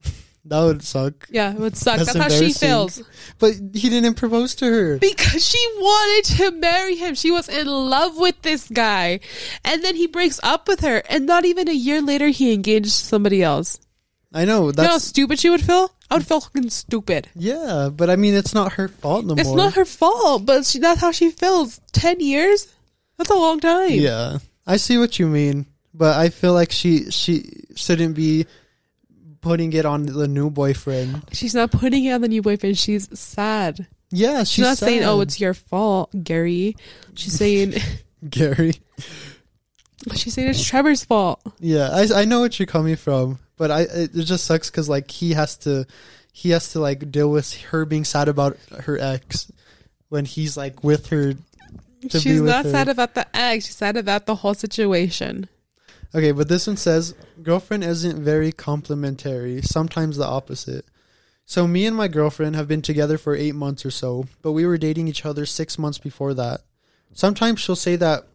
that 0.45 0.61
would 0.61 0.81
suck. 0.81 1.27
Yeah, 1.29 1.51
it 1.53 1.59
would 1.59 1.77
suck. 1.77 1.97
That's 1.97 2.13
That's, 2.13 2.33
how 2.33 2.39
she 2.39 2.53
feels. 2.53 3.01
But 3.37 3.53
he 3.73 3.89
didn't 3.89 4.15
propose 4.15 4.55
to 4.55 4.65
her. 4.65 4.97
Because 4.97 5.45
she 5.47 5.63
wanted 5.77 6.37
to 6.37 6.51
marry 6.51 6.95
him. 6.95 7.13
She 7.15 7.31
was 7.31 7.49
in 7.49 7.67
love 7.67 8.17
with 8.17 8.41
this 8.41 8.67
guy. 8.67 9.19
And 9.63 9.83
then 9.83 9.95
he 9.95 10.07
breaks 10.07 10.39
up 10.41 10.67
with 10.67 10.79
her. 10.81 11.03
And 11.09 11.25
not 11.25 11.45
even 11.45 11.67
a 11.69 11.73
year 11.73 12.01
later 12.01 12.29
he 12.29 12.53
engaged 12.53 12.91
somebody 12.91 13.43
else. 13.43 13.79
I 14.33 14.45
know 14.45 14.67
you 14.67 14.73
know 14.75 14.83
how 14.83 14.97
stupid 14.97 15.39
she 15.39 15.49
would 15.49 15.61
feel? 15.61 15.89
I 16.09 16.15
would 16.15 16.27
feel 16.27 16.41
fucking 16.41 16.69
stupid. 16.69 17.27
yeah, 17.35 17.89
but 17.93 18.09
I 18.09 18.15
mean 18.15 18.33
it's 18.33 18.53
not 18.53 18.73
her 18.73 18.87
fault 18.87 19.25
no 19.25 19.33
It's 19.35 19.47
more. 19.47 19.57
not 19.57 19.73
her 19.73 19.85
fault, 19.85 20.45
but 20.45 20.65
she, 20.65 20.79
that's 20.79 21.01
how 21.01 21.11
she 21.11 21.31
feels. 21.31 21.79
Ten 21.91 22.19
years? 22.19 22.67
That's 23.17 23.29
a 23.29 23.35
long 23.35 23.59
time. 23.59 23.91
Yeah, 23.91 24.37
I 24.65 24.77
see 24.77 24.97
what 24.97 25.17
you 25.19 25.27
mean, 25.27 25.65
but 25.93 26.15
I 26.17 26.29
feel 26.29 26.53
like 26.53 26.71
she 26.71 27.09
she 27.11 27.63
shouldn't 27.75 28.15
be 28.15 28.45
putting 29.41 29.71
it 29.73 29.85
on 29.85 30.05
the 30.05 30.27
new 30.27 30.49
boyfriend. 30.49 31.23
She's 31.31 31.55
not 31.55 31.71
putting 31.71 32.05
it 32.05 32.11
on 32.13 32.21
the 32.21 32.27
new 32.27 32.41
boyfriend. 32.41 32.77
She's 32.77 33.07
sad. 33.17 33.87
Yeah, 34.11 34.39
She's, 34.39 34.49
she's 34.49 34.65
not 34.65 34.77
saying, 34.77 35.03
"Oh, 35.03 35.21
it's 35.21 35.39
your 35.39 35.53
fault, 35.53 36.11
Gary." 36.23 36.75
She's 37.15 37.33
saying, 37.33 37.73
Gary. 38.29 38.75
"She's 40.15 40.33
saying 40.33 40.49
it's 40.49 40.63
Trevor's 40.63 41.03
fault." 41.03 41.41
Yeah, 41.59 41.89
I 41.91 42.21
I 42.21 42.25
know 42.25 42.39
what 42.39 42.59
you're 42.59 42.67
coming 42.67 42.95
from, 42.95 43.39
but 43.57 43.71
I 43.71 43.81
it 43.81 44.13
just 44.13 44.45
sucks 44.45 44.69
because 44.69 44.87
like 44.87 45.11
he 45.11 45.33
has 45.33 45.57
to 45.57 45.85
he 46.31 46.51
has 46.51 46.71
to 46.73 46.79
like 46.79 47.11
deal 47.11 47.29
with 47.31 47.53
her 47.63 47.83
being 47.85 48.05
sad 48.05 48.27
about 48.27 48.57
her 48.83 48.97
ex 48.99 49.51
when 50.09 50.25
he's 50.25 50.55
like 50.55 50.83
with 50.83 51.07
her. 51.07 51.33
She's 52.09 52.41
with 52.41 52.49
not 52.49 52.65
her. 52.65 52.71
sad 52.71 52.89
about 52.89 53.15
the 53.15 53.25
ex. 53.35 53.65
She's 53.65 53.75
sad 53.75 53.97
about 53.97 54.27
the 54.27 54.35
whole 54.35 54.53
situation. 54.53 55.49
Okay, 56.15 56.31
but 56.31 56.47
this 56.47 56.67
one 56.67 56.77
says 56.77 57.15
girlfriend 57.41 57.83
isn't 57.83 58.23
very 58.23 58.51
complimentary, 58.51 59.61
sometimes 59.61 60.17
the 60.17 60.25
opposite. 60.25 60.85
So 61.45 61.65
me 61.65 61.85
and 61.85 61.95
my 61.95 62.07
girlfriend 62.07 62.55
have 62.55 62.67
been 62.67 62.81
together 62.81 63.17
for 63.17 63.33
8 63.35 63.55
months 63.55 63.85
or 63.85 63.91
so, 63.91 64.27
but 64.41 64.51
we 64.51 64.65
were 64.65 64.77
dating 64.77 65.07
each 65.07 65.25
other 65.25 65.45
6 65.45 65.79
months 65.79 65.97
before 65.97 66.33
that. 66.33 66.61
Sometimes 67.13 67.59
she'll 67.59 67.75
say 67.75 67.95
that 67.95 68.27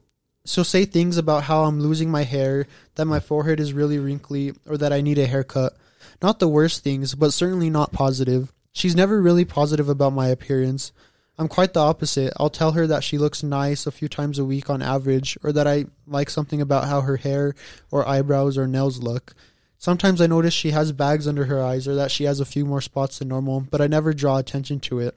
she'll 0.44 0.64
say 0.64 0.84
things 0.84 1.16
about 1.16 1.44
how 1.44 1.64
I'm 1.64 1.80
losing 1.80 2.10
my 2.10 2.22
hair, 2.22 2.66
that 2.96 3.06
my 3.06 3.20
forehead 3.20 3.60
is 3.60 3.72
really 3.72 3.98
wrinkly, 3.98 4.52
or 4.66 4.76
that 4.76 4.92
I 4.92 5.00
need 5.00 5.18
a 5.18 5.26
haircut. 5.26 5.76
Not 6.20 6.38
the 6.38 6.48
worst 6.48 6.82
things, 6.82 7.14
but 7.14 7.32
certainly 7.32 7.70
not 7.70 7.92
positive. 7.92 8.52
She's 8.72 8.96
never 8.96 9.20
really 9.20 9.44
positive 9.44 9.88
about 9.88 10.12
my 10.12 10.28
appearance. 10.28 10.92
I'm 11.38 11.48
quite 11.48 11.72
the 11.74 11.80
opposite. 11.80 12.32
I'll 12.38 12.50
tell 12.50 12.72
her 12.72 12.86
that 12.86 13.04
she 13.04 13.18
looks 13.18 13.42
nice 13.42 13.86
a 13.86 13.90
few 13.90 14.08
times 14.08 14.38
a 14.38 14.44
week 14.44 14.70
on 14.70 14.82
average, 14.82 15.36
or 15.42 15.52
that 15.52 15.66
I 15.66 15.86
like 16.06 16.30
something 16.30 16.60
about 16.60 16.88
how 16.88 17.00
her 17.00 17.16
hair 17.16 17.54
or 17.90 18.06
eyebrows 18.06 18.56
or 18.56 18.66
nails 18.66 19.02
look. 19.02 19.34
Sometimes 19.78 20.20
I 20.20 20.28
notice 20.28 20.54
she 20.54 20.70
has 20.70 20.92
bags 20.92 21.26
under 21.26 21.46
her 21.46 21.60
eyes 21.60 21.88
or 21.88 21.96
that 21.96 22.12
she 22.12 22.22
has 22.22 22.38
a 22.38 22.44
few 22.44 22.64
more 22.64 22.80
spots 22.80 23.18
than 23.18 23.26
normal, 23.28 23.66
but 23.68 23.80
I 23.80 23.88
never 23.88 24.12
draw 24.12 24.38
attention 24.38 24.78
to 24.80 25.00
it. 25.00 25.16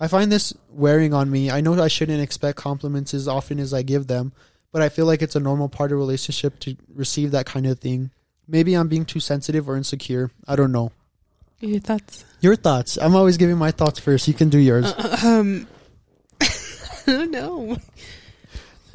I 0.00 0.08
find 0.08 0.32
this 0.32 0.52
wearing 0.68 1.14
on 1.14 1.30
me. 1.30 1.52
I 1.52 1.60
know 1.60 1.80
I 1.80 1.86
shouldn't 1.86 2.20
expect 2.20 2.58
compliments 2.58 3.14
as 3.14 3.28
often 3.28 3.60
as 3.60 3.72
I 3.72 3.82
give 3.82 4.08
them, 4.08 4.32
but 4.72 4.82
I 4.82 4.88
feel 4.88 5.06
like 5.06 5.22
it's 5.22 5.36
a 5.36 5.40
normal 5.40 5.68
part 5.68 5.92
of 5.92 5.96
a 5.98 6.00
relationship 6.00 6.58
to 6.60 6.76
receive 6.94 7.30
that 7.32 7.46
kind 7.46 7.66
of 7.66 7.78
thing. 7.78 8.10
Maybe 8.48 8.74
I'm 8.74 8.88
being 8.88 9.04
too 9.04 9.20
sensitive 9.20 9.68
or 9.68 9.76
insecure. 9.76 10.30
I 10.48 10.56
don't 10.56 10.72
know. 10.72 10.90
Your 11.60 11.78
thoughts? 11.78 12.24
Your 12.40 12.56
thoughts. 12.56 12.98
I'm 12.98 13.14
always 13.14 13.36
giving 13.36 13.56
my 13.56 13.70
thoughts 13.70 14.00
first. 14.00 14.26
You 14.26 14.34
can 14.34 14.48
do 14.48 14.58
yours. 14.58 14.92
Um, 15.22 15.68
I 16.40 16.46
don't 17.06 17.30
know. 17.30 17.76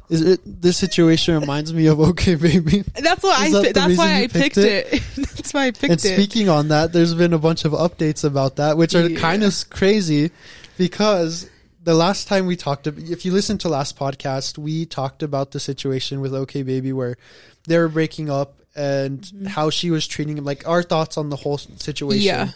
Is 0.09 0.21
it 0.21 0.39
this 0.45 0.77
situation 0.77 1.37
reminds 1.39 1.73
me 1.73 1.87
of 1.87 1.99
Okay 2.09 2.35
Baby? 2.35 2.83
That's 2.95 3.23
why 3.23 3.45
Is 3.47 3.55
I. 3.55 3.61
that 3.63 3.73
That's 3.73 3.97
why 3.97 4.15
I 4.23 4.27
picked 4.27 4.55
picked 4.55 4.57
it. 4.57 4.89
that's 5.17 5.53
why 5.53 5.67
I 5.67 5.71
picked 5.71 5.83
And 5.83 5.91
it. 5.93 6.05
And 6.05 6.13
speaking 6.15 6.49
on 6.49 6.69
that, 6.69 6.93
there's 6.93 7.13
been 7.13 7.33
a 7.33 7.39
bunch 7.39 7.65
of 7.65 7.71
updates 7.73 8.23
about 8.23 8.55
that, 8.57 8.77
which 8.77 8.95
are 8.95 9.07
Yeah. 9.09 9.19
kind 9.19 9.43
of 9.43 9.53
crazy 9.69 10.31
because 10.77 11.49
the 11.87 11.95
last 11.95 12.27
time 12.27 12.45
we 12.47 12.57
talked, 12.57 12.85
if 12.85 13.23
you 13.25 13.31
listen 13.31 13.57
to 13.59 13.69
last 13.69 13.97
podcast, 13.97 14.57
we 14.57 14.85
talked 14.85 15.23
about 15.23 15.51
the 15.51 15.59
situation 15.59 16.19
with 16.19 16.33
OK 16.33 16.61
Baby 16.63 16.91
where 16.91 17.15
they 17.65 17.77
were 17.79 17.87
breaking 17.87 18.29
up 18.29 18.59
and 18.75 19.21
Mm-hmm. 19.21 19.45
how 19.45 19.69
she 19.71 19.89
was 19.89 20.05
treating 20.05 20.37
him, 20.37 20.43
like 20.43 20.67
our 20.67 20.83
thoughts 20.83 21.17
on 21.17 21.29
the 21.29 21.37
whole 21.37 21.57
situation. 21.57 22.25
Yeah. 22.25 22.49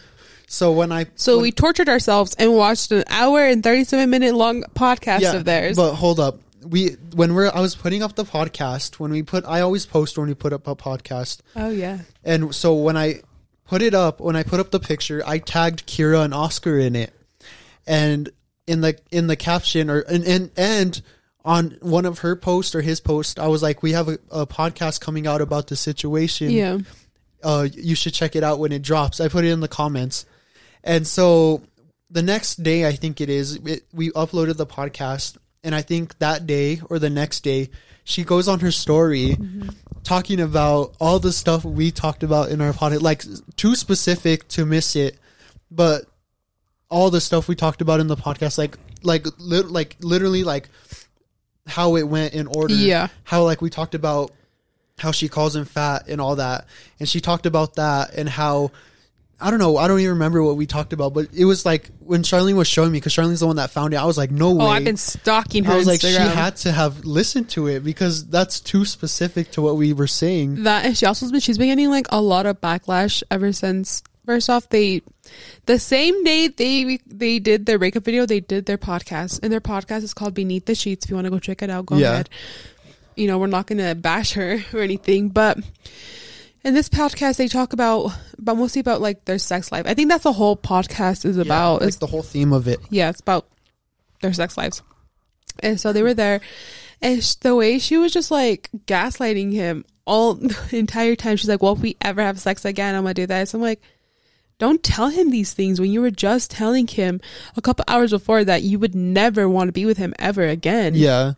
So 0.46 0.70
when 0.72 0.92
I 0.92 1.06
So 1.16 1.36
when- 1.36 1.42
we 1.44 1.52
tortured 1.52 1.88
ourselves 1.88 2.34
and 2.38 2.54
watched 2.54 2.92
an 2.92 3.04
hour 3.08 3.40
and 3.44 3.62
thirty-seven 3.64 4.10
minute 4.10 4.34
long 4.34 4.64
podcast 4.74 5.34
of 5.34 5.44
theirs. 5.46 5.76
But 5.76 5.94
hold 5.94 6.20
up. 6.20 6.38
we 6.62 6.90
when 7.16 7.32
we're 7.34 7.50
I 7.52 7.60
was 7.60 7.74
putting 7.74 8.02
up 8.04 8.14
the 8.16 8.24
podcast 8.24 9.00
when 9.00 9.10
we 9.10 9.22
put 9.22 9.44
I 9.46 9.62
always 9.62 9.84
post 9.86 10.16
when 10.18 10.28
we 10.28 10.34
put 10.34 10.52
up 10.52 10.68
a 10.68 10.76
podcast 10.76 11.40
Oh 11.56 11.70
yeah. 11.70 11.98
and 12.22 12.54
so 12.54 12.74
when 12.74 12.96
I 12.96 13.22
put 13.66 13.80
it 13.82 13.94
up 13.94 14.20
when 14.20 14.36
I 14.36 14.44
put 14.44 14.60
up 14.60 14.70
the 14.70 14.78
picture 14.78 15.22
I 15.26 15.38
tagged 15.38 15.86
Kira 15.88 16.22
and 16.24 16.32
Oscar 16.34 16.78
in 16.78 16.94
it 16.94 17.12
and 17.86 18.30
in 18.66 18.80
the 18.80 18.98
in 19.10 19.26
the 19.26 19.36
caption 19.36 19.90
or 19.90 20.00
and 20.00 20.24
and, 20.24 20.50
and 20.56 21.02
on 21.44 21.76
one 21.80 22.06
of 22.06 22.20
her 22.20 22.36
posts 22.36 22.74
or 22.74 22.80
his 22.82 23.00
post 23.00 23.38
I 23.38 23.48
was 23.48 23.62
like 23.62 23.82
we 23.82 23.92
have 23.92 24.08
a, 24.08 24.18
a 24.30 24.46
podcast 24.46 25.00
coming 25.00 25.26
out 25.26 25.40
about 25.40 25.66
the 25.66 25.76
situation 25.76 26.50
Yeah. 26.50 26.78
uh, 27.42 27.66
you 27.72 27.94
should 27.96 28.14
check 28.14 28.36
it 28.36 28.44
out 28.44 28.60
when 28.60 28.70
it 28.72 28.82
drops. 28.82 29.20
I 29.20 29.26
put 29.28 29.44
it 29.44 29.50
in 29.50 29.58
the 29.60 29.66
comments. 29.68 30.24
And 30.84 31.04
so 31.06 31.62
the 32.10 32.22
next 32.22 32.62
day, 32.62 32.86
I 32.86 32.92
think 32.92 33.20
it 33.20 33.28
is, 33.28 33.56
it, 33.56 33.84
we 33.92 34.10
uploaded 34.10 34.56
the 34.56 34.66
podcast. 34.66 35.36
And 35.64 35.74
I 35.74 35.82
think 35.82 36.18
that 36.18 36.46
day 36.46 36.80
or 36.90 36.98
the 37.00 37.10
next 37.10 37.40
day, 37.40 37.70
she 38.04 38.22
goes 38.24 38.46
on 38.48 38.60
her 38.60 38.70
story 38.72 39.36
talking 40.04 40.40
about 40.40 40.94
all 41.00 41.18
the 41.20 41.32
stuff 41.32 41.64
we 41.64 41.90
talked 41.90 42.22
about 42.22 42.50
in 42.50 42.60
our 42.60 42.72
podcast, 42.72 43.00
like 43.02 43.24
too 43.56 43.74
specific 43.76 44.46
to 44.48 44.66
miss 44.66 44.94
it, 44.96 45.18
but 45.70 46.04
all 46.92 47.10
the 47.10 47.20
stuff 47.20 47.48
we 47.48 47.56
talked 47.56 47.80
about 47.80 48.00
in 48.00 48.06
the 48.06 48.16
podcast, 48.16 48.58
like, 48.58 48.76
like, 49.02 49.26
li- 49.38 49.62
like 49.62 49.96
literally 50.00 50.44
like 50.44 50.68
how 51.66 51.96
it 51.96 52.02
went 52.02 52.34
in 52.34 52.46
order. 52.46 52.74
Yeah. 52.74 53.08
How 53.24 53.44
like 53.44 53.62
we 53.62 53.70
talked 53.70 53.94
about 53.94 54.30
how 54.98 55.10
she 55.10 55.28
calls 55.28 55.56
him 55.56 55.64
fat 55.64 56.06
and 56.06 56.20
all 56.20 56.36
that. 56.36 56.66
And 57.00 57.08
she 57.08 57.20
talked 57.20 57.46
about 57.46 57.76
that 57.76 58.14
and 58.14 58.28
how 58.28 58.72
I 59.40 59.50
don't 59.50 59.58
know, 59.58 59.76
I 59.76 59.88
don't 59.88 59.98
even 59.98 60.12
remember 60.12 60.42
what 60.42 60.56
we 60.56 60.66
talked 60.66 60.92
about, 60.92 61.14
but 61.14 61.28
it 61.34 61.46
was 61.46 61.64
like 61.66 61.90
when 61.98 62.22
Charlene 62.22 62.54
was 62.54 62.68
showing 62.68 62.92
me 62.92 62.98
because 62.98 63.12
Charlene's 63.12 63.40
the 63.40 63.46
one 63.46 63.56
that 63.56 63.70
found 63.70 63.92
it. 63.94 63.96
I 63.96 64.04
was 64.04 64.16
like, 64.16 64.30
no 64.30 64.52
way. 64.52 64.64
Oh, 64.64 64.68
I've 64.68 64.84
been 64.84 64.96
stalking 64.96 65.64
her 65.64 65.72
I 65.72 65.76
was 65.76 65.86
like, 65.86 66.00
she 66.00 66.12
had 66.12 66.56
to 66.58 66.70
have 66.70 67.04
listened 67.04 67.48
to 67.50 67.66
it 67.66 67.82
because 67.82 68.28
that's 68.28 68.60
too 68.60 68.84
specific 68.84 69.50
to 69.52 69.62
what 69.62 69.76
we 69.76 69.94
were 69.94 70.06
saying. 70.06 70.62
that 70.64 70.84
and 70.84 70.96
she 70.96 71.06
also 71.06 71.24
has 71.24 71.32
been 71.32 71.40
she's 71.40 71.58
been 71.58 71.68
getting 71.68 71.90
like 71.90 72.06
a 72.10 72.20
lot 72.20 72.46
of 72.46 72.60
backlash 72.60 73.22
ever 73.30 73.52
since 73.52 74.02
first 74.26 74.48
off 74.50 74.68
they 74.68 75.02
the 75.66 75.78
same 75.78 76.22
day 76.24 76.48
they 76.48 76.98
they 77.06 77.38
did 77.38 77.66
their 77.66 77.78
breakup 77.78 78.04
video 78.04 78.26
they 78.26 78.40
did 78.40 78.66
their 78.66 78.78
podcast 78.78 79.40
and 79.42 79.52
their 79.52 79.60
podcast 79.60 80.02
is 80.02 80.14
called 80.14 80.34
beneath 80.34 80.66
the 80.66 80.74
sheets 80.74 81.04
if 81.04 81.10
you 81.10 81.14
want 81.16 81.24
to 81.26 81.30
go 81.30 81.38
check 81.38 81.62
it 81.62 81.70
out 81.70 81.86
go 81.86 81.96
Yeah. 81.96 82.12
ahead 82.12 82.28
you 83.16 83.26
know 83.26 83.38
we're 83.38 83.46
not 83.46 83.66
gonna 83.66 83.94
bash 83.94 84.32
her 84.32 84.58
or 84.74 84.80
anything 84.80 85.28
but 85.28 85.58
in 86.64 86.74
this 86.74 86.88
podcast 86.88 87.36
they 87.36 87.48
talk 87.48 87.72
about 87.72 88.12
but 88.38 88.54
mostly 88.56 88.80
about 88.80 89.00
like 89.00 89.24
their 89.24 89.38
sex 89.38 89.70
life 89.72 89.84
i 89.86 89.94
think 89.94 90.08
that's 90.08 90.24
the 90.24 90.32
whole 90.32 90.56
podcast 90.56 91.24
is 91.24 91.36
about 91.38 91.80
yeah, 91.82 91.88
is 91.88 91.94
like 91.96 92.00
the 92.00 92.06
whole 92.06 92.22
theme 92.22 92.52
of 92.52 92.68
it. 92.68 92.80
yeah, 92.90 93.10
it's 93.10 93.20
about 93.20 93.46
their 94.20 94.32
sex 94.32 94.56
lives. 94.56 94.82
And 95.60 95.80
so 95.80 95.92
they 95.92 96.02
were 96.02 96.14
there, 96.14 96.40
and 97.02 97.20
the 97.42 97.54
way 97.56 97.78
she 97.80 97.96
was 97.98 98.12
just 98.12 98.30
like 98.30 98.70
gaslighting 98.86 99.52
him 99.52 99.84
all 100.06 100.34
the 100.70 100.78
entire 100.78 101.14
time. 101.16 101.36
She's 101.36 101.48
like, 101.48 101.60
"Well, 101.62 101.72
if 101.74 101.80
we 101.80 101.96
ever 102.00 102.22
have 102.22 102.38
sex 102.40 102.64
again, 102.64 102.94
I'm 102.94 103.02
gonna 103.02 103.14
do 103.14 103.26
this." 103.26 103.52
I'm 103.52 103.60
like, 103.60 103.82
"Don't 104.62 104.82
tell 104.82 105.08
him 105.08 105.30
these 105.30 105.52
things 105.52 105.80
when 105.80 105.90
you 105.90 106.00
were 106.00 106.10
just 106.12 106.50
telling 106.52 106.86
him 106.86 107.20
a 107.56 107.60
couple 107.60 107.84
hours 107.88 108.10
before 108.12 108.44
that 108.44 108.62
you 108.62 108.78
would 108.78 108.94
never 108.94 109.48
want 109.48 109.66
to 109.68 109.72
be 109.72 109.84
with 109.84 109.98
him 109.98 110.14
ever 110.18 110.46
again." 110.46 110.94
Yeah. 110.94 111.32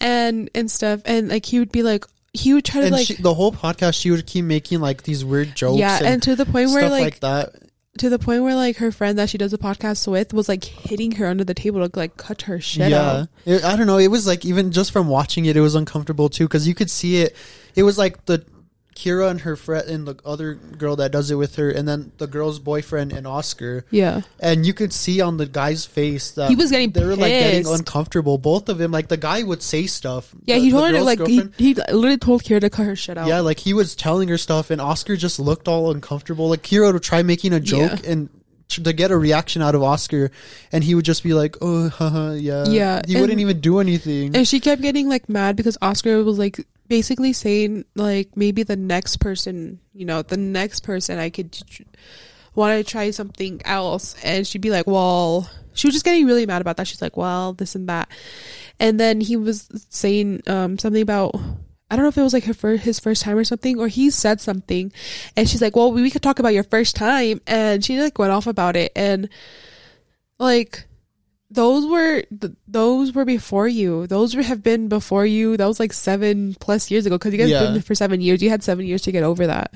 and 0.00 0.50
and 0.54 0.70
stuff, 0.70 1.00
and 1.04 1.28
like 1.28 1.46
he 1.46 1.58
would 1.60 1.70
be 1.70 1.82
like, 1.82 2.04
he 2.32 2.52
would 2.54 2.64
try 2.64 2.80
to 2.80 2.86
And 2.88 2.96
like, 2.96 3.06
she, 3.06 3.14
the 3.14 3.34
whole 3.34 3.52
podcast, 3.52 4.00
she 4.00 4.10
would 4.10 4.26
keep 4.26 4.44
making 4.44 4.80
like 4.80 5.02
these 5.04 5.24
weird 5.24 5.54
jokes. 5.54 5.78
yeah, 5.78 5.98
and, 5.98 6.06
and 6.06 6.22
to 6.24 6.34
the 6.34 6.44
point 6.46 6.70
where 6.70 6.80
stuff 6.80 6.90
like 6.92 7.02
like 7.02 7.20
that. 7.20 7.52
to 7.98 8.08
the 8.08 8.18
point 8.18 8.42
where 8.42 8.54
like 8.56 8.78
her 8.78 8.90
friend 8.90 9.18
that 9.18 9.28
she 9.30 9.38
does 9.38 9.52
a 9.52 9.58
podcast 9.58 10.10
with 10.10 10.32
was 10.32 10.48
like 10.48 10.64
hitting 10.64 11.12
her 11.12 11.26
under 11.26 11.44
the 11.44 11.54
table 11.54 11.86
to 11.86 11.98
like 11.98 12.16
cut 12.16 12.42
her 12.42 12.58
shit 12.60 12.90
yeah. 12.90 13.26
It- 13.44 13.62
I 13.64 13.76
don't 13.76 13.86
know. 13.86 13.98
It 13.98 14.08
was 14.08 14.26
like 14.26 14.44
even 14.44 14.72
just 14.72 14.90
from 14.92 15.06
watching 15.08 15.44
it, 15.44 15.56
it 15.56 15.60
was 15.60 15.74
uncomfortable 15.76 16.28
too 16.28 16.44
because 16.48 16.66
you 16.66 16.74
could 16.74 16.90
see 16.90 17.18
it. 17.22 17.36
It 17.76 17.84
was 17.84 17.96
like 17.98 18.24
the 18.26 18.44
Kira 18.94 19.30
and 19.30 19.40
her 19.42 19.56
friend 19.56 19.88
and 19.88 20.06
the 20.06 20.16
other 20.24 20.54
girl 20.54 20.96
that 20.96 21.12
does 21.12 21.30
it 21.30 21.36
with 21.36 21.56
her, 21.56 21.70
and 21.70 21.86
then 21.88 22.12
the 22.18 22.26
girl's 22.26 22.58
boyfriend 22.58 23.12
and 23.12 23.26
Oscar. 23.26 23.84
Yeah. 23.90 24.22
And 24.40 24.64
you 24.66 24.74
could 24.74 24.92
see 24.92 25.20
on 25.20 25.36
the 25.38 25.46
guy's 25.46 25.84
face 25.86 26.32
that 26.32 26.50
He 26.50 26.56
was 26.56 26.70
getting 26.70 26.90
they 26.90 27.04
were 27.04 27.16
like 27.16 27.30
getting 27.32 27.66
uncomfortable. 27.72 28.38
Both 28.38 28.68
of 28.68 28.78
them, 28.78 28.90
like 28.90 29.08
the 29.08 29.16
guy 29.16 29.42
would 29.42 29.62
say 29.62 29.86
stuff. 29.86 30.34
Yeah, 30.44 30.56
The- 30.56 30.60
he 30.62 30.70
told 30.70 30.90
her 30.90 30.96
to 30.98 31.04
like 31.04 31.26
he, 31.26 31.42
he 31.58 31.74
literally 31.74 32.18
told 32.18 32.42
Kira 32.42 32.60
to 32.60 32.70
cut 32.70 32.84
her 32.86 32.96
shit 32.96 33.16
out. 33.18 33.26
yeah, 33.28 33.40
like 33.40 33.58
he 33.58 33.74
was 33.74 33.94
telling 33.96 34.28
her 34.28 34.38
stuff, 34.38 34.70
and 34.70 34.80
Oscar 34.80 35.16
just 35.16 35.38
looked 35.40 35.68
all 35.68 35.90
uncomfortable. 35.90 36.48
Like 36.48 36.62
Kira 36.62 36.92
would 36.92 37.02
try 37.02 37.22
making 37.22 37.52
a 37.52 37.60
joke 37.60 38.02
Yeah. 38.04 38.10
and 38.12 38.28
to 38.68 38.92
get 38.94 39.10
a 39.10 39.16
reaction 39.18 39.60
out 39.60 39.74
of 39.74 39.82
Oscar, 39.82 40.30
and 40.72 40.82
he 40.82 40.94
would 40.94 41.04
just 41.04 41.22
be 41.22 41.34
like, 41.34 41.56
"Oh, 41.60 41.90
haha, 41.90 42.32
yeah, 42.32 42.64
Yeah, 42.66 43.02
He 43.06 43.20
wouldn't 43.20 43.38
even 43.38 43.60
do 43.60 43.80
anything. 43.80 44.34
And 44.34 44.48
she 44.48 44.60
kept 44.60 44.80
getting 44.80 45.10
like 45.10 45.28
mad 45.28 45.56
because 45.56 45.76
Oscar 45.82 46.24
was 46.24 46.38
like 46.38 46.66
basically 46.92 47.32
saying 47.32 47.86
like 47.94 48.36
maybe 48.36 48.62
the 48.64 48.76
next 48.76 49.16
person, 49.16 49.80
you 49.94 50.04
know, 50.04 50.20
the 50.20 50.36
next 50.36 50.80
person 50.80 51.18
I 51.18 51.30
could 51.30 51.58
want 52.54 52.76
to 52.76 52.84
try 52.84 53.10
something 53.10 53.62
else, 53.64 54.14
and 54.22 54.46
she'd 54.46 54.60
be 54.60 54.68
like, 54.68 54.86
"Well," 54.86 55.48
she 55.72 55.86
was 55.86 55.94
just 55.94 56.04
getting 56.04 56.26
really 56.26 56.44
mad 56.44 56.60
about 56.60 56.76
that. 56.76 56.86
She's 56.86 57.00
like, 57.00 57.16
"Well, 57.16 57.54
this 57.54 57.74
and 57.74 57.88
that," 57.88 58.10
and 58.78 59.00
then 59.00 59.22
he 59.22 59.36
was 59.36 59.86
saying 59.88 60.42
um 60.46 60.76
something 60.76 61.00
about. 61.00 61.34
I 61.90 61.96
don't 61.96 62.04
know 62.04 62.10
if 62.10 62.18
it 62.18 62.22
was 62.22 62.34
like 62.34 62.44
her 62.44 62.52
first, 62.52 62.84
his 62.84 63.00
first 63.00 63.22
time 63.22 63.38
or 63.38 63.44
something, 63.44 63.78
or 63.78 63.88
he 63.88 64.10
said 64.10 64.42
something, 64.42 64.92
and 65.34 65.48
she's 65.48 65.62
like, 65.62 65.74
"Well, 65.74 65.92
we 65.92 66.10
could 66.10 66.22
talk 66.22 66.40
about 66.40 66.52
your 66.52 66.64
first 66.64 66.94
time," 66.94 67.40
and 67.46 67.82
she 67.82 68.02
like 68.02 68.18
went 68.18 68.32
off 68.32 68.46
about 68.46 68.76
it, 68.76 68.92
and 68.94 69.30
like 70.38 70.84
those 71.52 71.86
were 71.86 72.22
th- 72.22 72.54
those 72.66 73.12
were 73.12 73.24
before 73.24 73.68
you. 73.68 74.06
Those 74.06 74.34
were, 74.34 74.42
have 74.42 74.62
been 74.62 74.88
before 74.88 75.26
you. 75.26 75.56
That 75.56 75.66
was 75.66 75.78
like 75.78 75.92
seven 75.92 76.54
plus 76.58 76.90
years 76.90 77.06
ago 77.06 77.16
because 77.18 77.32
you 77.32 77.38
guys 77.38 77.50
Yeah. 77.50 77.70
been 77.72 77.82
for 77.82 77.94
seven 77.94 78.20
years. 78.20 78.42
You 78.42 78.50
had 78.50 78.62
seven 78.62 78.86
years 78.86 79.02
to 79.02 79.12
get 79.12 79.22
over 79.22 79.46
that. 79.46 79.74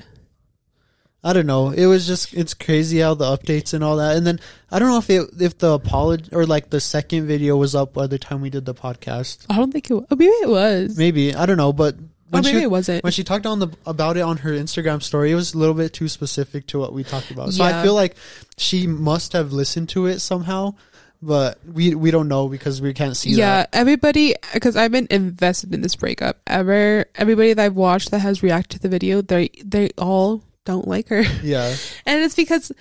I 1.23 1.33
don't 1.33 1.47
know. 1.47 1.71
It 1.71 1.87
was 1.87 2.07
just 2.07 2.33
it's 2.33 2.53
crazy 2.53 2.99
how 2.99 3.13
the 3.15 3.25
updates 3.25 3.73
and 3.73 3.83
all 3.83 3.97
that. 3.97 4.15
And 4.15 4.25
then 4.25 4.39
I 4.71 4.79
don't 4.79 4.87
know 4.89 4.99
if 4.99 5.09
it 5.09 5.29
if 5.41 5.57
the 5.57 5.71
apology 5.71 6.29
or 6.31 6.45
like 6.45 6.69
the 6.69 6.79
second 6.79 7.27
video 7.27 7.57
was 7.57 7.75
up 7.75 7.93
by 7.93 8.07
the 8.07 8.19
time 8.19 8.41
we 8.41 8.49
did 8.49 8.65
the 8.65 8.73
podcast. 8.75 9.45
I 9.49 9.57
don't 9.57 9.71
think 9.71 9.89
it. 9.89 9.93
Was. 9.95 10.05
Oh, 10.11 10.15
maybe 10.15 10.31
it 10.31 10.49
was. 10.49 10.97
Maybe 10.97 11.35
I 11.35 11.45
don't 11.45 11.57
know, 11.57 11.73
but 11.73 11.95
Or 11.95 11.99
when 12.29 12.43
maybe 12.43 12.59
she 12.59 12.63
it 12.63 12.71
wasn't. 12.71 13.03
when 13.03 13.11
she 13.11 13.23
talked 13.23 13.45
on 13.45 13.59
the 13.59 13.67
about 13.85 14.15
it 14.15 14.21
on 14.21 14.37
her 14.37 14.51
Instagram 14.51 15.01
story, 15.03 15.31
it 15.31 15.35
was 15.35 15.53
a 15.53 15.57
little 15.57 15.75
bit 15.75 15.91
too 15.91 16.07
specific 16.07 16.67
to 16.67 16.79
what 16.79 16.93
we 16.93 17.03
talked 17.03 17.31
about. 17.31 17.51
So 17.53 17.63
Yeah. 17.65 17.79
I 17.79 17.83
feel 17.83 17.93
like 17.95 18.15
she 18.57 18.87
must 18.87 19.33
have 19.33 19.51
listened 19.51 19.89
to 19.89 20.05
it 20.05 20.19
somehow, 20.19 20.75
but 21.21 21.59
we 21.65 21.95
we 21.95 22.11
don't 22.11 22.27
know 22.27 22.47
because 22.47 22.81
we 22.81 22.93
can't 22.93 23.17
see 23.17 23.31
yeah, 23.31 23.57
that. 23.57 23.69
everybody, 23.73 24.35
because 24.53 24.75
I've 24.75 24.91
been 24.91 25.07
invested 25.09 25.73
in 25.73 25.81
this 25.81 25.95
breakup. 25.95 26.39
Ever, 26.45 27.05
everybody 27.15 27.53
that 27.53 27.63
I've 27.63 27.75
watched 27.75 28.11
that 28.11 28.19
has 28.19 28.43
reacted 28.43 28.81
to 28.81 28.87
the 28.87 28.89
video, 28.89 29.21
they 29.21 29.49
they 29.63 29.89
all 29.97 30.43
don't 30.65 30.87
like 30.87 31.09
her, 31.09 31.21
Yeah, 31.43 31.75
and 32.05 32.23
it's 32.23 32.35
because 32.35 32.71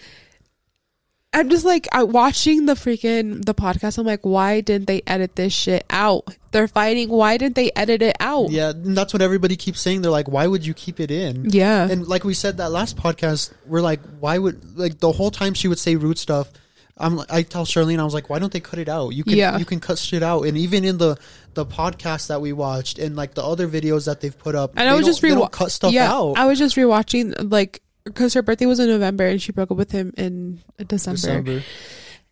I'm 1.36 1.50
just 1.50 1.66
like 1.66 1.86
I, 1.92 2.02
watching 2.02 2.64
the 2.64 2.72
freaking 2.72 3.44
the 3.44 3.54
podcast. 3.54 3.98
I'm 3.98 4.06
like, 4.06 4.22
why 4.22 4.62
didn't 4.62 4.86
they 4.86 5.02
edit 5.06 5.36
this 5.36 5.52
shit 5.52 5.84
out? 5.90 6.24
They're 6.50 6.66
fighting. 6.66 7.10
Why 7.10 7.36
didn't 7.36 7.56
they 7.56 7.70
edit 7.76 8.00
it 8.00 8.16
out? 8.20 8.50
yeah. 8.50 8.70
And 8.70 8.96
that's 8.96 9.12
what 9.12 9.20
everybody 9.20 9.54
keeps 9.56 9.80
saying. 9.80 10.00
They're 10.00 10.10
like, 10.10 10.28
why 10.28 10.46
would 10.46 10.64
you 10.64 10.72
keep 10.72 10.98
it 10.98 11.10
in? 11.10 11.50
yeah. 11.50 11.88
And 11.90 12.06
like 12.06 12.24
we 12.24 12.32
said 12.32 12.56
that 12.56 12.70
last 12.70 12.96
podcast, 12.96 13.52
we're 13.66 13.82
like, 13.82 14.00
why 14.18 14.38
would 14.38 14.78
like 14.78 14.98
the 14.98 15.12
whole 15.12 15.30
time 15.30 15.52
she 15.52 15.68
would 15.68 15.78
say 15.78 15.96
rude 15.96 16.18
stuff. 16.18 16.50
I'm 16.98 17.20
I 17.28 17.42
tell 17.42 17.64
Charlene 17.66 17.98
I 18.00 18.04
was 18.04 18.14
like, 18.14 18.30
why 18.30 18.38
don't 18.38 18.52
they 18.52 18.60
cut 18.60 18.78
it 18.78 18.88
out? 18.88 19.10
You 19.10 19.22
can 19.24 19.34
Yeah. 19.36 19.58
you 19.58 19.64
can 19.64 19.80
cut 19.80 19.98
shit 19.98 20.22
out. 20.22 20.42
And 20.46 20.56
even 20.56 20.84
in 20.84 20.96
the 20.98 21.18
the 21.54 21.66
podcast 21.66 22.28
that 22.28 22.40
we 22.40 22.52
watched 22.52 22.98
and 22.98 23.16
like 23.16 23.34
the 23.34 23.42
other 23.44 23.68
videos 23.68 24.06
that 24.06 24.20
they've 24.20 24.36
put 24.36 24.54
up, 24.54 24.72
And 24.76 24.86
they 24.86 24.92
I 24.92 24.94
was 24.94 25.02
don't- 25.04 25.10
just 25.10 25.22
don't 25.22 25.52
cut 25.52 25.70
stuff 25.72 25.92
yeah, 25.92 26.10
out. 26.12 26.38
I 26.38 26.46
was 26.46 26.58
just 26.58 26.74
rewatching 26.76 27.50
like 27.50 27.82
because 28.04 28.34
her 28.34 28.42
birthday 28.42 28.66
was 28.66 28.78
in 28.80 28.88
November 28.88 29.26
and 29.26 29.42
she 29.42 29.52
broke 29.52 29.70
up 29.70 29.76
with 29.76 29.90
him 29.90 30.12
in 30.16 30.60
December. 30.86 31.16
December. 31.16 31.62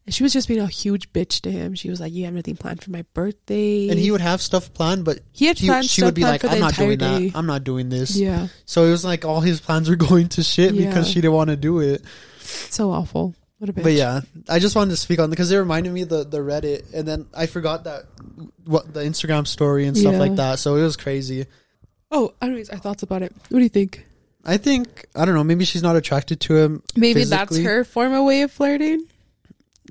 And 0.07 0.15
she 0.15 0.23
was 0.23 0.33
just 0.35 0.49
being 0.49 0.61
a 0.61 0.67
huge 0.67 1.11
bitch 1.15 1.41
to 1.43 1.51
him. 1.51 1.75
She 1.75 1.89
was 1.89 1.99
like, 1.99 2.13
"You 2.13 2.27
have 2.27 2.35
nothing 2.35 2.57
planned 2.57 2.83
for 2.83 2.91
my 2.91 3.07
birthday." 3.15 3.89
And 3.89 3.99
he 3.99 4.11
would 4.11 4.21
have 4.21 4.43
stuff 4.43 4.73
planned, 4.75 5.05
but 5.05 5.21
he 5.33 5.47
had 5.47 5.59
he, 5.59 5.67
planned 5.67 5.87
she 5.89 6.05
would 6.05 6.13
be 6.15 6.23
like, 6.23 6.45
I'm 6.45 6.61
not 6.61 6.75
doing 6.75 6.99
day. 6.99 7.29
that. 7.29 7.39
I'm 7.39 7.47
not 7.47 7.65
doing 7.65 7.89
this. 7.89 8.15
Yeah, 8.15 8.49
So 8.67 8.85
it 8.85 8.91
was 8.91 9.03
like 9.05 9.25
all 9.25 9.41
his 9.41 9.61
plans 9.61 9.89
were 9.89 9.97
going 10.09 10.29
to 10.31 10.43
shit 10.43 10.75
Yeah. 10.75 10.89
because 10.89 11.09
she 11.09 11.17
didn't 11.23 11.33
want 11.33 11.49
to 11.51 11.57
do 11.57 11.81
it. 11.81 12.03
so 12.41 12.91
awful. 12.91 13.35
What 13.65 13.71
a 13.71 13.73
bitch. 13.81 13.83
But 13.83 13.93
yeah, 13.95 14.21
I 14.47 14.59
just 14.59 14.77
wanted 14.77 14.91
to 14.91 14.99
speak 14.99 15.19
on 15.19 15.31
because 15.31 15.51
it 15.51 15.57
reminded 15.57 15.91
me 15.95 16.03
of 16.03 16.11
the 16.11 16.23
the 16.25 16.39
Reddit, 16.39 16.93
and 16.93 17.09
then 17.09 17.27
I 17.33 17.47
forgot 17.47 17.85
that 17.85 18.05
what 18.67 18.93
the 18.93 19.01
Instagram 19.01 19.47
story 19.47 19.87
and 19.87 19.97
stuff 19.97 20.13
Yeah. 20.13 20.19
like 20.19 20.37
that. 20.37 20.59
So 20.59 20.77
it 20.77 20.83
was 20.83 20.97
crazy. 20.99 21.47
Oh, 22.11 22.35
anyways, 22.43 22.69
our 22.69 22.77
thoughts 22.77 23.03
about 23.03 23.23
it. 23.23 23.33
What 23.49 23.59
do 23.61 23.63
you 23.63 23.71
think? 23.71 24.05
I 24.45 24.59
think 24.59 25.07
I 25.17 25.25
don't 25.25 25.35
know. 25.35 25.45
Maybe 25.45 25.65
she's 25.65 25.83
not 25.83 25.97
attracted 25.97 26.41
to 26.41 26.57
him. 26.59 26.83
Maybe 26.95 27.25
that's 27.25 27.49
physically. 27.49 27.65
her 27.65 27.85
form 27.85 28.13
of 28.13 28.25
way 28.25 28.43
of 28.43 28.53
flirting. 28.53 29.07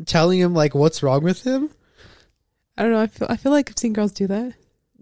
Telling 0.05 0.39
him 0.39 0.53
like 0.53 0.75
what's 0.75 1.01
wrong 1.01 1.23
with 1.23 1.41
him. 1.43 1.71
I 2.77 2.83
don't 2.83 2.91
know. 2.91 2.99
I 3.01 3.07
feel 3.07 3.27
I 3.31 3.38
feel 3.38 3.51
like 3.51 3.71
I've 3.71 3.79
seen 3.79 3.93
girls 3.93 4.12
do 4.12 4.27
that. 4.27 4.54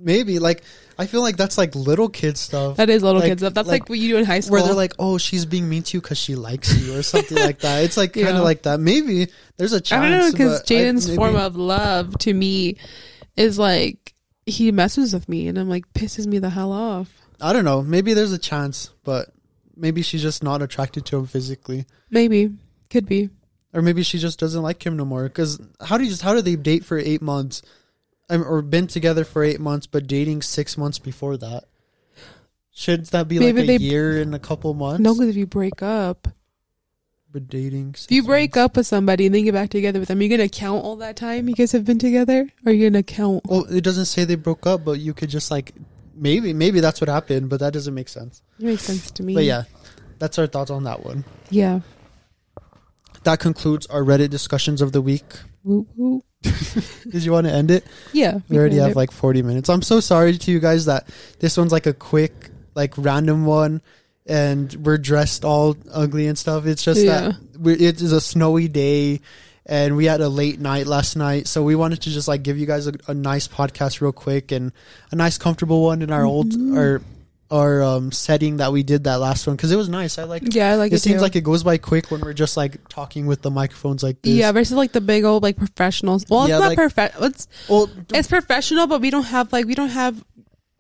Maybe 0.04 0.40
like 0.40 0.64
I 0.98 1.06
feel 1.06 1.22
like 1.22 1.38
that's 1.38 1.58
like 1.58 1.76
little 1.76 2.10
kid 2.10 2.38
stuff. 2.38 2.78
That 2.78 2.90
is 2.90 3.04
little 3.04 3.22
Like- 3.22 3.30
kids 3.30 3.42
stuff. 3.42 3.54
That's 3.54 3.68
like, 3.68 3.84
like, 3.84 3.90
what 3.90 4.00
you 4.00 4.10
do 4.10 4.18
in 4.18 4.26
high 4.26 4.40
school. 4.42 4.54
where 4.54 4.64
they're 4.64 4.74
like, 4.74 4.94
"Oh, 5.00 5.18
she's 5.18 5.46
being 5.46 5.68
mean 5.70 5.84
to 5.84 5.98
you 5.98 6.02
because 6.02 6.18
she 6.18 6.36
likes 6.36 6.76
you" 6.80 6.96
or 6.98 7.04
something 7.04 7.38
like 7.38 7.60
that. 7.60 7.84
It's 7.84 7.98
like 7.98 8.14
kind 8.14 8.28
of 8.30 8.34
Yeah. 8.36 8.40
like 8.42 8.64
that. 8.64 8.80
Maybe 8.80 9.28
there's 9.58 9.74
a 9.74 9.82
chance. 9.82 10.04
I 10.06 10.10
don't 10.10 10.20
know 10.20 10.32
because 10.32 10.64
Jaden's 10.64 11.14
form 11.16 11.36
of 11.36 11.56
love 11.56 12.18
to 12.20 12.34
me 12.34 12.78
is 13.38 13.58
like 13.60 14.14
he 14.46 14.72
messes 14.72 15.14
with 15.14 15.30
me 15.30 15.48
and 15.48 15.58
I'm 15.58 15.70
like 15.70 15.92
pisses 15.94 16.26
me 16.28 16.40
the 16.40 16.50
hell 16.50 16.72
off. 16.72 17.10
I 17.40 17.54
don't 17.54 17.66
know. 17.66 17.82
Maybe 17.82 18.14
there's 18.14 18.34
a 18.34 18.38
chance, 18.38 18.90
but 19.04 19.30
maybe 19.76 20.02
she's 20.02 20.22
just 20.22 20.44
not 20.44 20.62
attracted 20.62 21.06
to 21.08 21.18
him 21.18 21.26
physically, 21.28 21.86
Maybe. 22.10 22.52
Could 22.90 23.06
be. 23.08 23.30
or 23.74 23.82
maybe 23.82 24.04
she 24.04 24.18
just 24.20 24.38
doesn't 24.40 24.62
like 24.62 24.86
him 24.86 24.98
no 24.98 25.06
more. 25.06 25.24
Because 25.24 25.60
how 25.80 25.98
do 25.98 26.04
you 26.04 26.10
just 26.10 26.22
how 26.22 26.34
do 26.36 26.42
they 26.42 26.56
date 26.56 26.84
for 26.86 26.98
eight 27.00 27.22
months, 27.22 27.62
um, 28.32 28.44
or 28.48 28.62
been 28.62 28.88
together 28.88 29.24
for 29.24 29.44
eight 29.44 29.60
months, 29.60 29.86
but 29.88 30.08
dating 30.08 30.42
six 30.42 30.78
months 30.78 30.98
before 31.00 31.38
that? 31.38 31.66
Shouldn't 32.74 33.12
that 33.12 33.28
be 33.28 33.38
Maybe 33.38 33.62
like 33.62 33.70
a 33.70 33.78
they- 33.78 33.84
year 33.84 34.20
and 34.22 34.34
a 34.34 34.40
couple 34.40 34.74
months? 34.74 35.02
No, 35.02 35.14
because 35.14 35.30
if 35.30 35.36
you 35.36 35.46
break 35.46 35.84
up, 35.84 36.28
but 37.32 37.48
dating. 37.48 37.96
if 37.98 38.12
you 38.12 38.24
break 38.24 38.58
up 38.58 38.76
with 38.78 38.88
somebody 38.88 39.26
and 39.26 39.36
then 39.36 39.44
get 39.44 39.54
back 39.54 39.70
together 39.70 40.00
with 40.00 40.08
them, 40.10 40.22
you're 40.22 40.30
gonna 40.36 40.50
count 40.50 40.84
all 40.84 40.96
that 40.98 41.16
time 41.16 41.48
you 41.50 41.56
guys 41.56 41.72
have 41.74 41.86
been 41.86 42.00
together, 42.00 42.50
or 42.66 42.72
you're 42.72 42.90
gonna 42.90 43.04
count? 43.04 43.44
Well, 43.46 43.66
it 43.66 43.84
doesn't 43.84 44.06
say 44.06 44.24
they 44.26 44.36
broke 44.36 44.66
up, 44.66 44.84
but 44.86 45.00
you 45.00 45.14
could 45.14 45.30
just 45.30 45.52
like 45.52 45.74
maybe 46.16 46.54
maybe 46.54 46.80
that's 46.80 47.00
what 47.02 47.10
happened, 47.10 47.50
but 47.50 47.60
that 47.60 47.74
doesn't 47.74 47.94
make 47.94 48.10
sense. 48.10 48.42
It 48.60 48.66
makes 48.66 48.84
sense 48.84 49.12
to 49.12 49.24
me. 49.24 49.34
But 49.36 49.44
yeah, 49.46 49.64
that's 50.20 50.40
our 50.40 50.48
thoughts 50.48 50.72
on 50.72 50.84
that 50.86 51.06
one. 51.06 51.26
yeah. 51.50 51.82
That 53.24 53.40
concludes 53.40 53.86
our 53.88 54.02
Reddit 54.02 54.32
discussions 54.32 54.82
of 54.82 54.94
the 54.94 55.02
week. 55.02 55.26
Woo 55.64 55.86
woo. 55.96 56.24
Did 56.42 57.24
you 57.24 57.32
want 57.32 57.48
to 57.48 57.54
end 57.54 57.70
it? 57.72 57.86
Yeah, 58.14 58.40
We 58.50 58.58
already 58.58 58.78
have 58.78 58.88
end 58.88 58.96
like 58.96 59.12
40 59.12 59.42
minutes. 59.44 59.70
I'm 59.70 59.82
so 59.84 60.00
sorry 60.00 60.38
to 60.38 60.52
you 60.52 60.60
guys 60.60 60.86
that 60.86 61.08
this 61.40 61.56
one's 61.58 61.72
like 61.72 61.86
a 61.86 61.94
quick, 61.94 62.50
like 62.74 62.98
random 62.98 63.46
one 63.46 63.82
and 64.26 64.74
we're 64.86 64.98
dressed 64.98 65.46
all 65.46 65.76
ugly 65.92 66.28
and 66.28 66.38
stuff. 66.38 66.66
It's 66.66 66.84
just 66.84 67.02
Yeah. 67.02 67.34
that 67.64 67.80
it 67.82 68.02
is 68.02 68.12
a 68.12 68.22
snowy 68.22 68.68
day 68.68 69.22
and 69.68 69.96
we 69.96 70.06
had 70.06 70.22
a 70.22 70.30
late 70.30 70.60
night 70.60 70.88
last 70.88 71.16
night. 71.16 71.48
So 71.48 71.62
we 71.64 71.76
wanted 71.76 72.02
to 72.04 72.10
just 72.10 72.28
like 72.28 72.42
give 72.42 72.58
you 72.58 72.66
guys 72.66 72.88
a, 72.88 72.94
a 73.08 73.14
nice 73.14 73.48
podcast 73.48 74.02
real 74.02 74.12
quick 74.12 74.52
and 74.52 74.72
a 75.12 75.16
nice 75.16 75.38
comfortable 75.38 75.84
one 75.84 76.02
in 76.02 76.12
our 76.12 76.26
old, 76.26 76.50
Mm-hmm. 76.52 76.78
Our, 77.52 77.84
um, 77.84 78.12
setting 78.12 78.58
that 78.58 78.72
we 78.72 78.84
did 78.84 79.04
that 79.04 79.20
last 79.20 79.46
one 79.46 79.56
because 79.56 79.72
it 79.72 79.76
was 79.76 79.90
nice. 79.90 80.18
I 80.18 80.24
like. 80.24 80.54
Yeah, 80.54 80.72
I 80.72 80.76
like 80.76 80.92
it. 80.92 80.96
it. 80.96 81.00
seems 81.00 81.18
too. 81.18 81.22
like 81.22 81.36
it 81.36 81.44
goes 81.44 81.64
by 81.64 81.78
quick 81.78 82.10
when 82.10 82.22
we're 82.22 82.34
just 82.34 82.56
like 82.58 82.88
talking 82.88 83.28
with 83.28 83.42
the 83.42 83.52
microphones 83.52 84.02
like 84.04 84.22
this. 84.22 84.34
yeah, 84.34 84.52
versus 84.52 84.76
like 84.76 84.92
the 84.94 85.02
big 85.02 85.24
old 85.26 85.44
like 85.44 85.58
professionals. 85.58 86.26
Well, 86.30 86.48
Yeah, 86.48 86.56
it's 86.56 86.62
not 86.62 86.68
like- 86.70 86.78
perfect. 86.78 87.16
It's 87.22 87.48
Well, 87.70 87.90
it's 88.14 88.28
professional, 88.28 88.88
but 88.88 89.02
we 89.02 89.10
don't 89.10 89.24
have 89.26 89.52
like 89.52 89.66
we 89.66 89.76
don't 89.76 89.90
have 89.90 90.24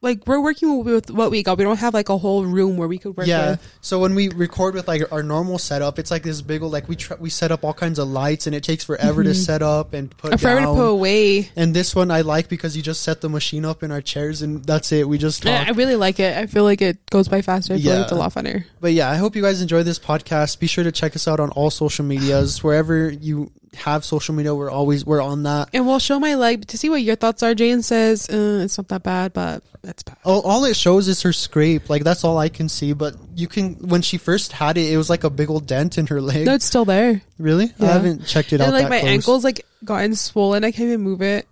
like 0.03 0.25
we're 0.25 0.39
working 0.41 0.83
with 0.83 1.11
what 1.11 1.29
we 1.29 1.43
got. 1.43 1.57
We 1.59 1.63
don't 1.63 1.77
have 1.77 1.93
like 1.93 2.09
a 2.09 2.17
whole 2.17 2.43
room 2.43 2.75
where 2.75 2.87
we 2.87 2.97
could 2.97 3.15
work. 3.15 3.27
yeah. 3.27 3.51
with. 3.51 3.77
So 3.81 3.99
when 3.99 4.15
we 4.15 4.29
record 4.29 4.73
with 4.73 4.87
like 4.87 5.11
our 5.11 5.21
normal 5.21 5.59
setup, 5.59 5.99
it's 5.99 6.09
like 6.09 6.23
this 6.23 6.41
big 6.41 6.63
old 6.63 6.71
like 6.71 6.87
we 6.89 6.95
tr- 6.95 7.13
we 7.19 7.29
set 7.29 7.51
up 7.51 7.63
all 7.63 7.73
kinds 7.73 7.99
of 7.99 8.07
lights 8.07 8.47
and 8.47 8.55
it 8.55 8.63
takes 8.63 8.83
forever 8.83 9.23
to 9.23 9.29
Mhm. 9.29 9.35
set 9.45 9.61
up 9.61 9.93
and 9.93 10.15
put 10.17 10.39
forever 10.39 10.61
to 10.61 10.67
put 10.67 10.81
away. 10.89 11.49
and 11.55 11.75
this 11.75 11.95
one 11.95 12.09
I 12.09 12.21
like 12.21 12.49
because 12.49 12.75
you 12.75 12.81
just 12.81 13.01
set 13.03 13.21
the 13.21 13.29
machine 13.29 13.63
up 13.63 13.83
in 13.83 13.91
our 13.91 14.01
chairs 14.01 14.41
and 14.41 14.63
that's 14.65 14.91
it. 14.91 15.07
We 15.07 15.17
just 15.19 15.45
I 15.45 15.57
talk. 15.59 15.67
I 15.67 15.71
really 15.71 15.95
like 15.95 16.19
it. 16.19 16.35
I 16.35 16.47
feel 16.47 16.63
like 16.63 16.81
it 16.81 16.97
goes 17.11 17.27
by 17.27 17.41
faster. 17.43 17.73
I 17.73 17.77
feel 17.77 17.85
Yeah. 17.85 17.93
like 17.97 18.03
it's 18.03 18.11
a 18.11 18.15
lot 18.15 18.33
funner. 18.33 18.65
But 18.79 18.93
yeah, 18.93 19.09
I 19.09 19.17
hope 19.17 19.35
you 19.35 19.43
guys 19.43 19.61
enjoy 19.61 19.83
this 19.83 19.99
podcast. 19.99 20.57
Be 20.59 20.67
sure 20.67 20.83
to 20.83 20.91
check 20.91 21.15
us 21.15 21.27
out 21.27 21.39
on 21.39 21.51
all 21.51 21.69
social 21.69 22.05
medias 22.05 22.63
wherever 22.63 23.09
you 23.09 23.51
have 23.75 24.03
social 24.03 24.35
media. 24.35 24.53
We're 24.53 24.69
always 24.69 25.05
we're 25.05 25.21
on 25.21 25.43
that. 25.43 25.69
And 25.73 25.85
we'll 25.85 25.99
show 25.99 26.19
my 26.19 26.35
leg 26.35 26.67
to 26.67 26.77
see 26.77 26.89
what 26.89 27.01
your 27.01 27.15
thoughts 27.15 27.43
are. 27.43 27.55
Jane 27.55 27.81
says 27.81 28.29
uh, 28.29 28.61
it's 28.63 28.77
not 28.77 28.87
that 28.89 29.03
bad, 29.03 29.33
but 29.33 29.63
it's 29.83 30.03
bad. 30.03 30.17
All, 30.23 30.41
all 30.41 30.65
it 30.65 30.75
shows 30.75 31.07
is 31.07 31.21
her 31.21 31.33
scrape. 31.33 31.89
Like 31.89 32.03
that's 32.03 32.23
all 32.23 32.37
I 32.37 32.49
can 32.49 32.69
see. 32.69 32.93
But 32.93 33.15
you 33.35 33.47
can 33.47 33.75
when 33.75 34.01
she 34.01 34.17
first 34.17 34.51
had 34.51 34.77
it, 34.77 34.91
it 34.91 34.97
was 34.97 35.09
like 35.09 35.23
a 35.23 35.29
big 35.29 35.49
old 35.49 35.67
dent 35.67 35.97
in 35.97 36.07
her 36.07 36.21
leg. 36.21 36.45
No, 36.45 36.55
it's 36.55 36.65
still 36.65 36.85
there. 36.85 37.21
really? 37.37 37.71
I 37.79 37.85
haven't 37.85 38.25
checked 38.25 38.53
it 38.53 38.61
out. 38.61 38.73
Like 38.73 38.89
my 38.89 38.99
close. 38.99 39.11
ankles 39.11 39.43
like 39.43 39.65
gotten 39.83 40.15
swollen. 40.15 40.63
I 40.63 40.71
can't 40.71 40.87
even 40.87 41.01
move 41.01 41.21
it. 41.21 41.47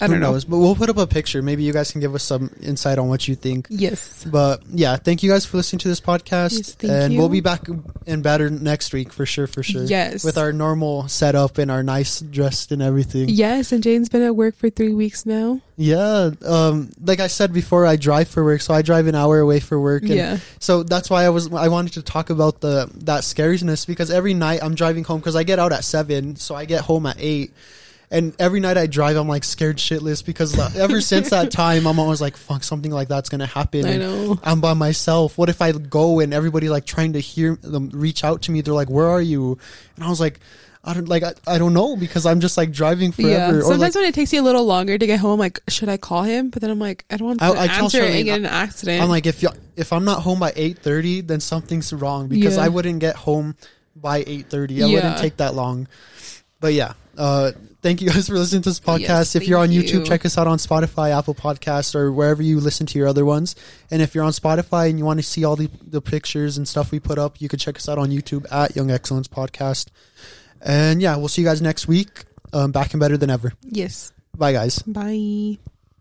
I 0.00 0.08
don't 0.08 0.18
know. 0.18 0.32
knows? 0.32 0.44
But 0.44 0.58
we'll 0.58 0.74
put 0.74 0.90
up 0.90 0.96
a 0.96 1.06
picture. 1.06 1.40
Maybe 1.40 1.62
you 1.62 1.72
guys 1.72 1.92
can 1.92 2.00
give 2.00 2.16
us 2.16 2.24
some 2.24 2.50
insight 2.60 2.98
on 2.98 3.08
what 3.08 3.28
you 3.28 3.36
think. 3.36 3.68
Yes. 3.70 4.24
But 4.24 4.62
yeah, 4.68 4.96
thank 4.96 5.22
you 5.22 5.30
guys 5.30 5.46
for 5.46 5.56
listening 5.56 5.78
to 5.80 5.88
this 5.88 6.00
podcast. 6.00 6.82
Yes, 6.82 6.90
and 6.90 7.12
you. 7.12 7.18
we'll 7.20 7.28
be 7.28 7.40
back 7.40 7.68
and 8.04 8.20
better 8.20 8.50
next 8.50 8.92
week 8.92 9.12
for 9.12 9.24
sure, 9.24 9.46
for 9.46 9.62
sure. 9.62 9.84
Yes. 9.84 10.24
With 10.24 10.36
our 10.36 10.52
normal 10.52 11.06
setup 11.06 11.58
and 11.58 11.70
our 11.70 11.84
nice 11.84 12.20
dressed 12.20 12.72
and 12.72 12.82
everything. 12.82 13.28
Yes, 13.28 13.70
and 13.70 13.84
Jane's 13.84 14.08
been 14.08 14.22
at 14.22 14.34
work 14.34 14.56
for 14.56 14.68
three 14.68 14.92
weeks 14.92 15.26
now. 15.26 15.60
Yeah. 15.76 16.30
Um 16.44 16.90
like 17.00 17.20
I 17.20 17.28
said 17.28 17.52
before, 17.52 17.86
I 17.86 17.94
drive 17.94 18.26
for 18.26 18.42
work, 18.42 18.62
so 18.62 18.74
I 18.74 18.82
drive 18.82 19.06
an 19.06 19.14
hour 19.14 19.38
away 19.38 19.60
for 19.60 19.80
work. 19.80 20.02
And 20.02 20.14
Yeah. 20.14 20.38
So 20.58 20.82
that's 20.82 21.08
why 21.08 21.24
I 21.24 21.28
was 21.28 21.52
I 21.52 21.68
wanted 21.68 21.92
to 21.94 22.02
talk 22.02 22.30
about 22.30 22.60
the 22.60 22.90
that 23.04 23.22
scariness 23.22 23.86
because 23.86 24.10
every 24.10 24.34
night 24.34 24.58
I'm 24.60 24.74
driving 24.74 25.04
home 25.04 25.20
because 25.20 25.36
I 25.36 25.44
get 25.44 25.60
out 25.60 25.72
at 25.72 25.84
seven, 25.84 26.34
so 26.34 26.56
I 26.56 26.64
get 26.64 26.80
home 26.82 27.06
at 27.06 27.16
eight. 27.20 27.52
And 28.14 28.32
every 28.38 28.60
night 28.60 28.78
I 28.78 28.86
drive, 28.86 29.16
I'm 29.16 29.26
like 29.28 29.42
scared 29.42 29.78
shitless 29.78 30.24
because 30.24 30.56
ever 30.76 31.00
since 31.00 31.30
that 31.30 31.50
time, 31.64 31.86
I'm 31.86 31.98
always 31.98 32.20
like, 32.20 32.36
"Fuck, 32.36 32.62
something 32.62 32.92
like 32.92 33.08
that's 33.08 33.28
gonna 33.28 33.46
happen." 33.46 33.84
I 33.86 33.90
And 33.90 34.00
know. 34.00 34.38
I'm 34.44 34.60
by 34.60 34.74
myself. 34.74 35.36
What 35.36 35.48
if 35.48 35.60
I 35.60 35.72
go 35.72 36.20
and 36.20 36.32
everybody 36.32 36.68
like 36.68 36.86
trying 36.86 37.14
to 37.14 37.20
hear 37.20 37.56
them 37.60 37.90
reach 37.92 38.22
out 38.22 38.42
to 38.42 38.52
me? 38.52 38.60
They're 38.60 38.72
like, 38.72 38.88
"Where 38.88 39.08
are 39.08 39.20
you?" 39.20 39.58
And 39.96 40.04
I 40.04 40.08
was 40.08 40.20
like, 40.20 40.38
"I 40.84 40.94
don't 40.94 41.08
like 41.08 41.24
I, 41.24 41.32
I 41.46 41.58
don't 41.58 41.74
know 41.74 41.96
because 41.96 42.24
I'm 42.24 42.38
just 42.38 42.56
like 42.56 42.70
driving 42.70 43.12
Yeah. 43.18 43.48
forever." 43.48 43.58
Or 43.58 43.62
Sometimes 43.62 43.80
like, 43.80 43.94
when 43.96 44.04
it 44.04 44.14
takes 44.14 44.32
you 44.32 44.40
a 44.40 44.46
little 44.46 44.64
longer 44.64 44.96
to 44.96 45.06
get 45.08 45.18
home, 45.18 45.32
I'm 45.32 45.38
like, 45.40 45.60
should 45.68 45.88
I 45.88 45.96
call 45.96 46.22
him? 46.22 46.50
But 46.50 46.62
then 46.62 46.70
I'm 46.70 46.78
like, 46.78 47.04
I 47.10 47.16
don't 47.16 47.26
want 47.26 47.40
to 47.40 47.46
I- 47.46 47.64
I 47.64 47.66
answer 47.82 48.00
Charlene, 48.00 48.14
and 48.16 48.24
get 48.26 48.38
an 48.38 48.46
accident. 48.46 49.02
I'm 49.02 49.08
like, 49.08 49.26
if 49.26 49.42
you 49.42 49.48
if 49.76 49.92
I'm 49.92 50.04
not 50.04 50.22
home 50.22 50.38
by 50.38 50.52
eight 50.54 50.78
thirty, 50.78 51.20
then 51.20 51.40
something's 51.40 51.92
wrong 51.92 52.28
because 52.28 52.58
Yeah. 52.58 52.64
I 52.64 52.68
wouldn't 52.68 53.00
get 53.00 53.16
home 53.16 53.56
by 53.96 54.22
eight 54.24 54.46
thirty. 54.50 54.84
I 54.84 54.86
Yeah. 54.86 54.94
wouldn't 54.94 55.18
take 55.18 55.38
that 55.38 55.54
long. 55.56 55.88
But 56.60 56.74
yeah, 56.74 56.92
uh, 57.18 57.50
thank 57.84 58.00
you 58.00 58.08
guys 58.08 58.26
for 58.28 58.34
listening 58.34 58.62
to 58.62 58.70
this 58.70 58.80
podcast. 58.80 59.00
Yes, 59.00 59.36
if 59.36 59.46
you're 59.46 59.58
on 59.58 59.68
YouTube, 59.68 59.92
you. 59.92 60.04
check 60.04 60.24
us 60.24 60.38
out 60.38 60.46
on 60.46 60.56
Spotify, 60.56 61.16
Apple 61.16 61.34
Podcasts, 61.34 61.94
or 61.94 62.10
wherever 62.10 62.42
you 62.42 62.58
listen 62.58 62.86
to 62.86 62.98
your 62.98 63.06
other 63.06 63.26
ones. 63.26 63.54
And 63.90 64.00
if 64.00 64.14
you're 64.14 64.24
on 64.24 64.32
Spotify 64.32 64.88
and 64.88 64.98
you 64.98 65.04
want 65.04 65.20
to 65.20 65.22
see 65.22 65.44
all 65.44 65.54
the 65.54 65.70
the 65.82 66.00
pictures 66.00 66.56
and 66.56 66.66
stuff 66.66 66.90
we 66.90 66.98
put 66.98 67.18
up, 67.18 67.40
you 67.40 67.48
can 67.48 67.58
check 67.58 67.76
us 67.76 67.88
out 67.88 67.98
on 67.98 68.10
YouTube 68.10 68.50
at 68.50 68.74
Young 68.74 68.90
Excellence 68.90 69.28
Podcast. 69.28 69.88
And 70.62 71.02
yeah, 71.02 71.16
we'll 71.16 71.28
see 71.28 71.42
you 71.42 71.48
guys 71.48 71.60
next 71.60 71.86
week. 71.86 72.24
Um, 72.54 72.72
back 72.72 72.94
and 72.94 73.00
better 73.00 73.18
than 73.18 73.30
ever. 73.30 73.52
yes. 73.62 74.12
Bye, 74.36 74.52
guys. 74.52 74.80
Bye. 74.82 75.58